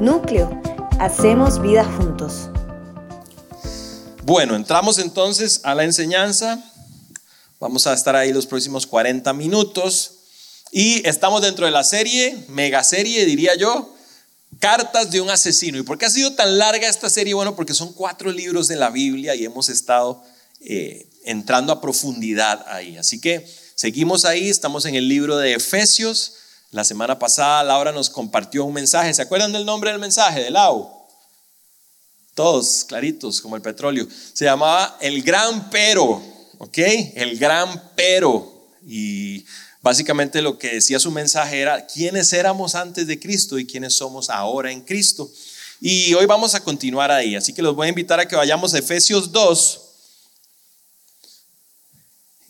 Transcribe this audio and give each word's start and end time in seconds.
Núcleo, 0.00 0.62
hacemos 1.00 1.60
vida 1.60 1.84
juntos. 1.84 2.50
Bueno, 4.22 4.54
entramos 4.54 5.00
entonces 5.00 5.60
a 5.64 5.74
la 5.74 5.82
enseñanza. 5.82 6.62
Vamos 7.58 7.88
a 7.88 7.94
estar 7.94 8.14
ahí 8.14 8.32
los 8.32 8.46
próximos 8.46 8.86
40 8.86 9.32
minutos. 9.32 10.12
Y 10.70 11.04
estamos 11.04 11.42
dentro 11.42 11.66
de 11.66 11.72
la 11.72 11.82
serie, 11.82 12.44
mega 12.48 12.84
serie 12.84 13.26
diría 13.26 13.56
yo, 13.56 13.92
Cartas 14.60 15.10
de 15.10 15.20
un 15.20 15.30
asesino. 15.30 15.78
¿Y 15.78 15.82
por 15.82 15.98
qué 15.98 16.06
ha 16.06 16.10
sido 16.10 16.32
tan 16.32 16.58
larga 16.58 16.88
esta 16.88 17.10
serie? 17.10 17.34
Bueno, 17.34 17.56
porque 17.56 17.74
son 17.74 17.92
cuatro 17.92 18.30
libros 18.32 18.68
de 18.68 18.76
la 18.76 18.90
Biblia 18.90 19.34
y 19.34 19.44
hemos 19.44 19.68
estado 19.68 20.22
eh, 20.60 21.08
entrando 21.24 21.72
a 21.72 21.80
profundidad 21.80 22.64
ahí. 22.68 22.96
Así 22.96 23.20
que 23.20 23.46
seguimos 23.74 24.24
ahí, 24.24 24.48
estamos 24.48 24.84
en 24.84 24.94
el 24.94 25.08
libro 25.08 25.36
de 25.38 25.54
Efesios. 25.54 26.34
La 26.70 26.84
semana 26.84 27.18
pasada 27.18 27.62
Laura 27.64 27.92
nos 27.92 28.10
compartió 28.10 28.64
un 28.64 28.74
mensaje. 28.74 29.14
¿Se 29.14 29.22
acuerdan 29.22 29.52
del 29.52 29.64
nombre 29.64 29.90
del 29.90 30.00
mensaje? 30.00 30.40
De 30.40 30.50
Lau. 30.50 30.90
Todos 32.34 32.84
claritos 32.84 33.40
como 33.40 33.56
el 33.56 33.62
petróleo. 33.62 34.06
Se 34.32 34.44
llamaba 34.44 34.96
El 35.00 35.22
Gran 35.22 35.70
Pero. 35.70 36.22
¿Ok? 36.58 36.78
El 37.14 37.38
Gran 37.38 37.92
Pero. 37.96 38.68
Y 38.86 39.44
Básicamente 39.80 40.42
lo 40.42 40.58
que 40.58 40.74
decía 40.74 40.98
su 40.98 41.10
mensaje 41.10 41.60
era 41.60 41.86
quiénes 41.86 42.32
éramos 42.32 42.74
antes 42.74 43.06
de 43.06 43.18
Cristo 43.18 43.58
y 43.58 43.66
quiénes 43.66 43.94
somos 43.94 44.28
ahora 44.28 44.72
en 44.72 44.80
Cristo. 44.80 45.30
Y 45.80 46.12
hoy 46.14 46.26
vamos 46.26 46.54
a 46.54 46.60
continuar 46.60 47.12
ahí, 47.12 47.36
así 47.36 47.52
que 47.52 47.62
los 47.62 47.76
voy 47.76 47.86
a 47.86 47.90
invitar 47.90 48.18
a 48.18 48.26
que 48.26 48.34
vayamos 48.34 48.74
a 48.74 48.78
Efesios 48.78 49.30
2 49.30 49.80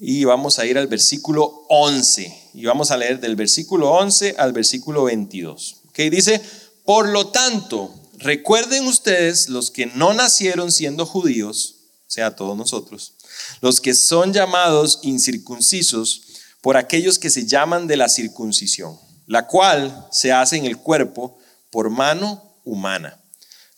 y 0.01 0.25
vamos 0.25 0.59
a 0.59 0.65
ir 0.65 0.79
al 0.79 0.87
versículo 0.87 1.67
11 1.69 2.48
y 2.59 2.65
vamos 2.65 2.91
a 2.91 2.97
leer 2.97 3.21
del 3.21 3.37
versículo 3.37 3.93
11 3.93 4.35
al 4.37 4.53
versículo 4.53 5.05
22. 5.05 5.77
¿Ok? 5.91 5.99
Dice, 6.11 6.43
por 6.85 7.09
lo 7.09 7.29
tanto, 7.29 7.95
recuerden 8.17 8.85
ustedes 8.89 9.49
los 9.49 9.71
que 9.71 9.87
no 9.87 10.13
nacieron 10.13 10.73
siendo 10.73 11.07
judíos, 11.07 11.77
o 12.09 12.11
sea, 12.11 12.35
todos 12.35 12.57
nosotros, 12.57 13.15
los 13.61 13.81
que 13.81 13.95
son 13.95 14.33
llamados 14.33 14.99
incircuncisos, 15.03 16.23
por 16.61 16.77
aquellos 16.77 17.21
que 17.21 17.31
se 17.31 17.47
llaman 17.47 17.87
de 17.87 17.97
la 17.97 18.09
circuncisión, 18.09 18.99
la 19.29 19.47
cual 19.47 20.09
se 20.11 20.33
hace 20.33 20.57
en 20.57 20.67
el 20.67 20.79
cuerpo 20.79 21.39
por 21.71 21.91
mano 21.91 22.61
humana. 22.65 23.23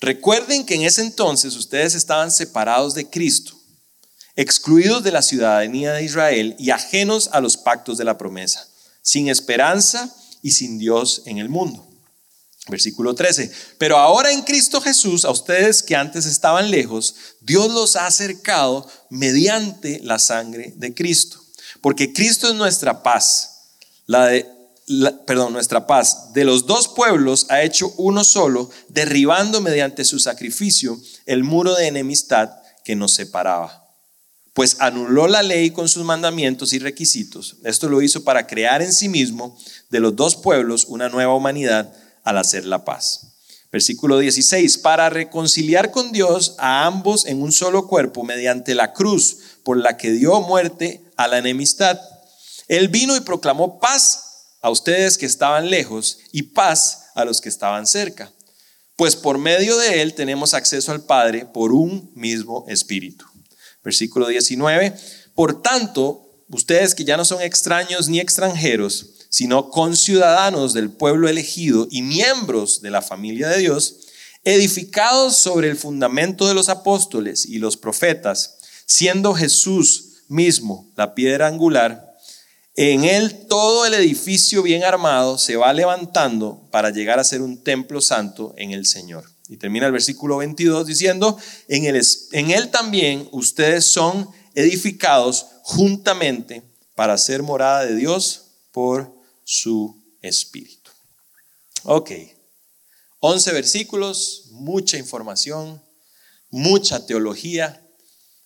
Recuerden 0.00 0.64
que 0.64 0.76
en 0.76 0.82
ese 0.82 1.02
entonces 1.02 1.54
ustedes 1.54 1.94
estaban 1.94 2.30
separados 2.30 2.94
de 2.94 3.10
Cristo, 3.10 3.52
excluidos 4.36 5.02
de 5.02 5.12
la 5.12 5.20
ciudadanía 5.20 5.92
de 5.92 6.04
Israel 6.04 6.56
y 6.58 6.70
ajenos 6.70 7.28
a 7.32 7.42
los 7.42 7.58
pactos 7.58 7.98
de 7.98 8.04
la 8.04 8.16
promesa, 8.16 8.69
sin 9.02 9.28
esperanza 9.28 10.14
y 10.42 10.52
sin 10.52 10.78
Dios 10.78 11.22
en 11.26 11.38
el 11.38 11.48
mundo. 11.48 11.86
Versículo 12.68 13.14
13. 13.14 13.50
Pero 13.78 13.96
ahora 13.98 14.32
en 14.32 14.42
Cristo 14.42 14.80
Jesús, 14.80 15.24
a 15.24 15.30
ustedes 15.30 15.82
que 15.82 15.96
antes 15.96 16.26
estaban 16.26 16.70
lejos, 16.70 17.14
Dios 17.40 17.72
los 17.72 17.96
ha 17.96 18.06
acercado 18.06 18.86
mediante 19.08 20.00
la 20.02 20.18
sangre 20.18 20.72
de 20.76 20.94
Cristo 20.94 21.40
porque 21.80 22.12
Cristo 22.12 22.48
es 22.48 22.54
nuestra 22.54 23.02
paz, 23.02 23.72
la 24.06 24.26
de, 24.26 24.46
perdón, 25.26 25.52
nuestra 25.52 25.86
paz. 25.86 26.32
De 26.32 26.44
los 26.44 26.66
dos 26.66 26.88
pueblos 26.88 27.46
ha 27.48 27.62
hecho 27.62 27.92
uno 27.96 28.24
solo, 28.24 28.70
derribando 28.88 29.60
mediante 29.60 30.04
su 30.04 30.18
sacrificio 30.18 30.98
el 31.26 31.44
muro 31.44 31.74
de 31.74 31.86
enemistad 31.86 32.50
que 32.84 32.96
nos 32.96 33.14
separaba. 33.14 33.79
Pues 34.54 34.76
anuló 34.80 35.28
la 35.28 35.42
ley 35.42 35.70
con 35.70 35.88
sus 35.88 36.04
mandamientos 36.04 36.72
y 36.72 36.78
requisitos. 36.78 37.56
Esto 37.64 37.88
lo 37.88 38.02
hizo 38.02 38.24
para 38.24 38.46
crear 38.46 38.82
en 38.82 38.92
sí 38.92 39.08
mismo 39.08 39.56
de 39.90 40.00
los 40.00 40.16
dos 40.16 40.36
pueblos 40.36 40.86
una 40.86 41.08
nueva 41.08 41.34
humanidad 41.34 41.92
al 42.24 42.38
hacer 42.38 42.64
la 42.64 42.84
paz. 42.84 43.30
Versículo 43.72 44.18
16, 44.18 44.78
para 44.78 45.10
reconciliar 45.10 45.92
con 45.92 46.10
Dios 46.10 46.56
a 46.58 46.86
ambos 46.86 47.24
en 47.26 47.40
un 47.40 47.52
solo 47.52 47.86
cuerpo 47.86 48.24
mediante 48.24 48.74
la 48.74 48.92
cruz 48.92 49.36
por 49.62 49.76
la 49.76 49.96
que 49.96 50.10
dio 50.10 50.40
muerte 50.40 51.04
a 51.16 51.28
la 51.28 51.38
enemistad. 51.38 52.00
Él 52.66 52.88
vino 52.88 53.16
y 53.16 53.20
proclamó 53.20 53.78
paz 53.78 54.56
a 54.60 54.70
ustedes 54.70 55.18
que 55.18 55.26
estaban 55.26 55.70
lejos 55.70 56.18
y 56.32 56.42
paz 56.42 57.10
a 57.14 57.24
los 57.24 57.40
que 57.40 57.48
estaban 57.48 57.86
cerca. 57.86 58.32
Pues 58.96 59.14
por 59.14 59.38
medio 59.38 59.76
de 59.76 60.02
él 60.02 60.14
tenemos 60.14 60.52
acceso 60.52 60.90
al 60.90 61.04
Padre 61.04 61.46
por 61.46 61.72
un 61.72 62.10
mismo 62.14 62.64
espíritu. 62.68 63.24
Versículo 63.82 64.28
19. 64.28 64.94
Por 65.34 65.62
tanto, 65.62 66.44
ustedes 66.48 66.94
que 66.94 67.04
ya 67.04 67.16
no 67.16 67.24
son 67.24 67.42
extraños 67.42 68.08
ni 68.08 68.20
extranjeros, 68.20 69.10
sino 69.28 69.70
conciudadanos 69.70 70.74
del 70.74 70.90
pueblo 70.90 71.28
elegido 71.28 71.86
y 71.90 72.02
miembros 72.02 72.82
de 72.82 72.90
la 72.90 73.02
familia 73.02 73.48
de 73.48 73.58
Dios, 73.58 74.08
edificados 74.44 75.36
sobre 75.36 75.68
el 75.68 75.76
fundamento 75.76 76.48
de 76.48 76.54
los 76.54 76.68
apóstoles 76.68 77.46
y 77.46 77.58
los 77.58 77.76
profetas, 77.76 78.56
siendo 78.86 79.34
Jesús 79.34 80.24
mismo, 80.28 80.90
la 80.96 81.14
piedra 81.14 81.46
angular, 81.46 82.10
en 82.76 83.04
él 83.04 83.46
todo 83.46 83.84
el 83.84 83.94
edificio 83.94 84.62
bien 84.62 84.84
armado 84.84 85.38
se 85.38 85.56
va 85.56 85.72
levantando 85.72 86.66
para 86.70 86.90
llegar 86.90 87.18
a 87.18 87.24
ser 87.24 87.42
un 87.42 87.62
templo 87.62 88.00
santo 88.00 88.54
en 88.56 88.70
el 88.70 88.86
Señor. 88.86 89.29
Y 89.50 89.56
termina 89.56 89.86
el 89.86 89.92
versículo 89.92 90.36
22 90.36 90.86
diciendo, 90.86 91.36
en, 91.66 91.84
el, 91.84 92.00
en 92.30 92.50
él 92.52 92.70
también 92.70 93.28
ustedes 93.32 93.84
son 93.84 94.30
edificados 94.54 95.46
juntamente 95.64 96.62
para 96.94 97.18
ser 97.18 97.42
morada 97.42 97.84
de 97.84 97.96
Dios 97.96 98.42
por 98.70 99.12
su 99.42 100.00
Espíritu. 100.22 100.92
Ok, 101.82 102.12
11 103.18 103.52
versículos, 103.52 104.44
mucha 104.52 104.96
información, 104.98 105.82
mucha 106.50 107.04
teología, 107.04 107.84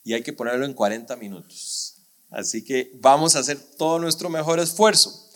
y 0.05 0.15
hay 0.15 0.23
que 0.23 0.33
ponerlo 0.33 0.65
en 0.65 0.73
40 0.73 1.17
minutos. 1.17 1.97
Así 2.31 2.65
que 2.65 2.93
vamos 2.95 3.37
a 3.37 3.41
hacer 3.41 3.59
todo 3.59 3.99
nuestro 3.99 4.31
mejor 4.31 4.59
esfuerzo. 4.59 5.29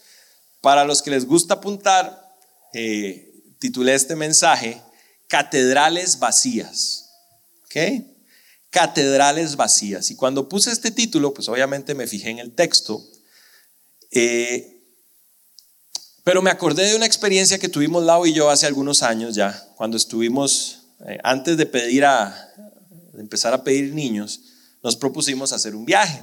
Para 0.63 0.87
los 0.87 1.03
que 1.03 1.11
les 1.11 1.27
gusta 1.27 1.55
apuntar, 1.55 2.27
eh, 2.73 3.35
titulé 3.59 3.95
este 3.95 4.17
mensaje 4.17 4.83
Catedrales 5.29 6.19
vacías. 6.19 7.11
¿Ok? 7.65 8.05
Catedrales 8.71 9.57
vacías. 9.57 10.11
Y 10.11 10.17
cuando 10.17 10.49
puse 10.49 10.73
este 10.73 10.91
título, 10.91 11.33
pues 11.33 11.49
obviamente 11.49 11.95
me 11.95 12.07
fijé 12.07 12.31
en 12.31 12.39
el 12.39 12.53
texto. 12.55 13.07
Eh, 14.11 14.79
pero 16.25 16.43
me 16.43 16.51
acordé 16.51 16.85
de 16.87 16.97
una 16.97 17.07
experiencia 17.07 17.59
que 17.59 17.69
tuvimos 17.69 18.05
Lau 18.05 18.27
y 18.27 18.35
yo 18.35 18.51
hace 18.51 18.67
algunos 18.67 19.03
años 19.03 19.35
ya, 19.35 19.67
cuando 19.77 19.97
estuvimos, 19.97 20.89
eh, 21.07 21.19
antes 21.25 21.57
de 21.57 21.65
pedir 21.65 22.05
a, 22.05 22.53
de 23.15 23.21
empezar 23.21 23.55
a 23.55 23.65
pedir 23.65 23.95
niños, 23.95 24.41
nos 24.83 24.97
propusimos 24.97 25.53
hacer 25.53 25.75
un 25.75 25.87
viaje. 25.87 26.23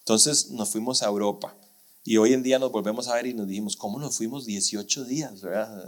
Entonces 0.00 0.50
nos 0.50 0.70
fuimos 0.70 1.02
a 1.02 1.06
Europa. 1.06 1.56
Y 2.02 2.16
hoy 2.16 2.32
en 2.32 2.42
día 2.42 2.58
nos 2.58 2.72
volvemos 2.72 3.08
a 3.08 3.14
ver 3.14 3.26
y 3.26 3.34
nos 3.34 3.46
dijimos, 3.46 3.76
¿cómo 3.76 3.98
nos 3.98 4.16
fuimos 4.16 4.46
18 4.46 5.04
días? 5.04 5.42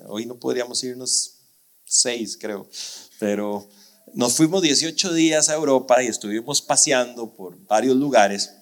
Hoy 0.07 0.27
no 0.27 0.37
podríamos 0.39 0.85
irnos 0.85 1.40
6, 1.91 2.39
creo. 2.41 2.69
Pero 3.19 3.69
nos 4.15 4.35
fuimos 4.35 4.63
18 4.63 5.13
días 5.13 5.49
a 5.49 5.55
Europa 5.55 6.03
y 6.03 6.07
estuvimos 6.07 6.63
paseando 6.63 7.35
por 7.35 7.59
varios 7.67 7.97
lugares. 7.97 8.53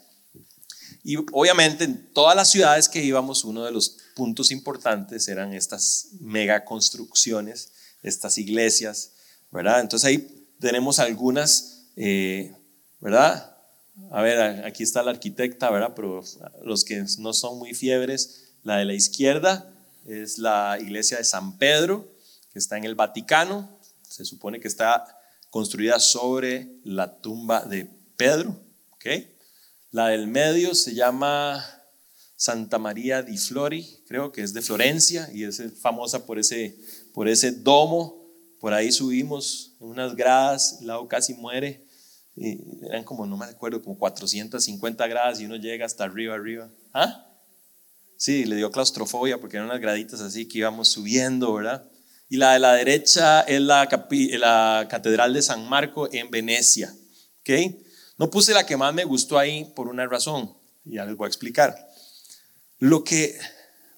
Y 1.05 1.17
obviamente 1.17 1.85
en 1.85 2.13
todas 2.13 2.35
las 2.35 2.51
ciudades 2.51 2.89
que 2.89 3.03
íbamos, 3.03 3.45
uno 3.45 3.65
de 3.65 3.73
los 3.73 3.97
puntos 4.17 4.51
importantes 4.51 5.29
eran 5.29 5.53
estas 5.53 6.09
mega 6.21 6.65
construcciones, 6.65 7.73
estas 8.03 8.37
iglesias, 8.39 9.13
¿verdad? 9.51 9.81
Entonces 9.81 10.07
ahí 10.07 10.49
tenemos 10.59 10.99
algunas 10.99 11.87
eh, 11.97 12.55
¿verdad? 13.01 13.57
A 14.11 14.23
ver, 14.23 14.65
aquí 14.65 14.83
está 14.83 15.03
la 15.03 15.11
arquitecta, 15.11 15.71
¿verdad? 15.71 15.93
Pero 15.95 16.23
los 16.63 16.85
que 16.85 17.05
no 17.19 17.33
son 17.33 17.59
muy 17.59 17.75
fiebres, 17.75 18.53
la 18.63 18.77
de 18.77 18.85
la 18.85 18.95
izquierda 18.95 19.73
es 20.07 20.39
la 20.39 20.79
iglesia 20.81 21.19
de 21.19 21.25
San 21.25 21.59
Pedro, 21.59 22.09
está 22.59 22.77
en 22.77 22.85
el 22.85 22.95
Vaticano. 22.95 23.79
Se 24.03 24.25
supone 24.25 24.61
que 24.61 24.69
está 24.69 25.19
construida 25.51 25.99
sobre 26.01 26.69
la 26.85 27.21
tumba 27.21 27.65
de 27.65 27.91
Pedro, 28.17 28.61
¿ok? 28.93 29.07
La 29.91 30.09
del 30.09 30.27
medio 30.27 30.75
se 30.75 30.95
llama 30.95 31.65
Santa 32.37 32.79
María 32.79 33.23
di 33.23 33.39
Flori, 33.39 34.03
creo 34.07 34.33
que 34.33 34.43
es 34.43 34.53
de 34.53 34.63
Florencia 34.63 35.29
y 35.33 35.45
es 35.45 35.63
famosa 35.81 36.27
por 36.27 36.39
ese, 36.39 36.79
por 37.15 37.29
ese 37.29 37.53
domo. 37.53 38.19
Por 38.61 38.75
ahí 38.75 38.93
subimos 38.93 39.75
unas 39.79 40.17
gradas, 40.17 40.79
el 40.81 40.89
lado 40.89 41.09
casi 41.09 41.35
muere 41.35 41.89
eran 42.83 43.05
como, 43.05 43.27
no 43.27 43.37
me 43.37 43.47
acuerdo, 43.47 43.83
como 43.83 43.99
450 43.99 45.07
grados 45.07 45.41
y 45.41 45.47
uno 45.47 45.57
llega 45.57 45.87
hasta 45.87 46.05
arriba, 46.05 46.35
arriba. 46.35 46.71
¿Ah? 46.93 47.27
Sí, 48.17 48.45
le 48.45 48.57
dio 48.57 48.71
claustrofobia 48.71 49.39
porque 49.41 49.57
eran 49.57 49.69
unas 49.69 49.81
graditas 49.81 50.21
así 50.21 50.47
que 50.47 50.59
íbamos 50.59 50.89
subiendo, 50.89 51.53
¿verdad? 51.55 51.89
Y 52.29 52.37
la 52.37 52.53
de 52.53 52.59
la 52.59 52.75
derecha 52.75 53.41
es 53.43 53.61
la, 53.61 53.89
la 54.39 54.87
Catedral 54.89 55.33
de 55.33 55.43
San 55.43 55.69
Marco 55.69 56.13
en 56.13 56.31
Venecia. 56.31 56.95
¿Ok? 57.41 57.75
No 58.19 58.31
puse 58.31 58.53
la 58.53 58.67
que 58.67 58.77
más 58.77 58.93
me 58.93 59.05
gustó 59.05 59.39
ahí 59.39 59.65
por 59.77 59.89
una 59.89 60.07
razón, 60.07 60.55
y 60.85 60.95
ya 60.95 61.05
les 61.05 61.17
voy 61.17 61.27
a 61.27 61.29
explicar. 61.29 61.89
Lo 62.79 63.05
que 63.05 63.39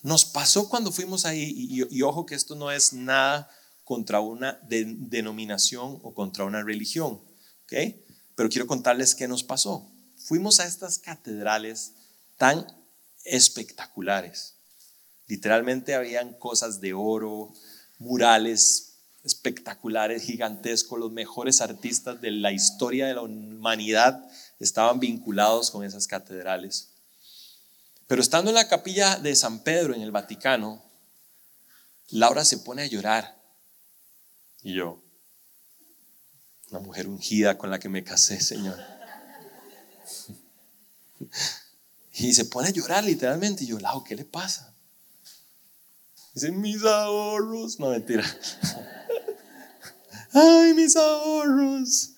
nos 0.02 0.24
pasó 0.24 0.68
cuando 0.68 0.92
fuimos 0.92 1.24
ahí, 1.24 1.52
y, 1.56 1.96
y 1.98 2.02
ojo 2.02 2.26
que 2.26 2.34
esto 2.34 2.54
no 2.54 2.70
es 2.70 2.92
nada 2.92 3.50
contra 3.84 4.20
una 4.20 4.60
denominación 4.62 5.98
o 6.02 6.14
contra 6.14 6.44
una 6.44 6.62
religión. 6.62 7.20
¿okay? 7.64 8.04
Pero 8.36 8.48
quiero 8.48 8.66
contarles 8.66 9.14
qué 9.14 9.26
nos 9.26 9.42
pasó. 9.42 9.90
Fuimos 10.16 10.60
a 10.60 10.66
estas 10.66 10.98
catedrales 10.98 11.94
tan 12.36 12.66
espectaculares. 13.24 14.54
Literalmente 15.26 15.94
habían 15.94 16.34
cosas 16.34 16.80
de 16.80 16.92
oro, 16.92 17.52
murales 18.00 18.94
espectaculares, 19.22 20.22
gigantescos, 20.22 20.98
los 20.98 21.12
mejores 21.12 21.60
artistas 21.60 22.20
de 22.20 22.30
la 22.32 22.50
historia 22.50 23.06
de 23.06 23.14
la 23.14 23.22
humanidad 23.22 24.24
estaban 24.58 24.98
vinculados 24.98 25.70
con 25.70 25.84
esas 25.84 26.06
catedrales. 26.06 26.88
Pero 28.06 28.22
estando 28.22 28.50
en 28.50 28.56
la 28.56 28.68
capilla 28.68 29.16
de 29.16 29.36
San 29.36 29.60
Pedro 29.60 29.94
en 29.94 30.00
el 30.00 30.10
Vaticano, 30.10 30.82
Laura 32.08 32.44
se 32.44 32.58
pone 32.58 32.82
a 32.82 32.86
llorar. 32.86 33.40
Y 34.62 34.74
yo, 34.74 35.00
una 36.70 36.80
mujer 36.80 37.06
ungida 37.06 37.58
con 37.58 37.70
la 37.70 37.78
que 37.78 37.88
me 37.88 38.02
casé, 38.02 38.40
Señor. 38.40 38.78
Y 42.12 42.34
se 42.34 42.44
pone 42.44 42.68
a 42.68 42.72
llorar 42.72 43.04
literalmente. 43.04 43.64
Y 43.64 43.68
yo, 43.68 43.78
Lau, 43.78 44.04
¿qué 44.04 44.14
le 44.14 44.26
pasa? 44.26 44.74
Dice, 46.34 46.52
mis 46.52 46.84
ahorros. 46.84 47.78
No, 47.78 47.90
mentira. 47.90 48.24
Ay, 50.32 50.74
mis 50.74 50.96
ahorros. 50.96 52.12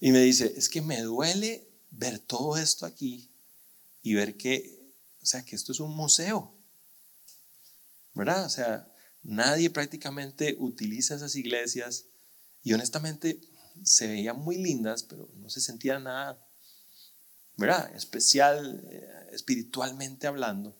Y 0.00 0.12
me 0.12 0.20
dice, 0.20 0.52
es 0.56 0.68
que 0.68 0.82
me 0.82 1.00
duele 1.02 1.66
ver 1.90 2.18
todo 2.18 2.56
esto 2.56 2.86
aquí 2.86 3.30
y 4.02 4.14
ver 4.14 4.36
que, 4.36 4.92
o 5.22 5.26
sea, 5.26 5.44
que 5.44 5.56
esto 5.56 5.72
es 5.72 5.80
un 5.80 5.96
museo. 5.96 6.52
¿Verdad? 8.12 8.44
O 8.44 8.50
sea, 8.50 8.92
nadie 9.22 9.70
prácticamente 9.70 10.56
utiliza 10.58 11.14
esas 11.14 11.34
iglesias 11.36 12.06
y 12.62 12.72
honestamente 12.72 13.40
se 13.82 14.06
veían 14.06 14.38
muy 14.38 14.56
lindas, 14.56 15.02
pero 15.02 15.28
no 15.36 15.50
se 15.50 15.60
sentía 15.60 15.98
nada, 15.98 16.46
¿verdad? 17.56 17.94
Especial, 17.94 18.86
eh, 18.90 19.06
espiritualmente 19.32 20.26
hablando. 20.26 20.76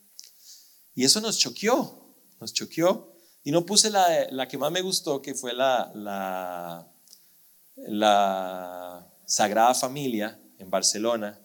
Y 0.95 1.05
eso 1.05 1.21
nos 1.21 1.39
choqueó, 1.39 2.04
nos 2.45 2.53
choqueó. 2.53 3.17
Y 3.43 3.51
no 3.51 3.65
puse 3.67 3.91
la, 3.91 4.27
la 4.31 4.49
que 4.49 4.59
más 4.59 4.71
me 4.71 4.83
gustó, 4.83 5.21
que 5.21 5.35
fue 5.35 5.53
la, 5.53 5.91
la, 5.95 6.87
la 7.77 9.07
Sagrada 9.27 9.75
Familia 9.75 10.39
en 10.59 10.71
Barcelona, 10.71 11.41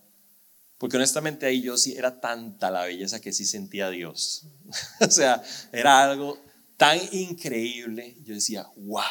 porque 0.78 0.98
honestamente 0.98 1.46
ahí 1.46 1.62
yo 1.62 1.78
sí 1.78 1.96
era 1.98 2.22
tanta 2.22 2.72
la 2.72 2.86
belleza 2.86 3.19
que 3.19 3.34
sí 3.34 3.46
sentía 3.46 3.88
a 3.88 3.90
Dios. 3.90 4.46
o 5.01 5.12
sea, 5.12 5.42
era 5.74 6.04
algo 6.04 6.38
tan 6.78 6.98
increíble. 7.12 8.18
Yo 8.24 8.34
decía, 8.34 8.66
wow. 8.78 9.02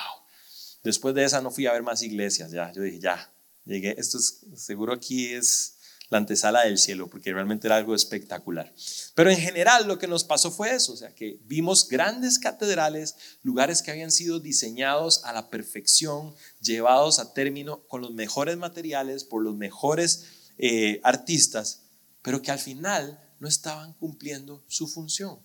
Después 0.83 1.15
de 1.15 1.25
esa 1.25 1.43
no 1.43 1.51
fui 1.51 1.67
a 1.67 1.73
ver 1.73 1.83
más 1.83 2.03
iglesias, 2.03 2.51
ya. 2.51 2.73
Yo 2.73 2.83
dije, 2.83 3.01
ya, 3.01 3.33
llegué. 3.65 3.95
Esto 3.99 4.19
es, 4.19 4.45
seguro 4.57 4.95
aquí 4.95 5.27
es 5.27 5.78
la 6.11 6.19
antesala 6.19 6.65
del 6.65 6.79
cielo, 6.79 7.09
porque 7.09 7.33
realmente 7.33 7.67
era 7.67 7.77
algo 7.77 7.95
espectacular. 7.95 8.73
Pero 9.15 9.31
en 9.31 9.37
general 9.37 9.87
lo 9.87 9.99
que 9.99 10.09
nos 10.09 10.25
pasó 10.25 10.51
fue 10.51 10.75
eso, 10.75 10.93
o 10.93 10.97
sea, 10.97 11.15
que 11.15 11.39
vimos 11.45 11.89
grandes 11.89 12.39
catedrales, 12.39 13.17
lugares 13.43 13.83
que 13.83 13.91
habían 13.91 14.11
sido 14.11 14.41
diseñados 14.41 15.25
a 15.25 15.33
la 15.33 15.51
perfección, 15.51 16.35
llevados 16.61 17.19
a 17.19 17.35
término 17.35 17.81
con 17.89 18.01
los 18.01 18.13
mejores 18.13 18.57
materiales, 18.57 19.25
por 19.25 19.43
los 19.43 19.57
mejores 19.57 20.25
eh, 20.57 21.01
artistas, 21.05 21.83
pero 22.23 22.43
que 22.43 22.51
al 22.51 22.59
final 22.59 23.21
no 23.39 23.49
estaban 23.49 23.93
cumpliendo 23.95 24.65
su 24.67 24.89
función, 24.89 25.39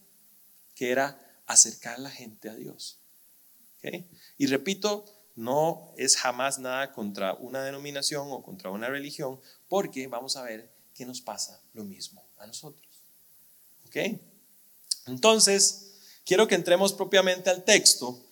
que 0.75 0.91
era 0.91 1.19
acercar 1.45 1.95
a 1.95 2.01
la 2.01 2.09
gente 2.09 2.49
a 2.49 2.55
Dios. 2.55 2.99
Y 4.37 4.47
repito, 4.47 5.05
no 5.35 5.93
es 5.97 6.15
jamás 6.15 6.59
nada 6.59 6.91
contra 6.93 7.33
una 7.33 7.63
denominación 7.63 8.27
o 8.31 8.43
contra 8.43 8.69
una 8.69 8.87
religión, 8.87 9.39
porque 9.73 10.05
vamos 10.05 10.37
a 10.37 10.43
ver 10.43 10.71
que 10.93 11.03
nos 11.03 11.19
pasa 11.19 11.59
lo 11.73 11.83
mismo 11.83 12.23
a 12.37 12.45
nosotros. 12.45 12.85
¿Ok? 13.87 14.19
Entonces, 15.07 15.93
quiero 16.23 16.47
que 16.47 16.53
entremos 16.53 16.93
propiamente 16.93 17.49
al 17.49 17.63
texto 17.63 18.23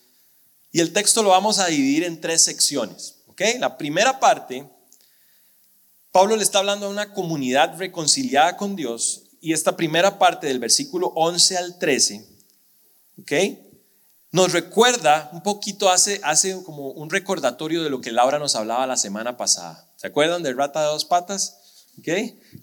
y 0.70 0.78
el 0.78 0.92
texto 0.92 1.20
lo 1.20 1.30
vamos 1.30 1.58
a 1.58 1.66
dividir 1.66 2.04
en 2.04 2.20
tres 2.20 2.44
secciones. 2.44 3.16
¿Ok? 3.26 3.40
La 3.58 3.76
primera 3.76 4.20
parte, 4.20 4.70
Pablo 6.12 6.36
le 6.36 6.44
está 6.44 6.60
hablando 6.60 6.86
a 6.86 6.90
una 6.90 7.12
comunidad 7.12 7.76
reconciliada 7.76 8.56
con 8.56 8.76
Dios 8.76 9.24
y 9.40 9.52
esta 9.52 9.76
primera 9.76 10.20
parte 10.20 10.46
del 10.46 10.60
versículo 10.60 11.08
11 11.16 11.56
al 11.56 11.76
13 11.80 12.24
¿Ok? 13.20 13.32
Nos 14.30 14.52
recuerda 14.52 15.28
un 15.32 15.42
poquito, 15.42 15.90
hace, 15.90 16.20
hace 16.22 16.62
como 16.62 16.92
un 16.92 17.10
recordatorio 17.10 17.82
de 17.82 17.90
lo 17.90 18.00
que 18.00 18.12
Laura 18.12 18.38
nos 18.38 18.54
hablaba 18.54 18.86
la 18.86 18.96
semana 18.96 19.36
pasada. 19.36 19.91
¿Se 20.02 20.08
acuerdan 20.08 20.42
del 20.42 20.56
rata 20.56 20.80
de 20.80 20.88
dos 20.88 21.04
patas? 21.04 21.86
¿Ok? 21.96 22.08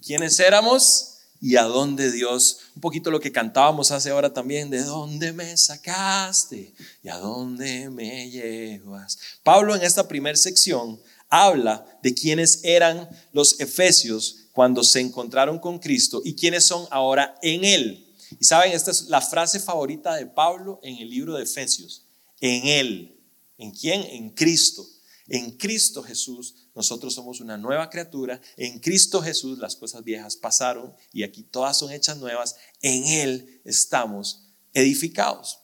¿Quiénes 0.06 0.38
éramos? 0.40 1.06
y 1.42 1.56
a 1.56 1.62
dónde 1.62 2.12
Dios, 2.12 2.58
un 2.74 2.82
poquito 2.82 3.10
lo 3.10 3.18
que 3.18 3.32
cantábamos 3.32 3.92
hace 3.92 4.10
ahora 4.10 4.30
también, 4.30 4.68
de 4.68 4.82
dónde 4.82 5.32
me 5.32 5.56
sacaste 5.56 6.74
y 7.02 7.08
a 7.08 7.16
dónde 7.16 7.88
me 7.88 8.30
llevas. 8.30 9.18
Pablo 9.42 9.74
en 9.74 9.82
esta 9.82 10.06
primera 10.06 10.36
sección 10.36 11.00
habla 11.30 11.86
de 12.02 12.12
quiénes 12.12 12.60
eran 12.62 13.08
los 13.32 13.58
efesios 13.58 14.50
cuando 14.52 14.84
se 14.84 15.00
encontraron 15.00 15.58
con 15.58 15.78
Cristo 15.78 16.20
y 16.22 16.34
quiénes 16.34 16.64
son 16.64 16.86
ahora 16.90 17.38
en 17.40 17.64
Él. 17.64 18.06
Y 18.38 18.44
saben, 18.44 18.72
esta 18.72 18.90
es 18.90 19.04
la 19.04 19.22
frase 19.22 19.60
favorita 19.60 20.16
de 20.16 20.26
Pablo 20.26 20.78
en 20.82 20.98
el 20.98 21.08
libro 21.08 21.36
de 21.36 21.44
Efesios. 21.44 22.04
En 22.42 22.66
Él. 22.66 23.18
¿En 23.56 23.70
quién? 23.70 24.02
En 24.02 24.28
Cristo. 24.28 24.86
En 25.30 25.52
Cristo 25.52 26.02
Jesús 26.02 26.54
nosotros 26.80 27.12
somos 27.12 27.40
una 27.40 27.58
nueva 27.58 27.90
criatura. 27.90 28.40
En 28.56 28.78
Cristo 28.80 29.20
Jesús 29.20 29.58
las 29.58 29.76
cosas 29.76 30.02
viejas 30.02 30.36
pasaron 30.36 30.94
y 31.12 31.24
aquí 31.24 31.42
todas 31.42 31.76
son 31.76 31.92
hechas 31.92 32.16
nuevas. 32.16 32.56
En 32.80 33.04
Él 33.04 33.60
estamos 33.66 34.46
edificados. 34.72 35.58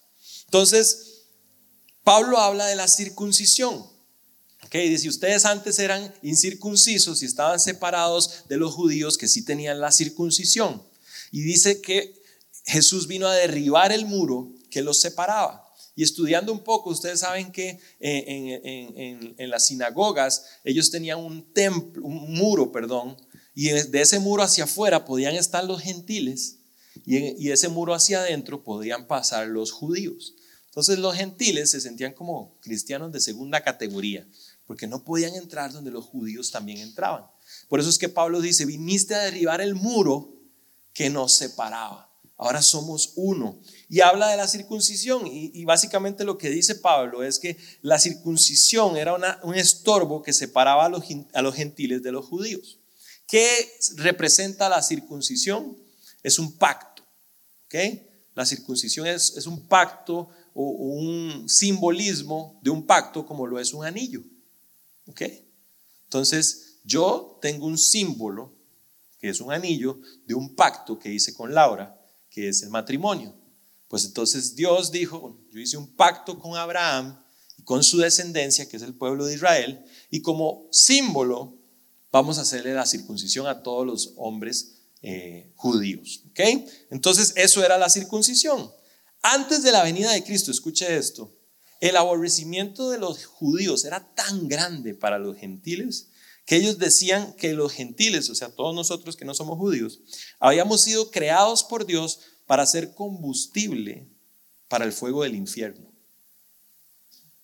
Entonces, 0.44 1.22
Pablo 2.04 2.36
habla 2.36 2.66
de 2.66 2.76
la 2.76 2.86
circuncisión. 2.86 3.86
Okay, 4.66 4.90
dice, 4.90 5.08
ustedes 5.08 5.46
antes 5.46 5.78
eran 5.78 6.14
incircuncisos 6.20 7.22
y 7.22 7.24
estaban 7.24 7.60
separados 7.60 8.46
de 8.48 8.58
los 8.58 8.74
judíos 8.74 9.16
que 9.16 9.26
sí 9.26 9.42
tenían 9.42 9.80
la 9.80 9.92
circuncisión. 9.92 10.82
Y 11.32 11.40
dice 11.40 11.80
que 11.80 12.22
Jesús 12.66 13.06
vino 13.06 13.26
a 13.26 13.34
derribar 13.34 13.90
el 13.90 14.04
muro 14.04 14.52
que 14.70 14.82
los 14.82 15.00
separaba. 15.00 15.65
Y 15.96 16.02
estudiando 16.02 16.52
un 16.52 16.60
poco, 16.60 16.90
ustedes 16.90 17.20
saben 17.20 17.50
que 17.50 17.80
eh, 18.00 19.34
en, 19.38 19.50
las 19.50 19.66
sinagogas 19.66 20.44
ellos 20.62 20.90
tenían 20.90 21.18
un 21.18 21.52
templo, 21.52 22.04
un 22.04 22.34
muro, 22.34 22.70
perdón, 22.70 23.16
y 23.54 23.70
de 23.70 24.00
ese 24.02 24.18
muro 24.20 24.42
hacia 24.42 24.64
afuera 24.64 25.06
podían 25.06 25.34
estar 25.34 25.64
los 25.64 25.80
gentiles 25.80 26.58
y, 27.06 27.42
y 27.42 27.50
ese 27.50 27.70
muro 27.70 27.94
hacia 27.94 28.20
adentro 28.20 28.62
podían 28.62 29.06
pasar 29.06 29.48
los 29.48 29.72
judíos. 29.72 30.34
Entonces 30.66 30.98
los 30.98 31.16
gentiles 31.16 31.70
se 31.70 31.80
sentían 31.80 32.12
como 32.12 32.58
cristianos 32.60 33.10
de 33.10 33.18
segunda 33.18 33.62
categoría, 33.62 34.28
porque 34.66 34.86
no 34.86 35.02
podían 35.02 35.34
entrar 35.34 35.72
donde 35.72 35.90
los 35.90 36.04
judíos 36.04 36.50
también 36.50 36.78
entraban. 36.78 37.24
Por 37.68 37.80
eso 37.80 37.88
es 37.88 37.96
que 37.96 38.10
Pablo 38.10 38.42
dice, 38.42 38.66
viniste 38.66 39.14
a 39.14 39.22
derribar 39.22 39.62
el 39.62 39.74
muro 39.74 40.34
que 40.92 41.08
nos 41.08 41.32
separaba. 41.32 42.12
Ahora 42.38 42.60
somos 42.60 43.12
uno. 43.16 43.58
Y 43.88 44.00
habla 44.00 44.28
de 44.28 44.36
la 44.36 44.46
circuncisión. 44.46 45.26
Y, 45.26 45.64
básicamente 45.64 46.24
lo 46.24 46.36
que 46.36 46.50
dice 46.50 46.74
Pablo 46.74 47.22
es 47.22 47.38
que 47.38 47.56
la 47.80 47.98
circuncisión 47.98 48.96
era 48.96 49.14
un 49.42 49.54
estorbo 49.54 50.22
que 50.22 50.32
separaba 50.32 50.84
a 50.84 50.88
los, 50.88 51.04
a 51.32 51.42
los 51.42 51.54
gentiles 51.54 52.02
de 52.02 52.12
los 52.12 52.26
judíos. 52.26 52.78
¿Qué 53.26 53.48
representa 53.96 54.68
la 54.68 54.82
circuncisión? 54.82 55.76
Es 56.22 56.38
un 56.38 56.52
pacto. 56.52 57.02
¿okay? 57.66 58.06
La 58.34 58.44
circuncisión 58.44 59.06
es, 59.06 59.34
es 59.36 59.46
un 59.46 59.66
pacto 59.66 60.28
o, 60.52 60.62
un 60.62 61.48
simbolismo 61.48 62.60
de 62.62 62.70
un 62.70 62.86
pacto 62.86 63.24
como 63.24 63.46
lo 63.46 63.58
es 63.58 63.72
un 63.72 63.84
anillo. 63.84 64.22
¿okay? 65.06 65.48
Entonces, 66.04 66.80
yo 66.84 67.38
tengo 67.40 67.66
un 67.66 67.78
símbolo, 67.78 68.52
que 69.18 69.30
es 69.30 69.40
un 69.40 69.52
anillo, 69.52 69.98
de 70.26 70.34
un 70.34 70.54
pacto 70.54 70.98
que 70.98 71.12
hice 71.12 71.32
con 71.32 71.54
Laura 71.54 71.95
que 72.36 72.50
es 72.50 72.62
el 72.62 72.68
matrimonio. 72.68 73.34
Pues 73.88 74.04
entonces 74.04 74.54
Dios 74.54 74.92
dijo, 74.92 75.40
yo 75.50 75.58
hice 75.58 75.78
un 75.78 75.96
pacto 75.96 76.38
con 76.38 76.54
Abraham 76.54 77.18
y 77.56 77.62
con 77.62 77.82
su 77.82 77.96
descendencia, 77.96 78.68
que 78.68 78.76
es 78.76 78.82
el 78.82 78.94
pueblo 78.94 79.24
de 79.24 79.36
Israel, 79.36 79.82
y 80.10 80.20
como 80.20 80.68
símbolo 80.70 81.56
vamos 82.12 82.36
a 82.36 82.42
hacerle 82.42 82.74
la 82.74 82.84
circuncisión 82.84 83.46
a 83.46 83.62
todos 83.62 83.86
los 83.86 84.12
hombres 84.16 84.82
eh, 85.00 85.50
judíos. 85.56 86.24
Entonces 86.90 87.32
eso 87.36 87.64
era 87.64 87.78
la 87.78 87.88
circuncisión. 87.88 88.70
Antes 89.22 89.62
de 89.62 89.72
la 89.72 89.82
venida 89.82 90.12
de 90.12 90.22
Cristo, 90.22 90.50
escuche 90.50 90.94
esto, 90.94 91.34
el 91.80 91.96
aborrecimiento 91.96 92.90
de 92.90 92.98
los 92.98 93.24
judíos 93.24 93.86
era 93.86 94.14
tan 94.14 94.46
grande 94.46 94.94
para 94.94 95.18
los 95.18 95.38
gentiles 95.38 96.10
que 96.46 96.56
ellos 96.56 96.78
decían 96.78 97.34
que 97.34 97.52
los 97.52 97.72
gentiles, 97.72 98.30
o 98.30 98.34
sea, 98.34 98.48
todos 98.48 98.74
nosotros 98.74 99.16
que 99.16 99.24
no 99.24 99.34
somos 99.34 99.58
judíos, 99.58 100.00
habíamos 100.38 100.80
sido 100.80 101.10
creados 101.10 101.64
por 101.64 101.84
Dios 101.84 102.20
para 102.46 102.64
ser 102.64 102.94
combustible 102.94 104.08
para 104.68 104.84
el 104.84 104.92
fuego 104.92 105.24
del 105.24 105.34
infierno. 105.34 105.92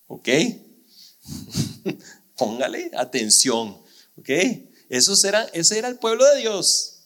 ¿Ok? 0.07 0.29
Póngale 2.37 2.93
atención. 2.97 3.83
¿Ok? 4.17 4.31
Eso 4.89 5.27
era, 5.27 5.43
ese 5.53 5.79
era 5.79 5.89
el 5.89 5.99
pueblo 5.99 6.25
de 6.33 6.41
Dios. 6.41 7.01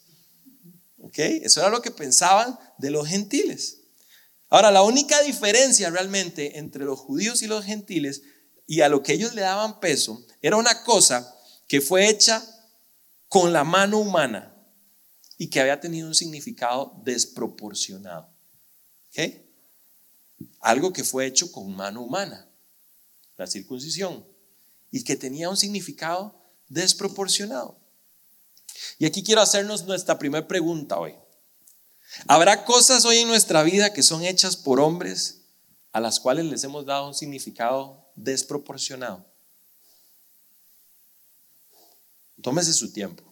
¿Ok? 1.01 1.19
Eso 1.19 1.61
era 1.61 1.71
lo 1.71 1.81
que 1.81 1.91
pensaban 1.91 2.59
de 2.77 2.91
los 2.91 3.09
gentiles. 3.09 3.79
Ahora, 4.51 4.71
la 4.71 4.83
única 4.83 5.23
diferencia 5.23 5.89
realmente 5.89 6.59
entre 6.59 6.85
los 6.85 7.01
judíos 7.01 7.41
y 7.41 7.47
los 7.47 7.65
gentiles 7.65 8.23
y 8.67 8.83
a 8.83 8.91
lo 8.91 9.03
que 9.03 9.15
ellos 9.15 9.35
le 9.35 9.41
daban 9.41 9.81
peso 9.81 10.25
era 10.43 10.57
una 10.57 10.85
cosa 10.85 11.36
que 11.67 11.81
fue 11.81 12.09
hecha 12.09 12.45
con 13.29 13.53
la 13.53 13.65
mano 13.65 13.99
humana 13.99 14.55
y 15.39 15.49
que 15.49 15.61
había 15.61 15.81
tenido 15.81 16.09
un 16.09 16.15
significado 16.15 17.01
desproporcionado. 17.05 18.29
¿Ok? 19.09 19.33
Algo 20.61 20.93
que 20.93 21.05
fue 21.05 21.27
hecho 21.27 21.51
con 21.53 21.75
mano 21.75 22.03
humana, 22.03 22.49
la 23.37 23.47
circuncisión, 23.47 24.27
y 24.91 25.05
que 25.05 25.17
tenía 25.17 25.51
un 25.51 25.57
significado 25.57 26.41
desproporcionado. 26.69 27.79
Y 28.99 29.07
aquí 29.07 29.23
quiero 29.23 29.41
hacernos 29.41 29.85
nuestra 29.85 30.19
primera 30.19 30.47
pregunta 30.47 30.99
hoy. 30.99 31.15
¿Habrá 32.27 32.65
cosas 32.65 33.05
hoy 33.05 33.19
en 33.19 33.29
nuestra 33.29 33.63
vida 33.63 33.93
que 33.93 34.03
son 34.03 34.25
hechas 34.25 34.57
por 34.57 34.81
hombres 34.81 35.43
a 35.93 36.01
las 36.01 36.21
cuales 36.21 36.47
les 36.47 36.65
hemos 36.65 36.87
dado 36.87 37.09
un 37.09 37.15
significado 37.15 38.11
desproporcionado? 38.17 39.27
Tómese 42.43 42.73
su 42.73 42.93
tiempo. 42.93 43.25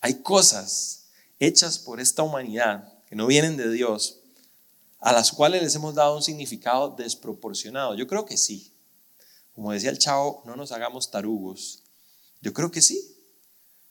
Hay 0.00 0.22
cosas 0.22 1.06
hechas 1.38 1.78
por 1.78 2.00
esta 2.00 2.22
humanidad 2.22 2.92
que 3.06 3.16
no 3.16 3.26
vienen 3.26 3.56
de 3.56 3.70
Dios, 3.70 4.20
a 4.98 5.12
las 5.12 5.32
cuales 5.32 5.62
les 5.62 5.74
hemos 5.74 5.94
dado 5.94 6.16
un 6.16 6.22
significado 6.22 6.90
desproporcionado. 6.90 7.94
Yo 7.94 8.06
creo 8.06 8.24
que 8.24 8.36
sí. 8.36 8.72
Como 9.54 9.72
decía 9.72 9.90
el 9.90 9.98
chavo, 9.98 10.42
no 10.44 10.56
nos 10.56 10.72
hagamos 10.72 11.10
tarugos. 11.10 11.82
Yo 12.40 12.52
creo 12.52 12.70
que 12.70 12.82
sí. 12.82 13.16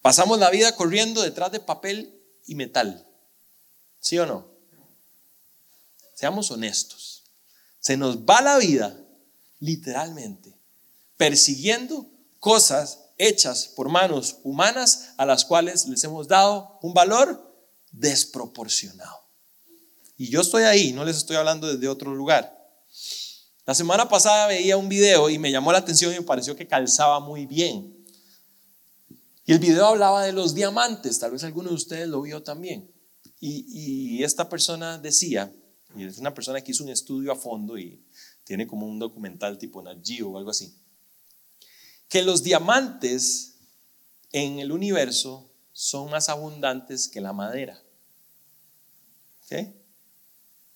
Pasamos 0.01 0.39
la 0.39 0.49
vida 0.49 0.75
corriendo 0.75 1.21
detrás 1.21 1.51
de 1.51 1.59
papel 1.59 2.21
y 2.45 2.55
metal. 2.55 3.07
¿Sí 3.99 4.19
o 4.19 4.25
no? 4.25 4.47
Seamos 6.13 6.51
honestos. 6.51 7.23
Se 7.79 7.97
nos 7.97 8.19
va 8.19 8.41
la 8.41 8.57
vida, 8.57 8.97
literalmente, 9.59 10.53
persiguiendo 11.17 12.07
cosas 12.39 13.04
hechas 13.17 13.67
por 13.75 13.89
manos 13.89 14.37
humanas 14.43 15.13
a 15.17 15.25
las 15.25 15.45
cuales 15.45 15.87
les 15.87 16.03
hemos 16.03 16.27
dado 16.27 16.79
un 16.81 16.93
valor 16.93 17.53
desproporcionado. 17.91 19.25
Y 20.17 20.29
yo 20.29 20.41
estoy 20.41 20.63
ahí, 20.63 20.93
no 20.93 21.03
les 21.03 21.17
estoy 21.17 21.35
hablando 21.35 21.67
desde 21.67 21.87
otro 21.87 22.13
lugar. 22.13 22.55
La 23.65 23.73
semana 23.73 24.07
pasada 24.07 24.47
veía 24.47 24.77
un 24.77 24.87
video 24.87 25.29
y 25.29 25.39
me 25.39 25.51
llamó 25.51 25.71
la 25.71 25.79
atención 25.79 26.13
y 26.13 26.17
me 26.17 26.21
pareció 26.21 26.55
que 26.55 26.67
calzaba 26.67 27.19
muy 27.19 27.45
bien. 27.45 27.95
Y 29.45 29.53
el 29.53 29.59
video 29.59 29.87
hablaba 29.87 30.23
de 30.23 30.33
los 30.33 30.53
diamantes, 30.53 31.19
tal 31.19 31.31
vez 31.31 31.43
alguno 31.43 31.69
de 31.69 31.75
ustedes 31.75 32.07
lo 32.07 32.21
vio 32.21 32.43
también. 32.43 32.91
Y, 33.39 34.23
esta 34.23 34.49
persona 34.49 34.97
decía, 34.97 35.53
y 35.95 36.03
es 36.03 36.17
una 36.17 36.33
persona 36.33 36.61
que 36.61 36.71
hizo 36.71 36.83
un 36.83 36.89
estudio 36.89 37.31
a 37.31 37.35
fondo 37.35 37.77
y 37.77 38.03
tiene 38.43 38.65
como 38.65 38.87
un 38.87 38.97
documental 38.97 39.57
tipo 39.59 39.83
Nat 39.83 39.99
Geo 40.03 40.31
o 40.31 40.37
algo 40.37 40.49
así, 40.49 40.75
que 42.09 42.21
los 42.21 42.43
diamantes 42.43 43.55
en 44.31 44.59
el 44.59 44.71
universo 44.71 45.49
son 45.71 46.09
más 46.09 46.29
abundantes 46.29 47.07
que 47.07 47.21
la 47.21 47.33
madera. 47.33 47.81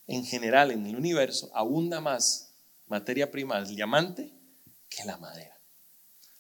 En 0.08 0.26
general, 0.26 0.72
en 0.72 0.86
el 0.86 0.96
universo 0.96 1.52
abunda 1.54 2.02
más 2.02 2.54
materia 2.88 3.30
prima, 3.30 3.58
el 3.58 3.68
diamante, 3.68 4.34
que 4.90 5.04
la 5.06 5.18
madera. 5.18 5.60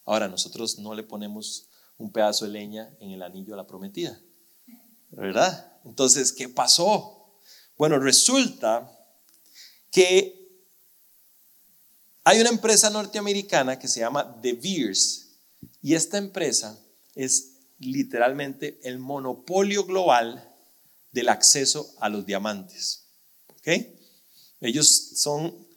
Ahora, 0.05 0.27
nosotros 0.27 0.79
no 0.79 0.93
le 0.95 1.03
ponemos 1.03 1.67
un 1.97 2.11
pedazo 2.11 2.45
de 2.45 2.51
leña 2.51 2.95
en 2.99 3.11
el 3.11 3.21
anillo 3.21 3.53
a 3.53 3.57
la 3.57 3.67
prometida, 3.67 4.19
¿verdad? 5.11 5.79
Entonces, 5.85 6.33
¿qué 6.33 6.49
pasó? 6.49 7.39
Bueno, 7.77 7.99
resulta 7.99 8.91
que 9.91 10.48
hay 12.23 12.41
una 12.41 12.49
empresa 12.49 12.89
norteamericana 12.89 13.79
que 13.79 13.87
se 13.87 14.01
llama 14.01 14.37
De 14.41 14.53
Beers 14.53 15.29
y 15.81 15.95
esta 15.95 16.17
empresa 16.17 16.79
es 17.15 17.53
literalmente 17.79 18.79
el 18.83 18.99
monopolio 18.99 19.85
global 19.85 20.53
del 21.11 21.29
acceso 21.29 21.93
a 21.99 22.09
los 22.09 22.25
diamantes. 22.25 23.07
¿Ok? 23.47 23.67
Ellos 24.61 25.11
son 25.15 25.67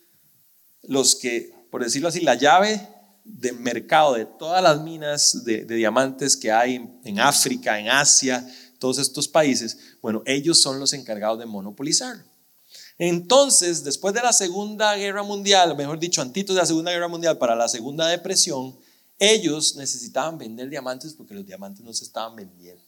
los 0.83 1.15
que, 1.15 1.55
por 1.71 1.83
decirlo 1.83 2.09
así, 2.09 2.21
la 2.21 2.35
llave 2.35 2.89
de 3.25 3.53
mercado 3.53 4.15
de 4.15 4.27
todas 4.27 4.63
las 4.63 4.83
minas 4.83 5.45
de, 5.45 5.65
de 5.65 5.75
diamantes 5.77 6.37
que 6.37 6.51
hay 6.51 6.85
en 7.05 7.21
África, 7.21 7.79
en 7.79 7.89
Asia, 7.89 8.47
todos 8.83 8.99
estos 8.99 9.29
países, 9.29 9.79
bueno, 10.03 10.25
ellos 10.27 10.61
son 10.61 10.81
los 10.81 10.93
encargados 10.93 11.39
de 11.39 11.47
monopolizarlo. 11.47 12.25
Entonces, 12.99 13.85
después 13.85 14.15
de 14.15 14.23
la 14.23 14.33
Segunda 14.33 14.95
Guerra 14.97 15.23
Mundial, 15.23 15.77
mejor 15.77 15.99
dicho, 15.99 16.23
antitos 16.23 16.55
de 16.55 16.63
la 16.63 16.67
Segunda 16.67 16.93
Guerra 16.93 17.09
Mundial 17.09 17.39
para 17.39 17.57
la 17.57 17.69
Segunda 17.69 18.07
Depresión, 18.07 18.77
ellos 19.19 19.77
necesitaban 19.77 20.39
vender 20.39 20.69
diamantes 20.69 21.15
porque 21.15 21.35
los 21.35 21.47
diamantes 21.47 21.85
no 21.85 21.93
se 21.93 22.05
estaban 22.05 22.37
vendiendo. 22.37 22.83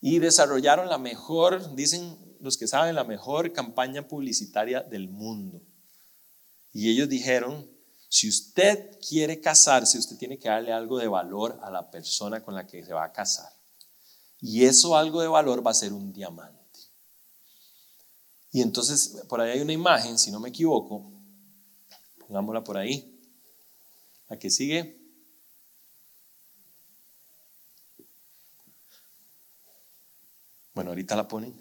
Y 0.00 0.18
desarrollaron 0.18 0.88
la 0.88 0.98
mejor, 0.98 1.74
dicen 1.74 2.16
los 2.40 2.56
que 2.56 2.68
saben, 2.68 2.94
la 2.94 3.04
mejor 3.04 3.52
campaña 3.52 4.06
publicitaria 4.06 4.80
del 4.80 5.08
mundo. 5.08 5.60
Y 6.72 6.90
ellos 6.90 7.08
dijeron, 7.08 7.68
si 8.08 8.28
usted 8.28 8.98
quiere 9.06 9.40
casarse, 9.40 9.98
usted 9.98 10.16
tiene 10.16 10.38
que 10.38 10.48
darle 10.48 10.72
algo 10.72 10.98
de 10.98 11.08
valor 11.08 11.58
a 11.62 11.70
la 11.70 11.90
persona 11.90 12.42
con 12.42 12.54
la 12.54 12.66
que 12.66 12.84
se 12.84 12.92
va 12.92 13.04
a 13.04 13.12
casar. 13.12 13.50
Y 14.40 14.64
eso 14.64 14.96
algo 14.96 15.20
de 15.20 15.28
valor 15.28 15.66
va 15.66 15.70
a 15.70 15.74
ser 15.74 15.92
un 15.92 16.12
diamante. 16.12 16.65
Y 18.52 18.62
entonces, 18.62 19.22
por 19.28 19.40
ahí 19.40 19.52
hay 19.52 19.60
una 19.60 19.72
imagen, 19.72 20.18
si 20.18 20.30
no 20.30 20.40
me 20.40 20.48
equivoco, 20.48 21.12
pongámosla 22.26 22.64
por 22.64 22.76
ahí. 22.76 23.12
La 24.28 24.38
que 24.38 24.50
sigue. 24.50 24.98
Bueno, 30.74 30.90
ahorita 30.90 31.16
la 31.16 31.28
ponen. 31.28 31.54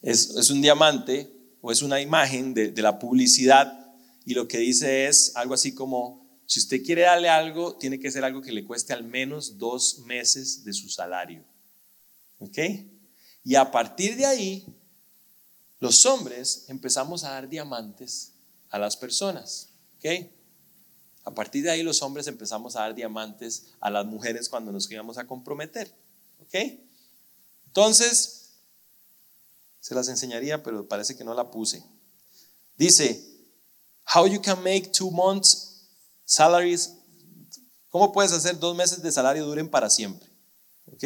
Es, 0.00 0.30
es 0.30 0.50
un 0.50 0.62
diamante 0.62 1.32
o 1.60 1.70
es 1.70 1.82
una 1.82 2.00
imagen 2.00 2.54
de, 2.54 2.72
de 2.72 2.82
la 2.82 2.98
publicidad 2.98 3.82
y 4.24 4.34
lo 4.34 4.48
que 4.48 4.58
dice 4.58 5.06
es 5.06 5.34
algo 5.36 5.54
así 5.54 5.74
como, 5.74 6.40
si 6.46 6.60
usted 6.60 6.82
quiere 6.84 7.02
darle 7.02 7.28
algo, 7.28 7.76
tiene 7.76 7.98
que 7.98 8.10
ser 8.10 8.24
algo 8.24 8.40
que 8.40 8.52
le 8.52 8.64
cueste 8.64 8.92
al 8.92 9.04
menos 9.04 9.58
dos 9.58 10.00
meses 10.00 10.64
de 10.64 10.72
su 10.72 10.88
salario. 10.88 11.44
¿Ok? 12.38 12.58
Y 13.44 13.54
a 13.56 13.70
partir 13.70 14.16
de 14.16 14.26
ahí, 14.26 14.66
los 15.82 16.06
hombres 16.06 16.66
empezamos 16.68 17.24
a 17.24 17.30
dar 17.30 17.48
diamantes 17.48 18.34
a 18.70 18.78
las 18.78 18.96
personas. 18.96 19.70
¿Ok? 19.96 20.30
A 21.24 21.34
partir 21.34 21.64
de 21.64 21.72
ahí 21.72 21.82
los 21.82 22.02
hombres 22.02 22.28
empezamos 22.28 22.76
a 22.76 22.82
dar 22.82 22.94
diamantes 22.94 23.64
a 23.80 23.90
las 23.90 24.06
mujeres 24.06 24.48
cuando 24.48 24.70
nos 24.70 24.88
íbamos 24.88 25.18
a 25.18 25.26
comprometer. 25.26 25.92
¿Ok? 26.40 26.54
Entonces, 27.66 28.50
se 29.80 29.92
las 29.96 30.06
enseñaría, 30.06 30.62
pero 30.62 30.86
parece 30.86 31.16
que 31.16 31.24
no 31.24 31.34
la 31.34 31.50
puse. 31.50 31.82
Dice, 32.78 33.20
how 34.14 34.28
you 34.28 34.40
can 34.40 34.62
make 34.62 34.92
two 34.92 35.10
months 35.10 35.88
salaries, 36.24 36.92
¿cómo 37.90 38.12
puedes 38.12 38.30
hacer 38.30 38.56
dos 38.56 38.76
meses 38.76 39.02
de 39.02 39.10
salario 39.10 39.44
duren 39.44 39.68
para 39.68 39.90
siempre? 39.90 40.28
¿Ok? 40.92 41.02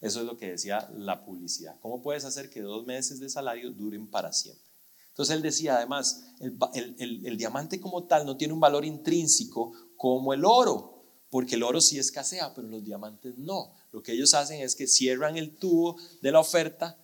Eso 0.00 0.20
es 0.20 0.26
lo 0.26 0.36
que 0.36 0.50
decía 0.50 0.88
la 0.94 1.24
publicidad. 1.24 1.78
¿Cómo 1.80 2.02
puedes 2.02 2.24
hacer 2.24 2.50
que 2.50 2.60
dos 2.60 2.86
meses 2.86 3.18
de 3.18 3.28
salario 3.28 3.72
duren 3.72 4.08
para 4.08 4.32
siempre? 4.32 4.68
Entonces 5.10 5.34
él 5.34 5.42
decía, 5.42 5.76
además, 5.76 6.26
el, 6.38 7.36
diamante 7.36 7.80
como 7.80 8.04
tal 8.04 8.24
no 8.24 8.36
tiene 8.36 8.54
un 8.54 8.60
valor 8.60 8.84
intrínseco 8.84 9.72
como 9.96 10.32
el 10.32 10.44
oro, 10.44 11.02
porque 11.28 11.56
el 11.56 11.64
oro 11.64 11.80
sí 11.80 11.98
escasea, 11.98 12.54
pero 12.54 12.68
los 12.68 12.84
diamantes 12.84 13.36
no. 13.36 13.74
Lo 13.90 14.00
que 14.00 14.12
ellos 14.12 14.34
hacen 14.34 14.60
es 14.60 14.76
que 14.76 14.86
cierran 14.86 15.36
el 15.36 15.56
tubo 15.56 15.96
de 16.22 16.30
la 16.30 16.38
oferta 16.38 16.96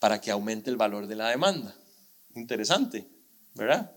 para 0.00 0.20
que 0.20 0.32
aumente 0.32 0.68
el 0.68 0.76
valor 0.76 1.06
de 1.06 1.14
la 1.14 1.28
demanda. 1.28 1.76
Interesante, 2.34 3.08
¿verdad? 3.54 3.94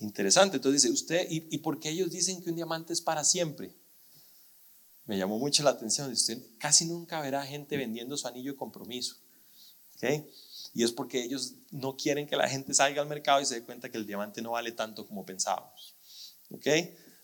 Interesante. 0.00 0.56
Entonces 0.56 0.82
dice, 0.82 0.92
usted, 0.92 1.26
¿y, 1.30 1.48
y 1.50 1.58
por 1.58 1.80
qué 1.80 1.88
ellos 1.88 2.10
dicen 2.10 2.42
que 2.42 2.50
un 2.50 2.56
diamante 2.56 2.92
es 2.92 3.00
para 3.00 3.24
siempre? 3.24 3.74
Me 5.06 5.18
llamó 5.18 5.38
mucho 5.38 5.62
la 5.62 5.70
atención. 5.70 6.10
Usted 6.10 6.38
casi 6.58 6.86
nunca 6.86 7.20
verá 7.20 7.44
gente 7.44 7.76
vendiendo 7.76 8.16
su 8.16 8.26
anillo 8.26 8.52
de 8.52 8.56
compromiso. 8.56 9.16
¿okay? 9.96 10.26
Y 10.72 10.82
es 10.82 10.92
porque 10.92 11.22
ellos 11.22 11.54
no 11.70 11.96
quieren 11.96 12.26
que 12.26 12.36
la 12.36 12.48
gente 12.48 12.74
salga 12.74 13.02
al 13.02 13.08
mercado 13.08 13.40
y 13.40 13.46
se 13.46 13.56
dé 13.56 13.62
cuenta 13.62 13.88
que 13.90 13.98
el 13.98 14.06
diamante 14.06 14.42
no 14.42 14.52
vale 14.52 14.72
tanto 14.72 15.06
como 15.06 15.24
pensábamos. 15.24 15.94
¿ok? 16.50 16.66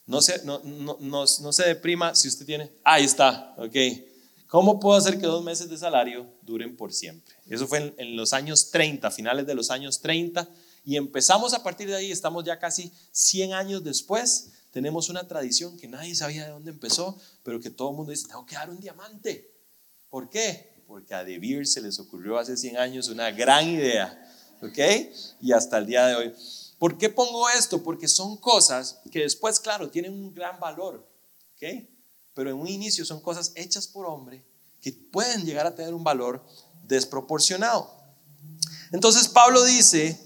No 0.06 0.20
se, 0.20 0.44
no, 0.44 0.60
no, 0.64 0.98
no, 1.00 1.26
se 1.26 1.64
deprima 1.64 2.14
si 2.14 2.28
usted 2.28 2.44
tiene, 2.44 2.72
ahí 2.82 3.04
está, 3.04 3.54
¿ok? 3.56 3.76
¿Cómo 4.48 4.80
puedo 4.80 4.96
hacer 4.96 5.20
que 5.20 5.26
dos 5.26 5.44
meses 5.44 5.70
de 5.70 5.78
salario 5.78 6.26
duren 6.42 6.76
por 6.76 6.92
siempre? 6.92 7.36
Eso 7.48 7.68
fue 7.68 7.78
en, 7.78 7.94
en 7.96 8.16
los 8.16 8.32
años 8.32 8.72
30, 8.72 9.08
finales 9.12 9.46
de 9.46 9.54
los 9.54 9.70
años 9.70 10.00
30, 10.00 10.48
y 10.84 10.96
empezamos 10.96 11.54
a 11.54 11.62
partir 11.62 11.88
de 11.88 11.96
ahí, 11.96 12.10
estamos 12.10 12.44
ya 12.44 12.58
casi 12.58 12.92
100 13.12 13.52
años 13.52 13.84
después, 13.84 14.50
tenemos 14.70 15.08
una 15.08 15.26
tradición 15.26 15.76
que 15.76 15.88
nadie 15.88 16.14
sabía 16.14 16.44
de 16.44 16.50
dónde 16.50 16.70
empezó, 16.70 17.18
pero 17.42 17.60
que 17.60 17.70
todo 17.70 17.90
el 17.90 17.96
mundo 17.96 18.12
dice, 18.12 18.28
tengo 18.28 18.46
que 18.46 18.54
dar 18.54 18.70
un 18.70 18.80
diamante. 18.80 19.52
¿Por 20.08 20.30
qué? 20.30 20.82
Porque 20.86 21.14
a 21.14 21.24
De 21.24 21.38
Beer 21.38 21.66
se 21.66 21.80
les 21.80 21.98
ocurrió 21.98 22.38
hace 22.38 22.56
100 22.56 22.76
años 22.76 23.08
una 23.08 23.30
gran 23.30 23.68
idea, 23.68 24.28
¿ok? 24.62 24.78
Y 25.40 25.52
hasta 25.52 25.78
el 25.78 25.86
día 25.86 26.06
de 26.06 26.14
hoy. 26.14 26.34
¿Por 26.78 26.98
qué 26.98 27.10
pongo 27.10 27.48
esto? 27.50 27.82
Porque 27.82 28.08
son 28.08 28.36
cosas 28.36 29.00
que 29.10 29.20
después, 29.20 29.60
claro, 29.60 29.90
tienen 29.90 30.12
un 30.12 30.32
gran 30.32 30.58
valor, 30.60 31.06
¿ok? 31.56 31.86
Pero 32.34 32.50
en 32.50 32.56
un 32.56 32.68
inicio 32.68 33.04
son 33.04 33.20
cosas 33.20 33.52
hechas 33.54 33.86
por 33.86 34.06
hombre 34.06 34.44
que 34.80 34.92
pueden 34.92 35.44
llegar 35.44 35.66
a 35.66 35.74
tener 35.74 35.92
un 35.94 36.04
valor 36.04 36.44
desproporcionado. 36.84 37.92
Entonces 38.92 39.28
Pablo 39.28 39.64
dice, 39.64 40.18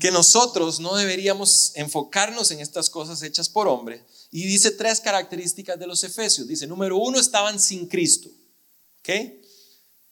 que 0.00 0.10
nosotros 0.10 0.80
no 0.80 0.96
deberíamos 0.96 1.72
enfocarnos 1.76 2.50
en 2.50 2.60
estas 2.60 2.90
cosas 2.90 3.22
hechas 3.22 3.48
por 3.48 3.68
hombre. 3.68 4.04
Y 4.30 4.46
dice 4.46 4.72
tres 4.72 5.00
características 5.00 5.78
de 5.78 5.86
los 5.86 6.02
efesios. 6.02 6.48
Dice, 6.48 6.66
número 6.66 6.96
uno, 6.96 7.20
estaban 7.20 7.60
sin 7.60 7.86
Cristo. 7.86 8.28
¿Ok? 9.00 9.10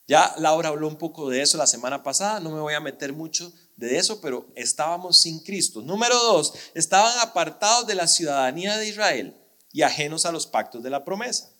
Ya 0.06 0.34
Laura 0.38 0.70
habló 0.70 0.88
un 0.88 0.96
poco 0.96 1.28
de 1.28 1.42
eso 1.42 1.58
la 1.58 1.66
semana 1.66 2.02
pasada, 2.02 2.40
no 2.40 2.50
me 2.50 2.60
voy 2.60 2.72
a 2.72 2.80
meter 2.80 3.12
mucho 3.12 3.52
de 3.76 3.98
eso, 3.98 4.22
pero 4.22 4.46
estábamos 4.56 5.20
sin 5.20 5.40
Cristo. 5.40 5.82
Número 5.82 6.14
dos, 6.14 6.54
estaban 6.74 7.18
apartados 7.20 7.86
de 7.86 7.94
la 7.94 8.08
ciudadanía 8.08 8.78
de 8.78 8.88
Israel 8.88 9.36
y 9.70 9.82
ajenos 9.82 10.24
a 10.24 10.32
los 10.32 10.46
pactos 10.46 10.82
de 10.82 10.88
la 10.88 11.04
promesa. 11.04 11.50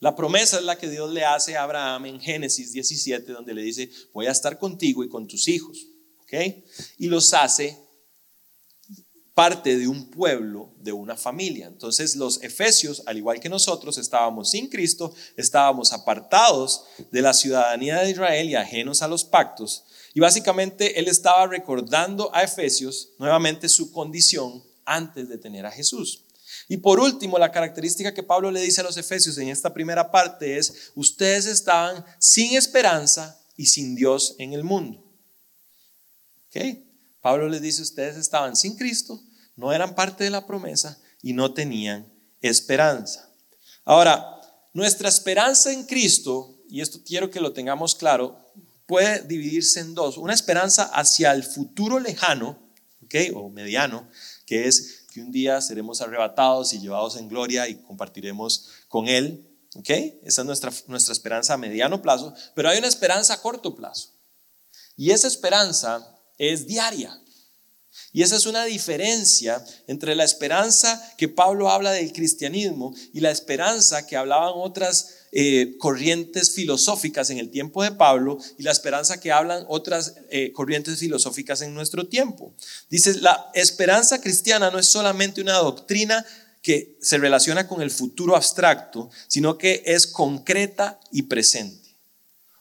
La 0.00 0.14
promesa 0.14 0.58
es 0.58 0.64
la 0.64 0.76
que 0.76 0.90
Dios 0.90 1.10
le 1.12 1.24
hace 1.24 1.56
a 1.56 1.62
Abraham 1.62 2.04
en 2.04 2.20
Génesis 2.20 2.72
17, 2.72 3.32
donde 3.32 3.54
le 3.54 3.62
dice, 3.62 3.90
voy 4.12 4.26
a 4.26 4.32
estar 4.32 4.58
contigo 4.58 5.02
y 5.02 5.08
con 5.08 5.26
tus 5.26 5.48
hijos. 5.48 5.86
Y 6.98 7.08
los 7.08 7.32
hace 7.34 7.78
parte 9.34 9.76
de 9.76 9.88
un 9.88 10.10
pueblo, 10.10 10.72
de 10.78 10.92
una 10.92 11.16
familia. 11.16 11.66
Entonces 11.66 12.14
los 12.14 12.42
efesios, 12.42 13.02
al 13.06 13.18
igual 13.18 13.40
que 13.40 13.48
nosotros, 13.48 13.98
estábamos 13.98 14.50
sin 14.50 14.68
Cristo, 14.68 15.12
estábamos 15.36 15.92
apartados 15.92 16.84
de 17.10 17.20
la 17.20 17.34
ciudadanía 17.34 18.00
de 18.00 18.10
Israel 18.10 18.48
y 18.48 18.54
ajenos 18.54 19.02
a 19.02 19.08
los 19.08 19.24
pactos. 19.24 19.84
Y 20.14 20.20
básicamente 20.20 21.00
él 21.00 21.08
estaba 21.08 21.46
recordando 21.48 22.32
a 22.32 22.44
Efesios 22.44 23.08
nuevamente 23.18 23.68
su 23.68 23.90
condición 23.90 24.62
antes 24.84 25.28
de 25.28 25.38
tener 25.38 25.66
a 25.66 25.72
Jesús. 25.72 26.24
Y 26.68 26.76
por 26.76 27.00
último, 27.00 27.38
la 27.38 27.50
característica 27.50 28.14
que 28.14 28.22
Pablo 28.22 28.50
le 28.50 28.60
dice 28.60 28.80
a 28.80 28.84
los 28.84 28.96
efesios 28.96 29.36
en 29.38 29.48
esta 29.48 29.74
primera 29.74 30.10
parte 30.10 30.56
es, 30.56 30.92
ustedes 30.94 31.46
estaban 31.46 32.04
sin 32.18 32.56
esperanza 32.56 33.40
y 33.56 33.66
sin 33.66 33.94
Dios 33.96 34.36
en 34.38 34.52
el 34.52 34.62
mundo. 34.62 35.03
Pablo 37.20 37.48
les 37.48 37.62
dice, 37.62 37.82
ustedes 37.82 38.16
estaban 38.16 38.56
sin 38.56 38.76
Cristo, 38.76 39.20
no 39.56 39.72
eran 39.72 39.94
parte 39.94 40.24
de 40.24 40.30
la 40.30 40.46
promesa 40.46 40.98
y 41.22 41.32
no 41.32 41.54
tenían 41.54 42.12
esperanza. 42.40 43.30
Ahora, 43.84 44.40
nuestra 44.72 45.08
esperanza 45.08 45.72
en 45.72 45.84
Cristo, 45.84 46.58
y 46.68 46.80
esto 46.80 47.00
quiero 47.04 47.30
que 47.30 47.40
lo 47.40 47.52
tengamos 47.52 47.94
claro, 47.94 48.38
puede 48.86 49.22
dividirse 49.22 49.80
en 49.80 49.94
dos. 49.94 50.18
Una 50.18 50.34
esperanza 50.34 50.84
hacia 50.84 51.32
el 51.32 51.44
futuro 51.44 51.98
lejano, 51.98 52.58
o 53.34 53.48
mediano, 53.48 54.08
que 54.46 54.66
es 54.66 55.04
que 55.12 55.20
un 55.20 55.30
día 55.30 55.60
seremos 55.60 56.00
arrebatados 56.00 56.72
y 56.72 56.80
llevados 56.80 57.16
en 57.16 57.28
gloria 57.28 57.68
y 57.68 57.76
compartiremos 57.76 58.70
con 58.88 59.08
Él. 59.08 59.48
Esa 59.86 60.42
es 60.42 60.46
nuestra, 60.46 60.72
nuestra 60.88 61.12
esperanza 61.12 61.54
a 61.54 61.56
mediano 61.56 62.02
plazo, 62.02 62.34
pero 62.54 62.68
hay 62.68 62.78
una 62.78 62.88
esperanza 62.88 63.34
a 63.34 63.40
corto 63.40 63.74
plazo. 63.74 64.10
Y 64.96 65.10
esa 65.10 65.28
esperanza 65.28 66.13
es 66.38 66.66
diaria. 66.66 67.20
Y 68.12 68.22
esa 68.22 68.36
es 68.36 68.46
una 68.46 68.64
diferencia 68.64 69.64
entre 69.86 70.14
la 70.14 70.24
esperanza 70.24 71.02
que 71.18 71.28
Pablo 71.28 71.70
habla 71.70 71.90
del 71.90 72.12
cristianismo 72.12 72.94
y 73.12 73.20
la 73.20 73.32
esperanza 73.32 74.06
que 74.06 74.16
hablaban 74.16 74.52
otras 74.54 75.14
eh, 75.32 75.76
corrientes 75.78 76.52
filosóficas 76.52 77.30
en 77.30 77.38
el 77.38 77.50
tiempo 77.50 77.82
de 77.82 77.90
Pablo 77.90 78.38
y 78.56 78.62
la 78.62 78.70
esperanza 78.70 79.18
que 79.18 79.32
hablan 79.32 79.64
otras 79.68 80.14
eh, 80.30 80.52
corrientes 80.52 81.00
filosóficas 81.00 81.60
en 81.62 81.74
nuestro 81.74 82.06
tiempo. 82.06 82.54
Dice, 82.88 83.14
la 83.20 83.50
esperanza 83.52 84.20
cristiana 84.20 84.70
no 84.70 84.78
es 84.78 84.86
solamente 84.86 85.40
una 85.40 85.54
doctrina 85.54 86.24
que 86.62 86.96
se 87.00 87.18
relaciona 87.18 87.66
con 87.66 87.82
el 87.82 87.90
futuro 87.90 88.36
abstracto, 88.36 89.10
sino 89.26 89.58
que 89.58 89.82
es 89.86 90.06
concreta 90.06 91.00
y 91.10 91.22
presente. 91.22 91.96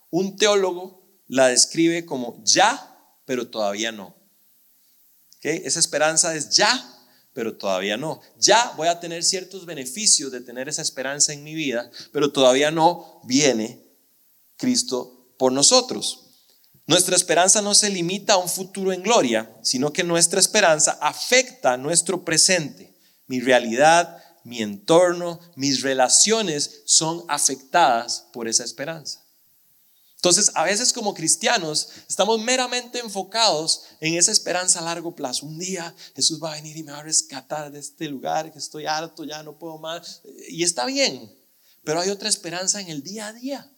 Un 0.10 0.36
teólogo 0.36 1.04
la 1.28 1.48
describe 1.48 2.06
como 2.06 2.42
ya 2.44 2.93
pero 3.26 3.48
todavía 3.48 3.92
no. 3.92 4.16
Esa 5.42 5.80
esperanza 5.80 6.36
es 6.36 6.52
ya, 6.52 6.90
pero 7.34 7.58
todavía 7.58 7.98
no. 7.98 8.22
Ya 8.38 8.74
voy 8.78 8.88
a 8.88 9.00
tener 9.00 9.24
ciertos 9.24 9.66
beneficios 9.66 10.32
de 10.32 10.42
tener 10.42 10.70
esa 10.70 10.82
esperanza 10.82 11.34
en 11.34 11.44
mi 11.44 11.54
vida, 11.54 11.90
pero 12.12 12.32
todavía 12.32 12.72
no 12.72 13.22
viene 13.26 13.84
Cristo 14.58 15.34
por 15.38 15.52
nosotros. 15.52 16.22
Nuestra 16.86 17.16
esperanza 17.16 17.62
no 17.62 17.74
se 17.76 17.90
limita 17.90 18.34
a 18.34 18.38
un 18.38 18.50
futuro 18.50 18.92
en 18.92 19.04
gloria, 19.04 19.50
sino 19.64 19.94
que 19.94 20.04
nuestra 20.04 20.40
esperanza 20.40 20.98
afecta 21.02 21.78
nuestro 21.78 22.24
presente. 22.26 22.94
Mi 23.28 23.40
realidad, 23.40 24.22
mi 24.44 24.62
entorno, 24.62 25.40
mis 25.56 25.82
relaciones 25.82 26.82
son 26.86 27.24
afectadas 27.30 28.28
por 28.34 28.48
esa 28.48 28.66
esperanza. 28.66 29.23
Entonces, 30.24 30.52
a 30.56 30.64
veces 30.64 30.94
como 30.94 31.14
cristianos 31.14 31.90
estamos 32.08 32.40
meramente 32.40 33.00
enfocados 33.00 33.82
en 34.00 34.14
esa 34.14 34.32
esperanza 34.32 34.80
a 34.80 34.84
largo 34.84 35.14
plazo. 35.14 35.46
Un 35.46 35.60
día 35.60 35.94
Jesús 36.16 36.42
va 36.42 36.54
a 36.54 36.56
venir 36.56 36.78
y 36.78 36.84
me 36.84 36.94
va 36.94 37.00
a 37.00 37.04
rescatar 37.04 37.70
de 37.74 37.80
este 37.80 38.08
lugar 38.08 38.50
que 38.50 38.58
estoy 38.58 38.86
harto, 38.86 39.26
ya 39.26 39.44
no 39.44 39.60
puedo 39.60 39.78
más. 39.80 40.22
Y 40.48 40.64
está 40.64 40.86
bien, 40.86 41.38
pero 41.84 42.00
hay 42.00 42.10
otra 42.10 42.30
esperanza 42.30 42.80
en 42.80 42.88
el 42.88 43.04
día 43.04 43.28
a 43.28 43.34
día. 43.34 43.70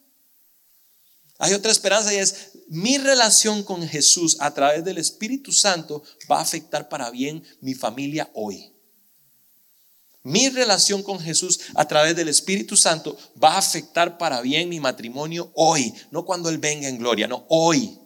Hay 1.39 1.53
otra 1.53 1.71
esperanza 1.71 2.13
y 2.13 2.17
es 2.17 2.51
mi 2.67 2.99
relación 2.99 3.63
con 3.63 3.81
Jesús 3.81 4.37
a 4.39 4.53
través 4.53 4.85
del 4.85 4.99
Espíritu 4.99 5.51
Santo 5.51 6.03
va 6.29 6.37
a 6.37 6.43
afectar 6.43 6.89
para 6.89 7.09
bien 7.09 7.43
mi 7.59 7.73
familia 7.73 8.29
hoy. 8.35 8.74
Mi 10.25 10.49
relación 10.49 11.03
con 11.03 11.19
Jesús 11.19 11.59
a 11.75 11.87
través 11.87 12.15
del 12.15 12.29
Espíritu 12.29 12.75
Santo 12.75 13.15
va 13.41 13.53
a 13.53 13.57
afectar 13.59 14.17
para 14.17 14.41
bien 14.41 14.69
mi 14.69 14.79
matrimonio 14.79 15.51
hoy, 15.53 15.93
no 16.09 16.25
cuando 16.25 16.49
Él 16.49 16.57
venga 16.57 16.87
en 16.87 16.97
gloria, 16.97 17.27
no, 17.27 17.45
hoy. 17.47 17.99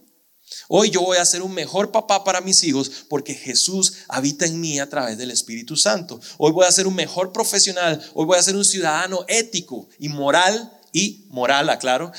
Hoy 0.68 0.90
yo 0.90 1.00
voy 1.00 1.18
a 1.18 1.24
ser 1.24 1.42
un 1.42 1.54
mejor 1.54 1.94
papá 1.94 2.26
para 2.26 2.42
mis 2.42 2.62
hijos 2.66 2.92
porque 3.08 3.34
Jesús 3.34 4.00
habita 4.10 4.46
en 4.46 4.60
mí 4.60 4.80
a 4.82 4.90
través 4.90 5.18
del 5.18 5.32
Espíritu 5.32 5.78
Santo. 5.78 6.20
Hoy 6.38 6.52
voy 6.52 6.66
a 6.66 6.72
ser 6.74 6.88
un 6.88 6.96
mejor 6.96 7.32
profesional, 7.32 8.06
hoy 8.14 8.26
voy 8.26 8.38
a 8.38 8.44
ser 8.44 8.58
un 8.58 8.66
ciudadano 8.66 9.24
ético 9.30 9.88
y 9.98 10.10
moral 10.10 10.78
y 10.92 11.26
moral, 11.30 11.70
aclaro, 11.70 12.12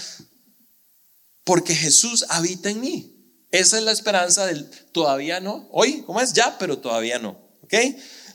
porque 1.44 1.74
Jesús 1.74 2.24
habita 2.30 2.70
en 2.70 2.80
mí. 2.80 3.36
Esa 3.50 3.76
es 3.76 3.84
la 3.84 3.92
esperanza 3.92 4.46
del 4.46 4.70
todavía 4.92 5.40
no. 5.40 5.68
Hoy, 5.72 6.04
¿cómo 6.06 6.22
es? 6.22 6.32
Ya, 6.32 6.56
pero 6.58 6.78
todavía 6.78 7.18
no. 7.18 7.38
¿Ok? 7.62 7.74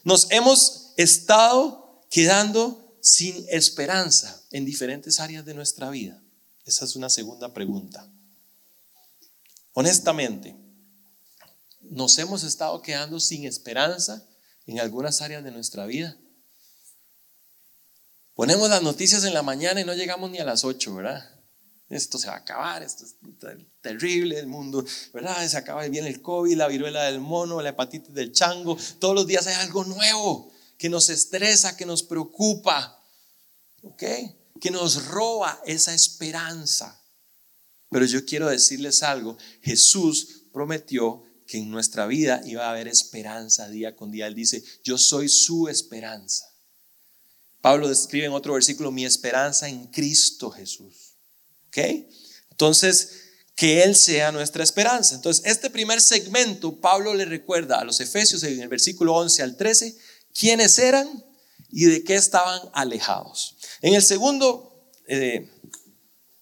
Nos 0.04 0.30
hemos 0.30 0.85
estado 0.96 2.06
quedando 2.10 2.98
sin 3.02 3.46
esperanza 3.50 4.42
en 4.52 4.66
diferentes 4.66 5.20
áreas 5.20 5.46
de 5.46 5.54
nuestra 5.54 5.90
vida? 5.90 6.22
Esa 6.66 6.86
es 6.86 6.96
una 6.96 7.10
segunda 7.10 7.54
pregunta. 7.54 8.10
Honestamente, 9.74 10.56
¿nos 11.82 12.18
hemos 12.18 12.44
estado 12.44 12.82
quedando 12.82 13.20
sin 13.20 13.46
esperanza 13.46 14.26
en 14.66 14.80
algunas 14.80 15.22
áreas 15.22 15.44
de 15.44 15.52
nuestra 15.52 15.86
vida? 15.86 16.18
Ponemos 18.34 18.70
las 18.70 18.82
noticias 18.82 19.24
en 19.24 19.34
la 19.34 19.44
mañana 19.44 19.82
y 19.82 19.86
no 19.86 19.94
llegamos 19.94 20.32
ni 20.32 20.40
a 20.40 20.46
las 20.46 20.64
8, 20.64 20.96
¿verdad? 20.96 21.30
Esto 21.90 22.18
se 22.18 22.28
va 22.28 22.34
a 22.34 22.38
acabar, 22.38 22.82
esto 22.82 23.06
es 23.06 23.16
terrible, 23.82 24.40
el 24.40 24.48
mundo, 24.48 24.84
¿verdad? 25.14 25.48
Se 25.48 25.58
acaba 25.58 25.88
bien 25.88 26.08
el 26.08 26.22
COVID, 26.22 26.58
la 26.58 26.68
viruela 26.68 27.04
del 27.04 27.20
mono, 27.20 27.62
la 27.62 27.70
hepatitis 27.70 28.14
del 28.14 28.32
chango, 28.32 28.76
todos 29.00 29.14
los 29.14 29.28
días 29.28 29.46
hay 29.46 29.54
algo 29.56 29.84
nuevo 29.84 30.55
que 30.78 30.90
nos 30.90 31.10
estresa, 31.10 31.78
que 31.78 31.86
nos 31.86 32.04
preocupa, 32.04 33.04
¿ok? 33.82 34.04
Que 34.60 34.72
nos 34.72 35.06
roba 35.06 35.62
esa 35.66 35.94
esperanza. 35.94 37.02
Pero 37.90 38.06
yo 38.06 38.26
quiero 38.26 38.48
decirles 38.48 39.04
algo, 39.04 39.38
Jesús 39.62 40.44
prometió 40.52 41.24
que 41.48 41.58
en 41.60 41.70
nuestra 41.70 42.08
vida 42.08 42.42
iba 42.46 42.66
a 42.66 42.72
haber 42.72 42.88
esperanza 42.88 43.70
día 43.70 43.96
con 43.96 44.12
día. 44.12 44.28
Él 44.28 44.36
dice, 44.36 44.64
yo 44.84 44.98
soy 44.98 45.30
su 45.30 45.68
esperanza. 45.68 46.52
Pablo 47.62 47.88
describe 47.88 48.26
en 48.26 48.34
otro 48.34 48.54
versículo, 48.54 48.92
mi 48.92 49.06
esperanza 49.06 49.68
en 49.68 49.88
Cristo 49.88 50.52
Jesús. 50.52 51.16
¿Ok? 51.68 51.78
Entonces, 52.52 53.26
que 53.56 53.84
Él 53.84 53.96
sea 53.96 54.32
nuestra 54.32 54.64
esperanza. 54.64 55.16
Entonces, 55.16 55.46
este 55.46 55.70
primer 55.70 56.02
segmento, 56.02 56.80
Pablo 56.80 57.14
le 57.14 57.26
recuerda 57.26 57.80
a 57.80 57.84
los 57.84 58.00
Efesios 58.02 58.44
en 58.44 58.62
el 58.62 58.68
versículo 58.68 59.16
11 59.16 59.44
al 59.44 59.58
13 59.58 59.98
quiénes 60.38 60.78
eran 60.78 61.26
y 61.70 61.86
de 61.86 62.04
qué 62.04 62.16
estaban 62.16 62.62
alejados. 62.74 63.56
En 63.82 63.94
el 63.96 64.04
segundo 64.04 64.92
eh, 65.08 65.50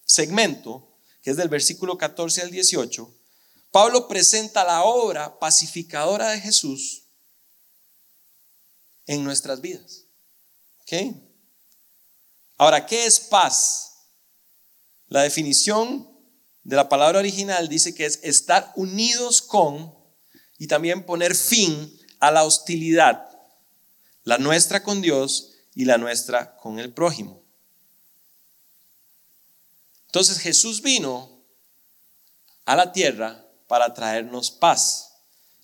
segmento, 0.06 0.90
que 1.22 1.32
es 1.32 1.38
del 1.38 1.50
versículo 1.50 1.98
14 1.98 2.42
al 2.42 2.52
18, 2.52 3.14
Pablo 3.72 4.08
presenta 4.08 4.64
la 4.64 4.84
obra 4.84 5.40
pacificadora 5.40 6.32
de 6.32 6.42
Jesús 6.42 7.04
en 9.08 9.24
nuestras 9.24 9.62
vidas. 9.62 10.04
¿Ok? 10.82 11.16
Ahora, 12.58 12.86
¿qué 12.86 13.06
es 13.06 13.20
paz? 13.20 13.94
La 15.08 15.24
definición 15.24 16.08
de 16.64 16.76
la 16.76 16.88
palabra 16.90 17.20
original 17.20 17.68
dice 17.68 17.94
que 17.94 18.06
es 18.06 18.20
estar 18.24 18.72
unidos 18.76 19.42
con 19.42 19.94
y 20.58 20.68
también 20.68 21.06
poner 21.06 21.36
fin 21.36 22.00
a 22.20 22.32
la 22.32 22.44
hostilidad, 22.44 23.28
la 24.24 24.38
nuestra 24.38 24.84
con 24.84 25.02
Dios 25.02 25.52
y 25.76 25.86
la 25.86 25.98
nuestra 25.98 26.56
con 26.58 26.80
el 26.80 26.94
prójimo. 26.94 27.44
Entonces 30.08 30.38
Jesús 30.38 30.82
vino 30.82 31.44
a 32.66 32.76
la 32.76 32.92
tierra 32.92 33.46
para 33.68 33.94
traernos 33.94 34.52
paz. 34.52 35.14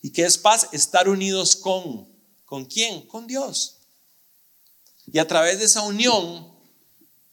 ¿Y 0.01 0.11
qué 0.11 0.25
es 0.25 0.37
paz? 0.37 0.69
Estar 0.71 1.07
unidos 1.07 1.55
con. 1.55 2.09
¿Con 2.45 2.65
quién? 2.65 3.05
Con 3.05 3.27
Dios. 3.27 3.77
Y 5.11 5.19
a 5.19 5.27
través 5.27 5.59
de 5.59 5.65
esa 5.65 5.83
unión 5.83 6.51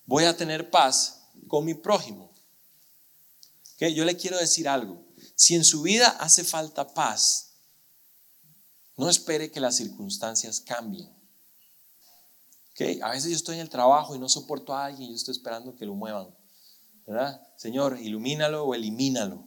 voy 0.04 0.24
a 0.24 0.36
tener 0.36 0.70
paz 0.70 1.28
con 1.48 1.64
mi 1.64 1.72
prójimo. 1.72 2.32
¿Okay? 3.76 3.94
Yo 3.94 4.04
le 4.04 4.16
quiero 4.16 4.36
decir 4.36 4.68
algo. 4.68 5.02
Si 5.34 5.54
en 5.54 5.64
su 5.64 5.82
vida 5.82 6.08
hace 6.20 6.44
falta 6.44 6.92
paz, 6.92 7.52
no 8.96 9.08
espere 9.08 9.50
que 9.50 9.60
las 9.60 9.76
circunstancias 9.76 10.60
cambien. 10.60 11.15
¿Okay? 12.76 13.00
A 13.02 13.08
veces 13.10 13.30
yo 13.30 13.36
estoy 13.36 13.54
en 13.54 13.62
el 13.62 13.70
trabajo 13.70 14.14
y 14.14 14.18
no 14.18 14.28
soporto 14.28 14.74
a 14.74 14.84
alguien 14.84 15.08
y 15.08 15.12
yo 15.12 15.16
estoy 15.16 15.32
esperando 15.32 15.74
que 15.74 15.86
lo 15.86 15.94
muevan. 15.94 16.28
¿verdad? 17.06 17.40
Señor, 17.56 17.98
ilumínalo 17.98 18.64
o 18.64 18.74
elimínalo. 18.74 19.44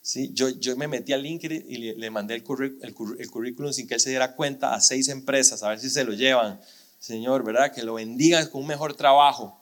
¿sí? 0.00 0.30
Yo, 0.32 0.48
yo 0.48 0.74
me 0.74 0.88
metí 0.88 1.12
al 1.12 1.22
LinkedIn 1.22 1.64
y 1.68 1.76
le, 1.94 2.10
mandé 2.10 2.34
el, 2.34 2.44
el, 2.80 3.30
currículum 3.30 3.72
sin 3.74 3.86
que 3.86 3.94
él 3.94 4.00
se 4.00 4.08
diera 4.08 4.34
cuenta 4.34 4.74
a 4.74 4.80
seis 4.80 5.08
empresas, 5.08 5.62
a 5.62 5.68
ver 5.68 5.80
si 5.80 5.90
se 5.90 6.04
lo 6.04 6.14
llevan. 6.14 6.58
Señor, 6.98 7.44
¿verdad? 7.44 7.74
Que 7.74 7.82
lo 7.82 7.94
bendiga 7.94 8.48
con 8.48 8.62
un 8.62 8.68
mejor 8.68 8.94
trabajo. 8.94 9.60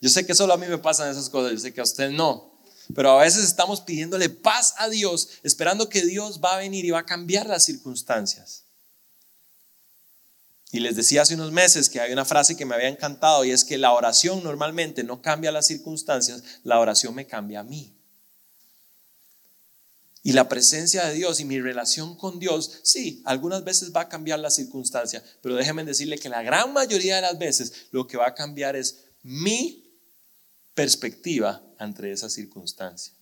Yo 0.00 0.08
sé 0.08 0.24
que 0.24 0.34
solo 0.34 0.54
a 0.54 0.56
mí 0.56 0.66
me 0.66 0.78
pasan 0.78 1.10
esas 1.10 1.28
cosas, 1.28 1.52
yo 1.52 1.58
sé 1.58 1.74
que 1.74 1.80
a 1.80 1.84
usted 1.84 2.10
no. 2.10 2.50
Pero 2.94 3.10
a 3.10 3.22
veces 3.22 3.44
estamos 3.44 3.82
pidiéndole 3.82 4.30
paz 4.30 4.74
a 4.78 4.88
Dios, 4.88 5.28
esperando 5.42 5.90
que 5.90 6.02
Dios 6.02 6.40
va 6.42 6.54
a 6.54 6.58
venir 6.58 6.84
y 6.86 6.90
va 6.90 7.00
a 7.00 7.06
cambiar 7.06 7.46
las 7.46 7.64
circunstancias. 7.64 8.65
Y 10.76 10.80
les 10.80 10.94
decía 10.94 11.22
hace 11.22 11.36
unos 11.36 11.52
meses 11.52 11.88
que 11.88 12.02
hay 12.02 12.12
una 12.12 12.26
frase 12.26 12.54
que 12.54 12.66
me 12.66 12.74
había 12.74 12.90
encantado 12.90 13.46
y 13.46 13.50
es 13.50 13.64
que 13.64 13.78
la 13.78 13.94
oración 13.94 14.44
normalmente 14.44 15.04
no 15.04 15.22
cambia 15.22 15.50
las 15.50 15.66
circunstancias, 15.66 16.42
la 16.64 16.78
oración 16.78 17.14
me 17.14 17.26
cambia 17.26 17.60
a 17.60 17.62
mí. 17.62 17.96
Y 20.22 20.32
la 20.32 20.50
presencia 20.50 21.06
de 21.06 21.14
Dios 21.14 21.40
y 21.40 21.46
mi 21.46 21.58
relación 21.62 22.14
con 22.14 22.38
Dios, 22.38 22.80
sí, 22.82 23.22
algunas 23.24 23.64
veces 23.64 23.90
va 23.96 24.02
a 24.02 24.08
cambiar 24.10 24.38
la 24.38 24.50
circunstancia, 24.50 25.24
pero 25.40 25.54
déjenme 25.54 25.82
decirle 25.82 26.18
que 26.18 26.28
la 26.28 26.42
gran 26.42 26.74
mayoría 26.74 27.16
de 27.16 27.22
las 27.22 27.38
veces 27.38 27.86
lo 27.90 28.06
que 28.06 28.18
va 28.18 28.26
a 28.26 28.34
cambiar 28.34 28.76
es 28.76 29.04
mi 29.22 29.98
perspectiva 30.74 31.62
ante 31.78 32.12
esa 32.12 32.28
circunstancia. 32.28 33.14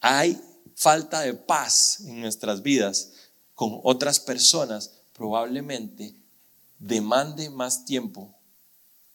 Hay 0.00 0.40
falta 0.74 1.20
de 1.20 1.34
paz 1.34 2.00
en 2.00 2.22
nuestras 2.22 2.62
vidas 2.62 3.12
con 3.52 3.78
otras 3.82 4.20
personas 4.20 4.95
probablemente 5.16 6.14
demande 6.78 7.48
más 7.50 7.84
tiempo 7.84 8.38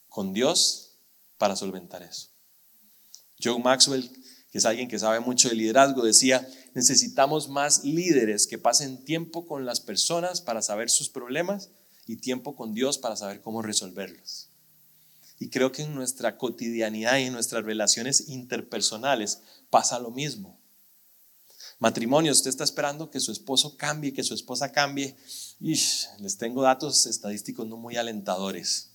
con 0.10 0.34
Dios 0.34 0.98
para 1.38 1.56
solventar 1.56 2.02
eso. 2.04 2.30
John 3.42 3.62
Maxwell, 3.62 4.10
que 4.52 4.58
es 4.58 4.66
alguien 4.66 4.88
que 4.88 5.00
sabe 5.00 5.20
mucho 5.20 5.50
de 5.50 5.56
liderazgo, 5.56 6.04
decía, 6.04 6.48
necesitamos 6.74 7.50
más 7.50 7.84
líderes 7.84 8.48
que 8.48 8.58
pasen 8.58 9.04
tiempo 9.06 9.46
con 9.46 9.66
las 9.66 9.80
personas 9.80 10.42
para 10.42 10.62
saber 10.62 10.90
sus 10.90 11.10
problemas 11.10 11.70
y 12.08 12.18
tiempo 12.18 12.56
con 12.56 12.74
Dios 12.74 12.98
para 12.98 13.16
saber 13.16 13.42
cómo 13.42 13.62
resolverlos. 13.62 14.50
Y 15.40 15.50
creo 15.50 15.72
que 15.72 15.84
en 15.84 15.96
nuestra 15.96 16.38
cotidianidad 16.38 17.18
y 17.18 17.24
en 17.24 17.34
nuestras 17.34 17.64
relaciones 17.64 18.30
interpersonales 18.30 19.40
pasa 19.70 19.98
lo 20.00 20.12
mismo. 20.12 20.60
Matrimonio, 21.80 22.32
usted 22.32 22.50
está 22.50 22.64
esperando 22.64 23.10
que 23.10 23.20
su 23.20 23.32
esposo 23.32 23.76
cambie, 23.76 24.14
que 24.14 24.24
su 24.24 24.36
esposa 24.36 24.72
cambie. 24.72 25.16
Les 25.62 26.38
tengo 26.40 26.64
datos 26.64 27.06
estadísticos 27.06 27.68
no 27.68 27.78
muy 27.78 27.96
alentadores. 27.96 28.90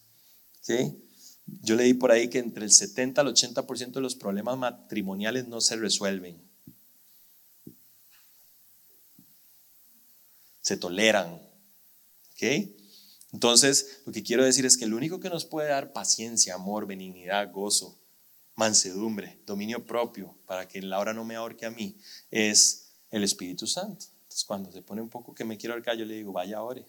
Yo 1.46 1.76
leí 1.76 1.94
por 1.94 2.10
ahí 2.10 2.28
que 2.28 2.40
entre 2.40 2.64
el 2.64 2.72
70 2.72 3.20
al 3.20 3.28
80% 3.28 3.92
de 3.92 4.00
los 4.00 4.16
problemas 4.16 4.58
matrimoniales 4.58 5.46
no 5.46 5.60
se 5.60 5.76
resuelven. 5.76 6.42
Se 10.60 10.76
toleran. 10.76 11.40
Entonces, 13.32 14.00
lo 14.04 14.12
que 14.12 14.24
quiero 14.24 14.44
decir 14.44 14.66
es 14.66 14.76
que 14.76 14.86
el 14.86 14.94
único 14.94 15.20
que 15.20 15.30
nos 15.30 15.44
puede 15.44 15.68
dar 15.68 15.92
paciencia, 15.92 16.54
amor, 16.54 16.86
benignidad, 16.86 17.52
gozo, 17.52 17.96
mansedumbre, 18.56 19.40
dominio 19.46 19.86
propio, 19.86 20.36
para 20.46 20.66
que 20.66 20.82
la 20.82 20.98
hora 20.98 21.14
no 21.14 21.24
me 21.24 21.36
ahorque 21.36 21.66
a 21.66 21.70
mí, 21.70 21.96
es 22.30 22.88
el 23.10 23.22
Espíritu 23.22 23.68
Santo. 23.68 24.06
Entonces, 24.36 24.48
cuando 24.48 24.70
se 24.70 24.82
pone 24.82 25.00
un 25.00 25.08
poco 25.08 25.34
que 25.34 25.46
me 25.46 25.56
quiero 25.56 25.72
ahorcar, 25.72 25.96
yo 25.96 26.04
le 26.04 26.12
digo, 26.12 26.30
vaya, 26.30 26.62
ore. 26.62 26.84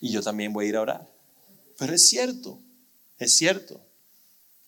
Y 0.00 0.10
yo 0.10 0.22
también 0.22 0.54
voy 0.54 0.64
a 0.64 0.68
ir 0.70 0.76
a 0.76 0.80
orar. 0.80 1.10
Pero 1.76 1.92
es 1.92 2.08
cierto, 2.08 2.58
es 3.18 3.36
cierto. 3.36 3.78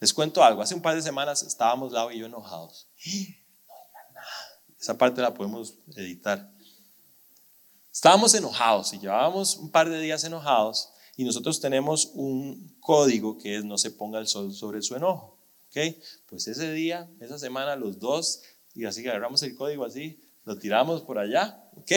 Les 0.00 0.12
cuento 0.12 0.44
algo. 0.44 0.61
Hace 0.61 0.74
un 0.74 0.83
par 0.83 0.94
de 0.94 1.00
semanas 1.00 1.42
estábamos 1.44 1.92
Lau 1.92 2.11
y 2.11 2.18
yo 2.18 2.26
enojados. 2.26 2.87
Esa 4.78 4.98
parte 4.98 5.22
la 5.22 5.33
podemos 5.33 5.72
editar. 5.96 6.52
Estábamos 7.90 8.35
enojados 8.35 8.92
y 8.92 8.98
llevábamos 8.98 9.57
un 9.57 9.70
par 9.70 9.88
de 9.88 9.98
días 9.98 10.24
enojados 10.24 10.90
y 11.16 11.24
nosotros 11.24 11.59
tenemos 11.59 12.11
un 12.12 12.76
código 12.81 13.38
que 13.38 13.57
es 13.57 13.64
no 13.64 13.78
se 13.78 13.90
ponga 13.92 14.18
el 14.18 14.26
sol 14.26 14.52
sobre 14.54 14.83
su 14.83 14.94
enojo. 14.94 15.38
¿Ok? 15.68 15.96
Pues 16.26 16.48
ese 16.48 16.72
día, 16.72 17.11
esa 17.20 17.38
semana, 17.38 17.76
los 17.76 17.98
dos, 17.98 18.42
y 18.78 18.84
así 18.84 19.06
agarramos 19.08 19.42
el 19.42 19.56
código 19.56 19.84
así, 19.84 20.20
lo 20.44 20.56
tiramos 20.56 21.02
por 21.02 21.18
allá. 21.18 21.68
¿Ok? 21.74 21.90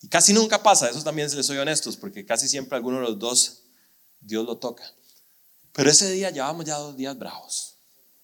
Y 0.00 0.08
casi 0.08 0.32
nunca 0.32 0.62
pasa, 0.62 0.88
eso 0.88 1.02
también 1.02 1.28
les 1.36 1.44
soy 1.44 1.58
honestos, 1.58 1.98
porque 1.98 2.24
casi 2.24 2.48
siempre 2.48 2.76
alguno 2.76 2.96
de 2.96 3.02
los 3.02 3.18
dos 3.18 3.64
Dios 4.18 4.46
lo 4.46 4.56
toca. 4.56 4.90
Pero 5.72 5.90
ese 5.90 6.10
día 6.10 6.30
llevamos 6.30 6.64
ya 6.64 6.78
dos 6.78 6.96
días 6.96 7.18
bravos. 7.18 7.76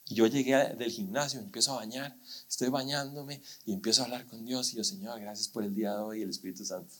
Y 0.06 0.14
yo 0.14 0.26
llegué 0.26 0.56
del 0.78 0.90
gimnasio, 0.90 1.40
empiezo 1.40 1.74
a 1.74 1.76
bañar, 1.76 2.16
estoy 2.48 2.68
bañándome 2.70 3.42
y 3.66 3.74
empiezo 3.74 4.00
a 4.00 4.06
hablar 4.06 4.26
con 4.26 4.46
Dios. 4.46 4.72
Y 4.72 4.76
yo, 4.76 4.84
Señor, 4.84 5.20
gracias 5.20 5.48
por 5.48 5.62
el 5.62 5.74
día 5.74 5.92
de 5.92 5.98
hoy 5.98 6.20
y 6.20 6.22
el 6.22 6.30
Espíritu 6.30 6.64
Santo. 6.64 6.94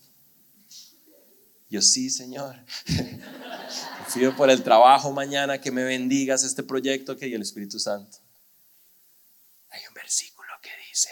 Yo 1.71 1.81
sí, 1.81 2.11
Señor. 2.11 2.63
Pido 4.15 4.37
por 4.37 4.51
el 4.51 4.63
trabajo 4.63 5.13
mañana 5.13 5.63
que 5.63 5.71
me 5.71 5.83
bendigas 5.83 6.45
este 6.45 6.63
proyecto 6.63 7.17
que 7.17 7.29
y 7.29 7.33
el 7.33 7.41
Espíritu 7.41 7.79
Santo. 7.79 8.19
Hay 9.73 9.81
un 9.89 9.95
versículo 9.95 10.51
que 10.61 10.69
dice 10.91 11.09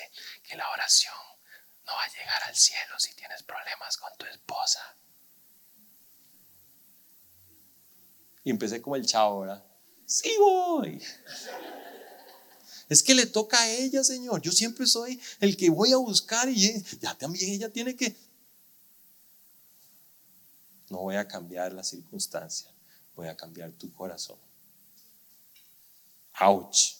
que 0.51 0.57
la 0.57 0.69
oración 0.73 1.15
no 1.87 1.93
va 1.93 2.03
a 2.03 2.09
llegar 2.09 2.43
al 2.49 2.57
cielo 2.57 2.99
si 2.99 3.15
tienes 3.15 3.43
problemas 3.45 3.97
con 3.97 4.11
tu 4.19 4.27
esposa. 4.27 4.81
Y 8.43 8.51
empecé 8.51 8.83
como 8.83 8.97
el 8.97 9.07
chavo, 9.07 9.41
¿verdad? 9.41 9.65
Sí 10.07 10.35
voy. 10.39 11.01
Es 12.89 13.03
que 13.05 13.15
le 13.15 13.27
toca 13.27 13.61
a 13.61 13.71
ella, 13.71 14.03
Señor. 14.03 14.43
Yo 14.43 14.51
siempre 14.51 14.87
soy 14.87 15.21
el 15.39 15.57
que 15.57 15.71
voy 15.71 15.93
a 15.93 15.99
buscar 15.99 16.49
y 16.49 16.83
ya 16.99 17.15
también 17.17 17.53
ella 17.53 17.71
tiene 17.71 17.95
que 17.95 18.17
no 20.89 20.99
voy 20.99 21.15
a 21.15 21.29
cambiar 21.29 21.73
la 21.73 21.85
circunstancia, 21.85 22.69
voy 23.15 23.29
a 23.29 23.37
cambiar 23.37 23.71
tu 23.71 23.93
corazón. 23.93 24.39
Ouch. 26.41 27.00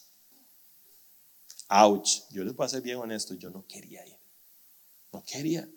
Ouch. 1.71 2.27
Yo 2.31 2.43
les 2.43 2.53
voy 2.53 2.65
a 2.65 2.69
ser 2.69 2.81
bien 2.81 2.97
honesto, 2.97 3.33
yo 3.35 3.49
no 3.49 3.65
quería 3.65 4.05
ir. 4.05 4.17
No 5.13 5.23
quería. 5.23 5.67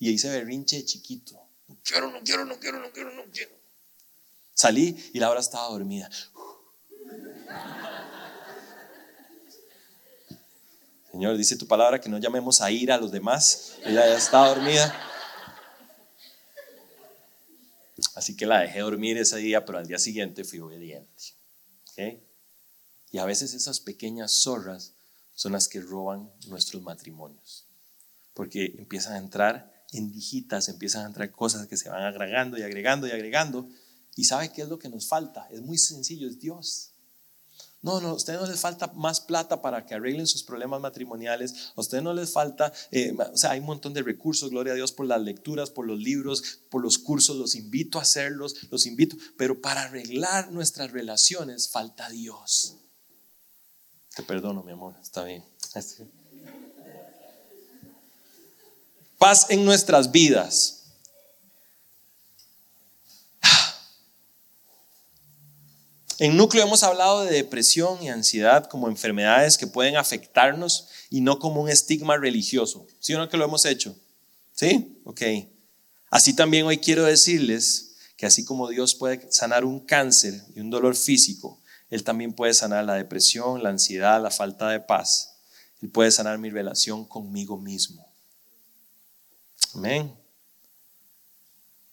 Y 0.00 0.10
hice 0.10 0.28
berrinche 0.28 0.78
de 0.78 0.84
chiquito. 0.84 1.40
No 1.68 1.78
quiero, 1.84 2.10
no 2.10 2.20
quiero, 2.24 2.44
no 2.44 2.58
quiero, 2.58 2.80
no 2.80 2.92
quiero, 2.92 3.12
no 3.12 3.22
quiero. 3.32 3.54
Salí 4.52 5.10
y 5.12 5.18
Laura 5.20 5.38
estaba 5.38 5.68
dormida. 5.68 6.10
Señor, 11.12 11.36
dice 11.36 11.56
tu 11.56 11.68
palabra 11.68 12.00
que 12.00 12.08
no 12.08 12.18
llamemos 12.18 12.60
a 12.60 12.72
ir 12.72 12.90
a 12.90 12.98
los 12.98 13.12
demás. 13.12 13.76
Ella 13.84 14.08
ya 14.08 14.16
está 14.16 14.48
dormida. 14.48 14.92
Así 18.16 18.36
que 18.36 18.46
la 18.46 18.58
dejé 18.60 18.80
dormir 18.80 19.18
ese 19.18 19.36
día, 19.36 19.64
pero 19.64 19.78
al 19.78 19.86
día 19.86 19.98
siguiente 19.98 20.42
fui 20.42 20.58
obediente. 20.58 21.22
Y 23.12 23.18
a 23.18 23.24
veces 23.24 23.54
esas 23.54 23.78
pequeñas 23.78 24.42
zorras 24.42 24.94
son 25.34 25.52
las 25.52 25.68
que 25.68 25.80
roban 25.80 26.30
nuestros 26.48 26.82
matrimonios. 26.82 27.66
Porque 28.32 28.74
empiezan 28.78 29.14
a 29.14 29.18
entrar 29.18 29.84
en 29.92 30.10
digitas, 30.10 30.68
empiezan 30.68 31.04
a 31.04 31.06
entrar 31.06 31.30
cosas 31.30 31.66
que 31.66 31.76
se 31.76 31.88
van 31.88 32.02
agregando 32.02 32.58
y 32.58 32.62
agregando 32.62 33.06
y 33.06 33.12
agregando. 33.12 33.68
¿Y 34.16 34.24
sabe 34.24 34.52
qué 34.52 34.62
es 34.62 34.68
lo 34.68 34.78
que 34.78 34.88
nos 34.88 35.08
falta? 35.08 35.48
Es 35.50 35.60
muy 35.60 35.78
sencillo, 35.78 36.28
es 36.28 36.38
Dios. 36.40 36.90
No, 37.82 38.00
no, 38.00 38.08
a 38.08 38.14
ustedes 38.14 38.40
no 38.40 38.46
les 38.46 38.60
falta 38.60 38.86
más 38.94 39.20
plata 39.20 39.60
para 39.60 39.84
que 39.84 39.94
arreglen 39.94 40.26
sus 40.26 40.42
problemas 40.42 40.80
matrimoniales. 40.80 41.72
A 41.76 41.80
ustedes 41.82 42.02
no 42.02 42.14
les 42.14 42.32
falta, 42.32 42.72
eh, 42.90 43.14
o 43.14 43.36
sea, 43.36 43.50
hay 43.50 43.60
un 43.60 43.66
montón 43.66 43.92
de 43.92 44.02
recursos, 44.02 44.48
gloria 44.48 44.72
a 44.72 44.76
Dios, 44.76 44.92
por 44.92 45.04
las 45.04 45.20
lecturas, 45.20 45.70
por 45.70 45.86
los 45.86 45.98
libros, 45.98 46.60
por 46.70 46.80
los 46.80 46.96
cursos. 46.96 47.36
Los 47.36 47.54
invito 47.54 47.98
a 47.98 48.02
hacerlos, 48.02 48.56
los 48.70 48.86
invito. 48.86 49.16
Pero 49.36 49.60
para 49.60 49.82
arreglar 49.82 50.50
nuestras 50.50 50.92
relaciones 50.92 51.68
falta 51.68 52.08
Dios. 52.08 52.78
Te 54.14 54.22
perdono, 54.22 54.62
mi 54.62 54.72
amor, 54.72 54.94
está 55.02 55.24
bien. 55.24 55.44
Paz 59.18 59.46
en 59.50 59.64
nuestras 59.64 60.12
vidas. 60.12 60.82
En 66.20 66.36
núcleo 66.36 66.62
hemos 66.62 66.84
hablado 66.84 67.24
de 67.24 67.32
depresión 67.32 68.00
y 68.00 68.08
ansiedad 68.08 68.68
como 68.68 68.88
enfermedades 68.88 69.58
que 69.58 69.66
pueden 69.66 69.96
afectarnos 69.96 70.88
y 71.10 71.20
no 71.20 71.40
como 71.40 71.60
un 71.60 71.68
estigma 71.68 72.16
religioso. 72.16 72.86
¿Sí 73.00 73.14
no 73.14 73.28
que 73.28 73.36
lo 73.36 73.44
hemos 73.44 73.64
hecho? 73.64 73.96
¿Sí? 74.52 75.00
Ok. 75.04 75.22
Así 76.08 76.34
también 76.34 76.66
hoy 76.66 76.78
quiero 76.78 77.02
decirles 77.02 77.96
que 78.16 78.26
así 78.26 78.44
como 78.44 78.68
Dios 78.68 78.94
puede 78.94 79.26
sanar 79.32 79.64
un 79.64 79.80
cáncer 79.80 80.40
y 80.54 80.60
un 80.60 80.70
dolor 80.70 80.94
físico, 80.94 81.60
Él 81.94 82.02
también 82.02 82.32
puede 82.32 82.54
sanar 82.54 82.84
la 82.84 82.94
depresión, 82.94 83.62
la 83.62 83.68
ansiedad, 83.68 84.20
la 84.20 84.32
falta 84.32 84.68
de 84.68 84.80
paz. 84.80 85.36
Él 85.80 85.90
puede 85.90 86.10
sanar 86.10 86.38
mi 86.38 86.50
relación 86.50 87.04
conmigo 87.04 87.56
mismo. 87.56 88.12
Amén. 89.74 90.12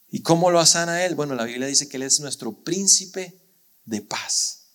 ¿Y 0.10 0.24
cómo 0.24 0.50
lo 0.50 0.66
sana 0.66 1.06
Él? 1.06 1.14
Bueno, 1.14 1.36
la 1.36 1.44
Biblia 1.44 1.68
dice 1.68 1.88
que 1.88 1.98
Él 1.98 2.04
es 2.04 2.20
nuestro 2.20 2.64
príncipe 2.64 3.40
de 3.86 4.02
paz. 4.02 4.72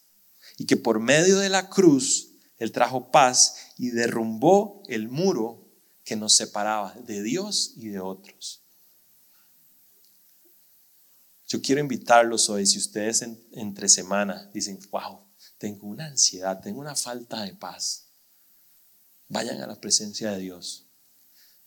Y 0.59 0.67
que 0.67 0.77
por 0.77 1.01
medio 1.01 1.41
de 1.41 1.49
la 1.49 1.71
cruz 1.71 2.29
Él 2.59 2.71
trajo 2.71 3.11
paz 3.11 3.57
y 3.77 3.91
derrumbó 3.91 4.85
el 4.87 5.09
muro 5.09 5.67
que 6.05 6.15
nos 6.15 6.37
separaba 6.37 6.95
de 7.05 7.25
Dios 7.25 7.73
y 7.75 7.89
de 7.89 7.99
otros. 7.99 8.62
Yo 11.47 11.63
quiero 11.63 11.81
invitarlos 11.81 12.49
hoy, 12.49 12.67
si 12.67 12.79
ustedes 12.79 13.25
entre 13.53 13.89
semana 13.89 14.51
dicen, 14.53 14.79
wow, 14.91 15.21
tengo 15.59 15.87
una 15.87 16.07
ansiedad, 16.07 16.61
tengo 16.61 16.81
una 16.81 16.95
falta 16.95 17.43
de 17.43 17.55
paz, 17.55 18.09
vayan 19.29 19.61
a 19.63 19.67
la 19.67 19.81
presencia 19.81 20.33
de 20.33 20.39
Dios. 20.39 20.87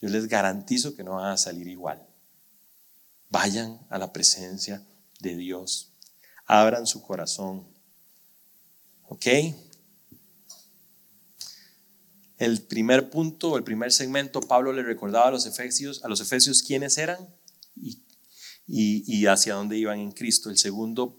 Yo 0.02 0.10
les 0.10 0.28
garantizo 0.28 0.96
que 0.96 1.04
no 1.04 1.16
van 1.16 1.32
a 1.32 1.38
salir 1.38 1.68
igual. 1.68 2.06
Vayan 3.30 3.80
a 3.90 3.98
la 3.98 4.12
presencia 4.12 4.86
de 5.20 5.36
Dios 5.36 5.90
abran 6.50 6.88
su 6.88 7.02
corazón. 7.04 7.66
¿Ok? 9.08 9.28
El 12.38 12.62
primer 12.64 13.12
punto, 13.12 13.56
el 13.56 13.64
primer 13.64 13.92
segmento, 13.92 14.42
Pablo 14.42 14.74
le 14.74 14.82
recordaba 14.82 15.28
a 15.28 15.32
los 15.32 15.46
efesios, 15.46 16.04
a 16.04 16.08
los 16.08 16.22
efesios 16.22 16.64
quiénes 16.64 16.98
eran 16.98 17.20
y, 17.76 18.02
y, 18.72 19.26
hacia 19.26 19.56
dónde 19.56 19.78
iban 19.78 20.00
en 20.00 20.12
Cristo. 20.12 20.50
El 20.50 20.58
segundo, 20.58 21.18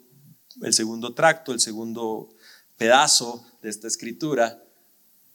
el 0.62 0.72
segundo 0.72 1.14
tracto, 1.14 1.52
el 1.52 1.60
segundo 1.60 2.34
pedazo 2.76 3.44
de 3.60 3.70
esta 3.70 3.88
escritura, 3.88 4.62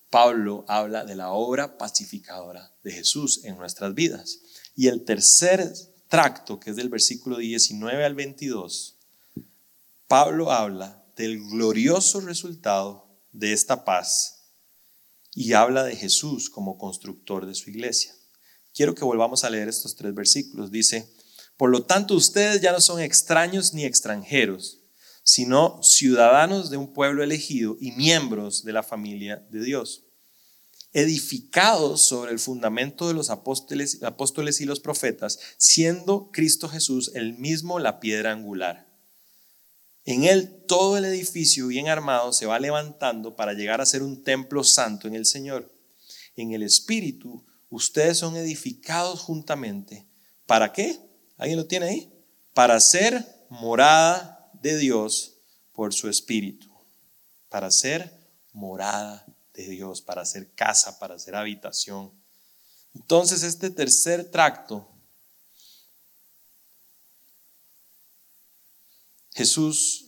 Pablo 0.09 0.63
habla 0.69 1.03
de 1.03 1.15
la 1.15 1.31
obra 1.31 1.77
pacificadora 1.77 2.73
de 2.83 2.91
Jesús 2.91 3.43
en 3.43 3.57
nuestras 3.57 3.93
vidas. 3.93 4.39
Y 4.75 4.87
el 4.87 5.03
tercer 5.03 5.73
tracto, 6.07 6.59
que 6.59 6.69
es 6.69 6.77
del 6.77 6.89
versículo 6.89 7.37
19 7.37 8.05
al 8.05 8.15
22, 8.15 8.95
Pablo 10.07 10.51
habla 10.51 11.03
del 11.17 11.39
glorioso 11.39 12.21
resultado 12.21 13.07
de 13.33 13.51
esta 13.51 13.83
paz 13.83 14.43
y 15.33 15.51
habla 15.51 15.83
de 15.83 15.95
Jesús 15.97 16.49
como 16.49 16.77
constructor 16.77 17.45
de 17.45 17.55
su 17.55 17.69
iglesia. 17.69 18.15
Quiero 18.73 18.95
que 18.95 19.03
volvamos 19.03 19.43
a 19.43 19.49
leer 19.49 19.67
estos 19.67 19.95
tres 19.95 20.13
versículos. 20.13 20.71
Dice, 20.71 21.09
por 21.57 21.69
lo 21.69 21.83
tanto 21.83 22.15
ustedes 22.15 22.61
ya 22.61 22.71
no 22.71 22.81
son 22.81 23.01
extraños 23.01 23.73
ni 23.73 23.85
extranjeros, 23.85 24.81
sino 25.23 25.79
ciudadanos 25.81 26.69
de 26.69 26.77
un 26.77 26.93
pueblo 26.93 27.23
elegido 27.23 27.77
y 27.79 27.91
miembros 27.91 28.63
de 28.63 28.73
la 28.73 28.83
familia 28.83 29.45
de 29.49 29.63
Dios, 29.63 30.03
edificados 30.93 32.01
sobre 32.01 32.31
el 32.31 32.39
fundamento 32.39 33.07
de 33.07 33.13
los 33.13 33.29
apóstoles, 33.29 34.01
apóstoles 34.03 34.61
y 34.61 34.65
los 34.65 34.79
profetas, 34.79 35.39
siendo 35.57 36.29
Cristo 36.31 36.69
Jesús 36.69 37.11
el 37.15 37.37
mismo 37.37 37.79
la 37.79 37.99
piedra 37.99 38.31
angular 38.31 38.85
en 40.05 40.23
él 40.23 40.63
todo 40.67 40.97
el 40.97 41.05
edificio 41.05 41.67
bien 41.67 41.89
armado 41.89 42.31
se 42.31 42.45
va 42.45 42.59
levantando 42.59 43.35
para 43.35 43.53
llegar 43.53 43.81
a 43.81 43.87
ser 43.87 44.03
un 44.03 44.23
templo 44.23 44.63
santo 44.63 45.07
en 45.07 45.15
el 45.15 45.25
Señor. 45.25 45.73
En 46.35 46.53
el 46.53 46.61
Espíritu 46.61 47.43
ustedes 47.69 48.19
son 48.19 48.37
edificados 48.37 49.21
juntamente. 49.21 50.07
¿Para 50.45 50.71
qué? 50.71 50.99
¿Alguien 51.37 51.57
lo 51.57 51.65
tiene 51.65 51.87
ahí? 51.87 52.13
Para 52.53 52.79
ser 52.79 53.25
morada 53.49 54.49
de 54.53 54.77
Dios 54.77 55.37
por 55.73 55.93
su 55.93 56.09
Espíritu. 56.09 56.69
Para 57.49 57.71
ser 57.71 58.11
morada 58.53 59.25
de 59.53 59.67
Dios, 59.69 60.01
para 60.01 60.25
ser 60.25 60.53
casa, 60.53 60.99
para 60.99 61.19
ser 61.19 61.35
habitación. 61.35 62.11
Entonces 62.93 63.43
este 63.43 63.69
tercer 63.69 64.31
tracto 64.31 64.89
Jesús 69.35 70.05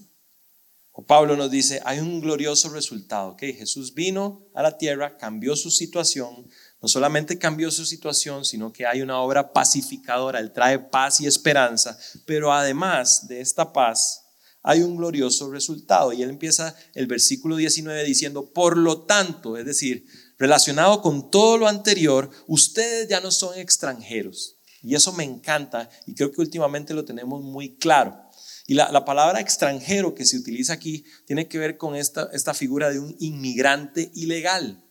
o 0.93 1.05
Pablo 1.05 1.35
nos 1.35 1.51
dice, 1.51 1.79
hay 1.85 1.99
un 1.99 2.21
glorioso 2.21 2.69
resultado, 2.69 3.35
que 3.37 3.53
Jesús 3.53 3.93
vino 3.93 4.47
a 4.55 4.63
la 4.63 4.79
tierra, 4.79 5.17
cambió 5.17 5.55
su 5.55 5.69
situación, 5.69 6.49
no 6.81 6.87
solamente 6.87 7.37
cambió 7.39 7.71
su 7.71 7.85
situación, 7.85 8.45
sino 8.45 8.71
que 8.71 8.85
hay 8.85 9.01
una 9.01 9.19
obra 9.19 9.51
pacificadora, 9.51 10.39
Él 10.39 10.51
trae 10.51 10.79
paz 10.79 11.19
y 11.21 11.27
esperanza, 11.27 11.97
pero 12.25 12.53
además 12.53 13.27
de 13.27 13.41
esta 13.41 13.73
paz, 13.73 14.23
hay 14.67 14.81
un 14.81 14.97
glorioso 14.97 15.49
resultado. 15.49 16.11
Y 16.11 16.21
Él 16.21 16.29
empieza 16.29 16.75
el 16.93 17.07
versículo 17.07 17.55
19 17.55 18.03
diciendo, 18.03 18.51
por 18.51 18.77
lo 18.77 19.03
tanto, 19.03 19.57
es 19.57 19.65
decir, 19.65 20.05
relacionado 20.37 21.01
con 21.01 21.31
todo 21.31 21.57
lo 21.57 21.67
anterior, 21.67 22.29
ustedes 22.47 23.07
ya 23.07 23.21
no 23.21 23.31
son 23.31 23.57
extranjeros. 23.57 24.57
Y 24.83 24.95
eso 24.95 25.13
me 25.13 25.23
encanta 25.23 25.89
y 26.05 26.13
creo 26.13 26.31
que 26.31 26.41
últimamente 26.41 26.93
lo 26.93 27.05
tenemos 27.05 27.41
muy 27.41 27.77
claro. 27.77 28.21
Y 28.67 28.73
la, 28.73 29.05
palabra 29.05 29.39
extranjero 29.39 30.13
que 30.13 30.25
se 30.25 30.37
utiliza 30.37 30.73
aquí 30.73 31.05
tiene 31.25 31.47
que 31.47 31.57
ver 31.57 31.77
con 31.77 31.95
esta, 31.95 32.29
esta 32.33 32.53
figura 32.53 32.89
de 32.89 32.99
un 32.99 33.15
inmigrante 33.19 34.11
ilegal. 34.13 34.83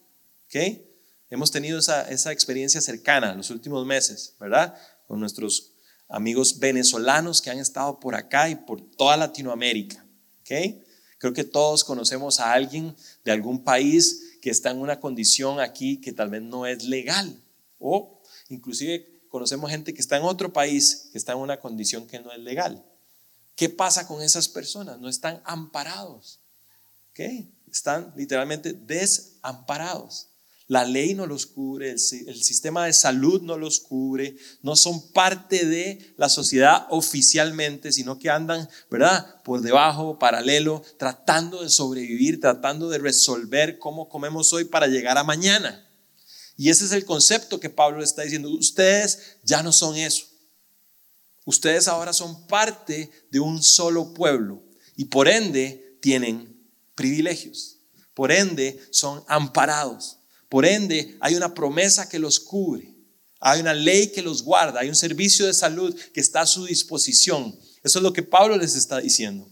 ¿okay? 0.47 0.86
Hemos 1.29 1.51
tenido 1.51 1.79
esa, 1.79 2.09
esa 2.11 2.33
experiencia 2.33 2.81
cercana 2.81 3.33
en 3.33 3.39
los 3.39 3.51
últimos 3.51 3.85
meses, 3.85 4.35
¿verdad? 4.39 4.75
Con 5.07 5.21
nuestros 5.21 5.73
amigos 6.09 6.59
venezolanos 6.59 7.43
que 7.43 7.51
han 7.51 7.59
estado 7.59 7.99
por 7.99 8.15
acá 8.15 8.49
y 8.49 8.57
por 8.57 8.81
toda 8.81 9.17
Latinoamérica. 9.17 10.05
¿okay? 10.41 10.85
Creo 11.19 11.33
que 11.33 11.45
todos 11.45 11.85
conocemos 11.85 12.41
a 12.41 12.53
alguien 12.53 12.95
de 13.25 13.33
algún 13.33 13.65
país 13.65 14.39
que 14.41 14.51
está 14.51 14.71
en 14.71 14.79
una 14.79 15.01
condición 15.01 15.61
aquí 15.61 16.01
que 16.01 16.13
tal 16.13 16.31
vez 16.31 16.43
no 16.43 16.67
es 16.67 16.85
legal. 16.85 17.43
O 17.79 18.23
inclusive 18.49 19.25
conocemos 19.29 19.71
gente 19.71 19.93
que 19.93 20.01
está 20.01 20.17
en 20.17 20.23
otro 20.23 20.53
país 20.53 21.09
que 21.11 21.19
está 21.19 21.33
en 21.33 21.39
una 21.39 21.61
condición 21.61 22.07
que 22.07 22.21
no 22.21 22.33
es 22.33 22.39
legal. 22.39 22.85
¿Qué 23.55 23.69
pasa 23.69 24.07
con 24.07 24.23
esas 24.23 24.49
personas? 24.49 25.01
No 25.01 25.09
están 25.09 25.43
amparados. 25.45 26.41
¿ok? 27.11 27.21
Están 27.71 28.13
literalmente 28.15 28.73
desamparados. 28.73 30.29
La 30.69 30.85
ley 30.85 31.15
no 31.15 31.27
los 31.27 31.47
cubre, 31.47 31.93
el, 31.93 31.99
sistema 31.99 32.87
de 32.87 32.93
salud 32.93 33.41
no 33.43 33.57
los 33.57 33.79
cubre, 33.79 34.37
no 34.63 34.75
son 34.75 35.13
parte 35.13 35.65
de 35.65 36.15
la 36.17 36.29
sociedad 36.29 36.87
oficialmente, 36.91 37.93
sino 37.93 38.19
que 38.19 38.31
andan, 38.31 38.69
¿verdad? 38.91 39.43
Por 39.45 39.61
debajo, 39.61 40.19
paralelo, 40.19 40.83
tratando 40.99 41.63
de 41.63 41.69
sobrevivir, 41.69 42.41
tratando 42.41 42.89
de 42.89 42.99
resolver 42.99 43.79
cómo 43.79 44.09
comemos 44.09 44.53
hoy 44.53 44.65
para 44.65 44.89
llegar 44.89 45.19
a 45.19 45.25
mañana. 45.25 45.89
Y 46.57 46.71
ese 46.71 46.87
es 46.87 46.93
el 46.93 47.05
concepto 47.05 47.61
que 47.61 47.71
Pablo 47.71 48.03
está 48.03 48.23
diciendo. 48.23 48.51
Ustedes 48.51 49.37
ya 49.45 49.63
no 49.63 49.71
son 49.73 49.97
eso. 49.97 50.27
Ustedes 51.45 51.87
ahora 51.87 52.13
son 52.13 52.49
parte 52.49 53.11
de 53.31 53.39
un 53.39 53.63
solo 53.63 54.13
pueblo 54.13 54.65
y 54.97 55.05
por 55.05 55.29
ende 55.29 55.97
tienen 56.03 56.61
privilegios. 56.97 57.79
Por 58.15 58.33
ende 58.33 58.81
son 58.91 59.23
amparados. 59.29 60.16
Por 60.49 60.65
ende 60.67 61.17
hay 61.21 61.35
una 61.35 61.55
promesa 61.55 62.09
que 62.09 62.19
los 62.19 62.41
cubre. 62.41 62.95
Hay 63.41 63.61
una 63.61 63.75
ley 63.75 64.13
que 64.13 64.23
los 64.23 64.43
guarda. 64.43 64.81
Hay 64.81 64.89
un 64.89 64.95
servicio 64.95 65.47
de 65.47 65.55
salud 65.55 65.95
que 66.13 66.21
está 66.21 66.43
a 66.43 66.47
su 66.47 66.65
disposición. 66.67 67.59
Eso 67.83 67.99
es 67.99 68.03
lo 68.03 68.13
que 68.13 68.23
Pablo 68.23 68.57
les 68.57 68.75
está 68.75 68.99
diciendo. 68.99 69.49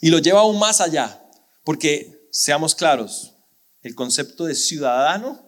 Y 0.00 0.10
lo 0.10 0.18
lleva 0.18 0.40
aún 0.40 0.58
más 0.58 0.80
allá. 0.80 1.22
Porque, 1.64 2.28
seamos 2.32 2.74
claros, 2.74 3.34
el 3.82 3.94
concepto 3.94 4.44
de 4.44 4.54
ciudadano 4.54 5.46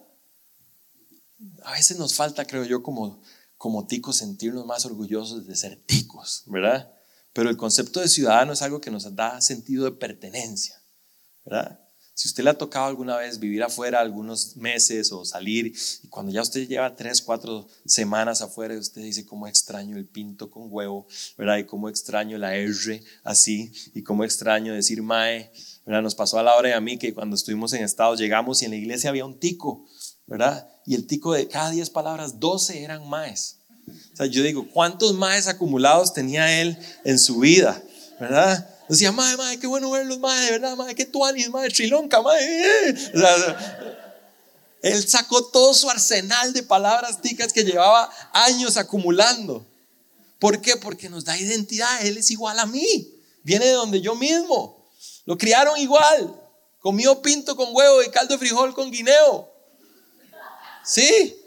a 1.65 1.73
veces 1.73 1.99
nos 1.99 2.15
falta, 2.15 2.45
creo 2.45 2.65
yo, 2.65 2.83
como 2.83 3.23
como 3.61 3.87
ticos 3.87 4.17
sentirnos 4.17 4.65
más 4.65 4.87
orgullosos 4.87 5.47
de 5.47 5.55
ser 5.55 5.77
ticos, 5.77 6.45
¿verdad? 6.47 6.95
Pero 7.35 7.51
el 7.51 7.59
concepto 7.59 8.01
de 8.01 8.09
ciudadano 8.09 8.55
es 8.55 8.63
algo 8.63 8.81
que 8.81 8.91
nos 8.91 9.15
da 9.15 9.39
sentido 9.43 9.85
de 9.85 9.93
pertenencia. 9.93 10.83
¿verdad? 11.45 11.79
Si 12.21 12.29
usted 12.29 12.45
le 12.45 12.51
ha 12.51 12.59
tocado 12.59 12.85
alguna 12.85 13.17
vez 13.17 13.39
vivir 13.39 13.63
afuera 13.63 13.99
algunos 13.99 14.55
meses 14.59 15.11
o 15.11 15.25
salir, 15.25 15.73
y 16.03 16.09
cuando 16.09 16.31
ya 16.31 16.43
usted 16.43 16.69
lleva 16.69 16.95
tres, 16.95 17.23
cuatro 17.23 17.67
semanas 17.87 18.43
afuera, 18.43 18.77
usted 18.79 19.01
dice, 19.01 19.25
cómo 19.25 19.47
extraño 19.47 19.97
el 19.97 20.05
pinto 20.05 20.51
con 20.51 20.65
huevo, 20.69 21.07
¿verdad? 21.39 21.57
Y 21.57 21.65
cómo 21.65 21.89
extraño 21.89 22.37
la 22.37 22.55
R 22.55 23.03
así, 23.25 23.73
y 23.95 24.03
cómo 24.03 24.23
extraño 24.23 24.75
decir 24.75 25.03
mae, 25.03 25.51
¿verdad? 25.87 26.03
Nos 26.03 26.15
pasó 26.15 26.39
a 26.39 26.43
la 26.43 26.55
hora 26.57 26.69
y 26.69 26.73
a 26.73 26.81
mí 26.83 26.99
que 26.99 27.15
cuando 27.15 27.37
estuvimos 27.37 27.73
en 27.73 27.85
Estados 27.85 28.21
llegamos 28.21 28.61
y 28.61 28.67
en 28.67 28.73
la 28.73 28.77
iglesia 28.77 29.09
había 29.09 29.25
un 29.25 29.41
tico, 29.41 29.87
¿verdad? 30.27 30.69
Y 30.85 30.97
el 30.97 31.07
tico 31.07 31.33
de 31.33 31.49
cada 31.49 31.71
diez 31.71 31.89
palabras, 31.89 32.39
doce 32.39 32.83
eran 32.83 33.09
maes. 33.09 33.61
O 34.13 34.17
sea, 34.17 34.27
yo 34.27 34.43
digo, 34.43 34.69
¿cuántos 34.69 35.15
maes 35.15 35.49
acumulados 35.49 36.13
tenía 36.13 36.61
él 36.61 36.77
en 37.03 37.19
su 37.19 37.39
vida, 37.39 37.83
¿verdad? 38.21 38.69
Decía, 38.91 39.13
madre, 39.13 39.37
madre, 39.37 39.61
qué 39.61 39.69
bueno 39.69 39.89
verlos, 39.89 40.19
madre, 40.19 40.47
de 40.47 40.51
verdad, 40.51 40.77
madre, 40.77 40.97
qué 40.97 41.05
tuanis, 41.07 41.49
madre, 41.49 41.71
trilonca, 41.71 42.21
madre. 42.21 42.93
él 44.83 45.09
sacó 45.09 45.47
todo 45.47 45.73
su 45.75 45.89
arsenal 45.89 46.53
de 46.53 46.65
palabras 46.65 47.23
ticas 47.23 47.53
que 47.53 47.63
llevaba 47.63 48.11
años 48.33 48.77
acumulando. 48.77 49.65
¿Por 50.41 50.61
qué? 50.61 50.77
Porque 50.77 51.09
nos 51.09 51.25
da 51.25 51.39
identidad. 51.39 52.05
Él 52.05 52.17
es 52.19 52.33
igual 52.33 52.59
a 52.59 52.67
mí. 52.67 53.15
Viene 53.45 53.67
de 53.67 53.73
donde 53.73 54.01
yo 54.01 54.17
mismo. 54.17 54.91
Lo 55.25 55.39
criaron 55.39 55.79
igual. 55.79 56.43
Comió 56.81 57.23
pinto 57.23 57.55
con 57.55 57.69
huevo 57.73 58.03
y 58.03 58.11
caldo 58.11 58.35
de 58.35 58.39
frijol 58.41 58.75
con 58.75 58.91
guineo. 58.91 59.49
Sí. 60.85 61.40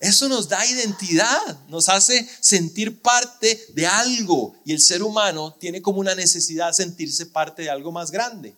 Eso 0.00 0.28
nos 0.28 0.48
da 0.48 0.64
identidad, 0.64 1.66
nos 1.68 1.88
hace 1.88 2.28
sentir 2.40 3.00
parte 3.00 3.60
de 3.74 3.86
algo 3.86 4.54
y 4.64 4.72
el 4.72 4.80
ser 4.80 5.02
humano 5.02 5.56
tiene 5.58 5.82
como 5.82 5.98
una 5.98 6.14
necesidad 6.14 6.72
sentirse 6.72 7.26
parte 7.26 7.62
de 7.62 7.70
algo 7.70 7.90
más 7.90 8.10
grande. 8.10 8.56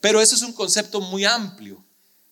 Pero 0.00 0.20
eso 0.20 0.34
es 0.34 0.42
un 0.42 0.52
concepto 0.52 1.00
muy 1.00 1.24
amplio. 1.24 1.84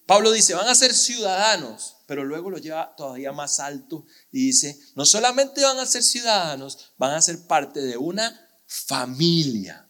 Pablo 0.07 0.31
dice, 0.31 0.55
van 0.55 0.69
a 0.69 0.75
ser 0.75 0.95
ciudadanos, 0.95 1.97
pero 2.07 2.25
luego 2.25 2.51
lo 2.51 2.59
lleva 2.59 2.95
todavía 2.97 3.33
más 3.33 3.59
alto 3.59 4.05
y 4.31 4.47
dice, 4.47 4.79
no 4.95 5.05
solamente 5.05 5.63
van 5.63 5.79
a 5.79 5.87
ser 5.87 6.05
ciudadanos, 6.05 6.93
van 6.97 7.15
a 7.15 7.23
ser 7.23 7.47
parte 7.47 7.81
de 7.81 7.97
una 7.97 8.49
familia. 8.67 9.89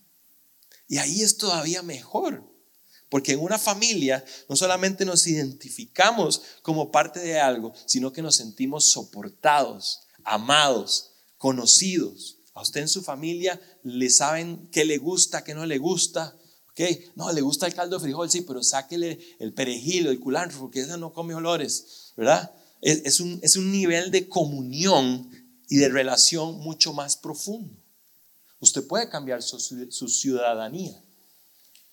Y 0.88 0.98
ahí 0.98 1.22
es 1.22 1.36
todavía 1.36 1.82
mejor, 1.82 2.44
porque 3.08 3.32
en 3.32 3.40
una 3.40 3.58
familia 3.58 4.24
no 4.48 4.56
solamente 4.56 5.04
nos 5.04 5.26
identificamos 5.26 6.42
como 6.62 6.90
parte 6.90 7.20
de 7.20 7.38
algo, 7.38 7.72
sino 7.86 8.12
que 8.12 8.22
nos 8.22 8.36
sentimos 8.36 8.86
soportados, 8.86 10.00
amados, 10.24 11.12
conocidos. 11.38 12.38
A 12.54 12.62
usted 12.62 12.80
en 12.80 12.88
su 12.88 13.02
familia 13.02 13.60
le 13.84 14.10
saben 14.10 14.68
qué 14.72 14.84
le 14.84 14.98
gusta, 14.98 15.44
qué 15.44 15.54
no 15.54 15.66
le 15.66 15.78
gusta. 15.78 16.36
¿ok? 16.70 16.80
No, 17.14 17.32
le 17.32 17.42
gusta 17.42 17.66
el 17.66 17.74
caldo 17.74 17.96
de 17.96 18.02
frijol, 18.02 18.30
sí, 18.30 18.40
pero 18.40 18.62
sáquele 18.62 19.18
el 19.38 19.52
perejil, 19.52 20.08
el 20.08 20.18
culantro, 20.18 20.58
porque 20.58 20.80
ese 20.80 20.98
no 20.98 21.12
come 21.12 21.34
olores, 21.34 22.12
¿verdad? 22.16 22.52
Es, 22.82 23.20
un, 23.20 23.38
es 23.42 23.56
un 23.56 23.72
nivel 23.72 24.10
de 24.10 24.28
comunión 24.28 25.30
y 25.68 25.76
de 25.76 25.88
relación 25.88 26.58
mucho 26.58 26.92
más 26.92 27.16
profundo. 27.16 27.74
Usted 28.60 28.86
puede 28.86 29.08
cambiar 29.08 29.42
su, 29.42 29.58
su 29.60 30.08
ciudadanía. 30.08 31.02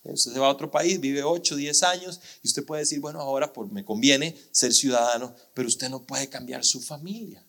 Usted 0.04 0.34
se 0.34 0.40
va 0.40 0.48
a 0.48 0.52
otro 0.52 0.70
país, 0.70 1.00
vive 1.00 1.24
8, 1.24 1.56
10 1.56 1.84
años 1.84 2.20
y 2.42 2.48
usted 2.48 2.66
puede 2.66 2.82
decir, 2.82 3.00
bueno, 3.00 3.22
ahora 3.22 3.54
por, 3.54 3.72
me 3.72 3.86
conviene 3.86 4.38
ser 4.52 4.74
ciudadano, 4.74 5.34
pero 5.54 5.68
usted 5.68 5.90
no 5.90 6.04
puede 6.04 6.28
cambiar 6.28 6.66
su 6.66 6.82
familia. 6.82 7.46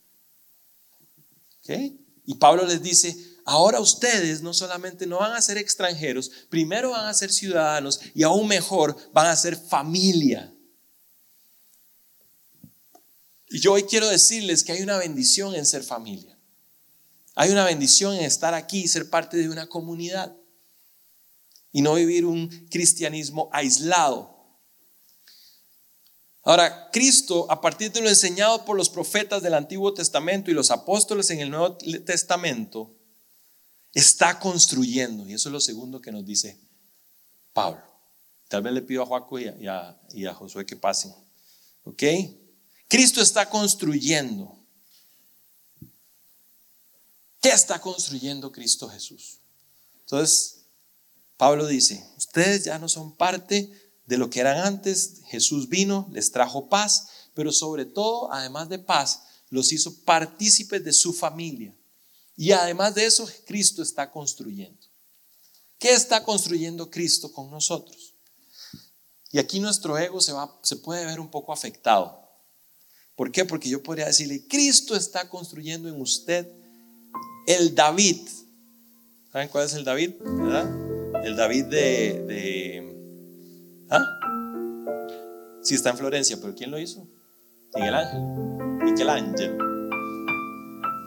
Y 2.26 2.34
Pablo 2.34 2.64
les 2.64 2.80
dice, 2.82 3.16
ahora 3.44 3.80
ustedes 3.80 4.40
no 4.40 4.54
solamente 4.54 5.06
no 5.06 5.18
van 5.18 5.32
a 5.32 5.42
ser 5.42 5.58
extranjeros, 5.58 6.30
primero 6.48 6.90
van 6.90 7.06
a 7.06 7.14
ser 7.14 7.32
ciudadanos 7.32 8.00
y 8.14 8.22
aún 8.22 8.46
mejor 8.46 8.96
van 9.12 9.26
a 9.26 9.36
ser 9.36 9.56
familia. 9.56 10.54
Y 13.48 13.58
yo 13.60 13.72
hoy 13.72 13.84
quiero 13.84 14.08
decirles 14.08 14.62
que 14.62 14.72
hay 14.72 14.82
una 14.82 14.98
bendición 14.98 15.54
en 15.54 15.66
ser 15.66 15.82
familia. 15.82 16.38
Hay 17.34 17.50
una 17.50 17.64
bendición 17.64 18.14
en 18.14 18.24
estar 18.24 18.54
aquí 18.54 18.82
y 18.82 18.88
ser 18.88 19.10
parte 19.10 19.36
de 19.36 19.48
una 19.48 19.66
comunidad 19.66 20.36
y 21.74 21.82
no 21.82 21.94
vivir 21.94 22.24
un 22.24 22.48
cristianismo 22.70 23.50
aislado. 23.52 24.32
Ahora, 26.44 26.88
Cristo, 26.92 27.50
a 27.50 27.60
partir 27.60 27.90
de 27.90 28.00
lo 28.00 28.08
enseñado 28.08 28.64
por 28.64 28.76
los 28.76 28.88
profetas 28.88 29.42
del 29.42 29.54
Antiguo 29.54 29.92
Testamento 29.92 30.52
y 30.52 30.54
los 30.54 30.70
apóstoles 30.70 31.30
en 31.30 31.40
el 31.40 31.50
Nuevo 31.50 31.76
Testamento, 31.76 32.94
está 33.92 34.38
construyendo, 34.38 35.28
y 35.28 35.34
eso 35.34 35.48
es 35.48 35.52
lo 35.52 35.58
segundo 35.58 36.00
que 36.00 36.12
nos 36.12 36.24
dice 36.24 36.60
Pablo. 37.52 37.82
Tal 38.46 38.62
vez 38.62 38.72
le 38.72 38.82
pido 38.82 39.02
a 39.02 39.06
Joaco 39.06 39.40
y 39.40 39.66
a, 39.66 40.00
y 40.12 40.26
a 40.26 40.34
Josué 40.34 40.64
que 40.64 40.76
pasen. 40.76 41.12
¿Ok? 41.82 42.04
Cristo 42.87 43.20
está 43.20 43.50
construyendo. 43.50 44.64
¿Qué 47.40 47.48
está 47.48 47.80
construyendo 47.80 48.52
Cristo 48.52 48.88
Jesús? 48.88 49.40
Entonces, 50.02 50.63
Pablo 51.37 51.66
dice, 51.66 52.05
ustedes 52.16 52.64
ya 52.64 52.79
no 52.79 52.88
son 52.88 53.16
parte 53.16 53.73
de 54.07 54.18
lo 54.18 54.31
que 54.31 54.40
eran 54.40 54.59
antes, 54.59 55.23
Jesús 55.27 55.68
vino, 55.68 56.09
les 56.12 56.31
trajo 56.31 56.68
paz, 56.68 57.09
pero 57.35 57.53
sobre 57.53 57.85
todo, 57.85 58.33
además 58.33 58.68
de 58.68 58.79
paz, 58.79 59.23
los 59.51 59.73
hizo 59.73 60.03
partícipes 60.05 60.85
de 60.85 60.92
su 60.92 61.12
familia. 61.12 61.75
Y 62.37 62.53
además 62.53 62.94
de 62.94 63.07
eso, 63.07 63.29
Cristo 63.47 63.83
está 63.83 64.11
construyendo. 64.11 64.81
¿Qué 65.79 65.92
está 65.92 66.25
construyendo 66.25 66.90
Cristo 66.90 67.33
con 67.33 67.51
nosotros? 67.51 68.14
Y 69.31 69.38
aquí 69.38 69.61
nuestro 69.61 69.99
ego 69.99 70.20
se, 70.20 70.33
va, 70.33 70.59
se 70.62 70.77
puede 70.77 71.05
ver 71.05 71.20
un 71.20 71.31
poco 71.31 71.53
afectado. 71.53 72.20
¿Por 73.16 73.31
qué? 73.31 73.44
Porque 73.44 73.68
yo 73.68 73.83
podría 73.83 74.07
decirle, 74.07 74.47
Cristo 74.49 74.97
está 74.97 75.29
construyendo 75.29 75.88
en 75.88 76.01
usted 76.01 76.51
el 77.47 77.75
David. 77.75 78.29
¿Saben 79.33 79.49
cuál 79.49 79.66
es 79.66 79.75
el 79.75 79.85
David? 79.85 80.14
¿Verdad? 80.20 80.84
El 81.24 81.37
David 81.37 81.64
de... 81.64 82.96
¿Ah? 83.90 84.04
Sí, 85.62 85.74
está 85.74 85.90
en 85.90 85.96
Florencia, 85.96 86.37
pero 86.38 86.54
¿quién 86.54 86.70
lo 86.70 86.78
hizo? 86.78 87.08
Miguel 87.74 87.94
Ángel. 87.94 88.20
Miguel 88.84 89.08
Ángel. 89.08 89.58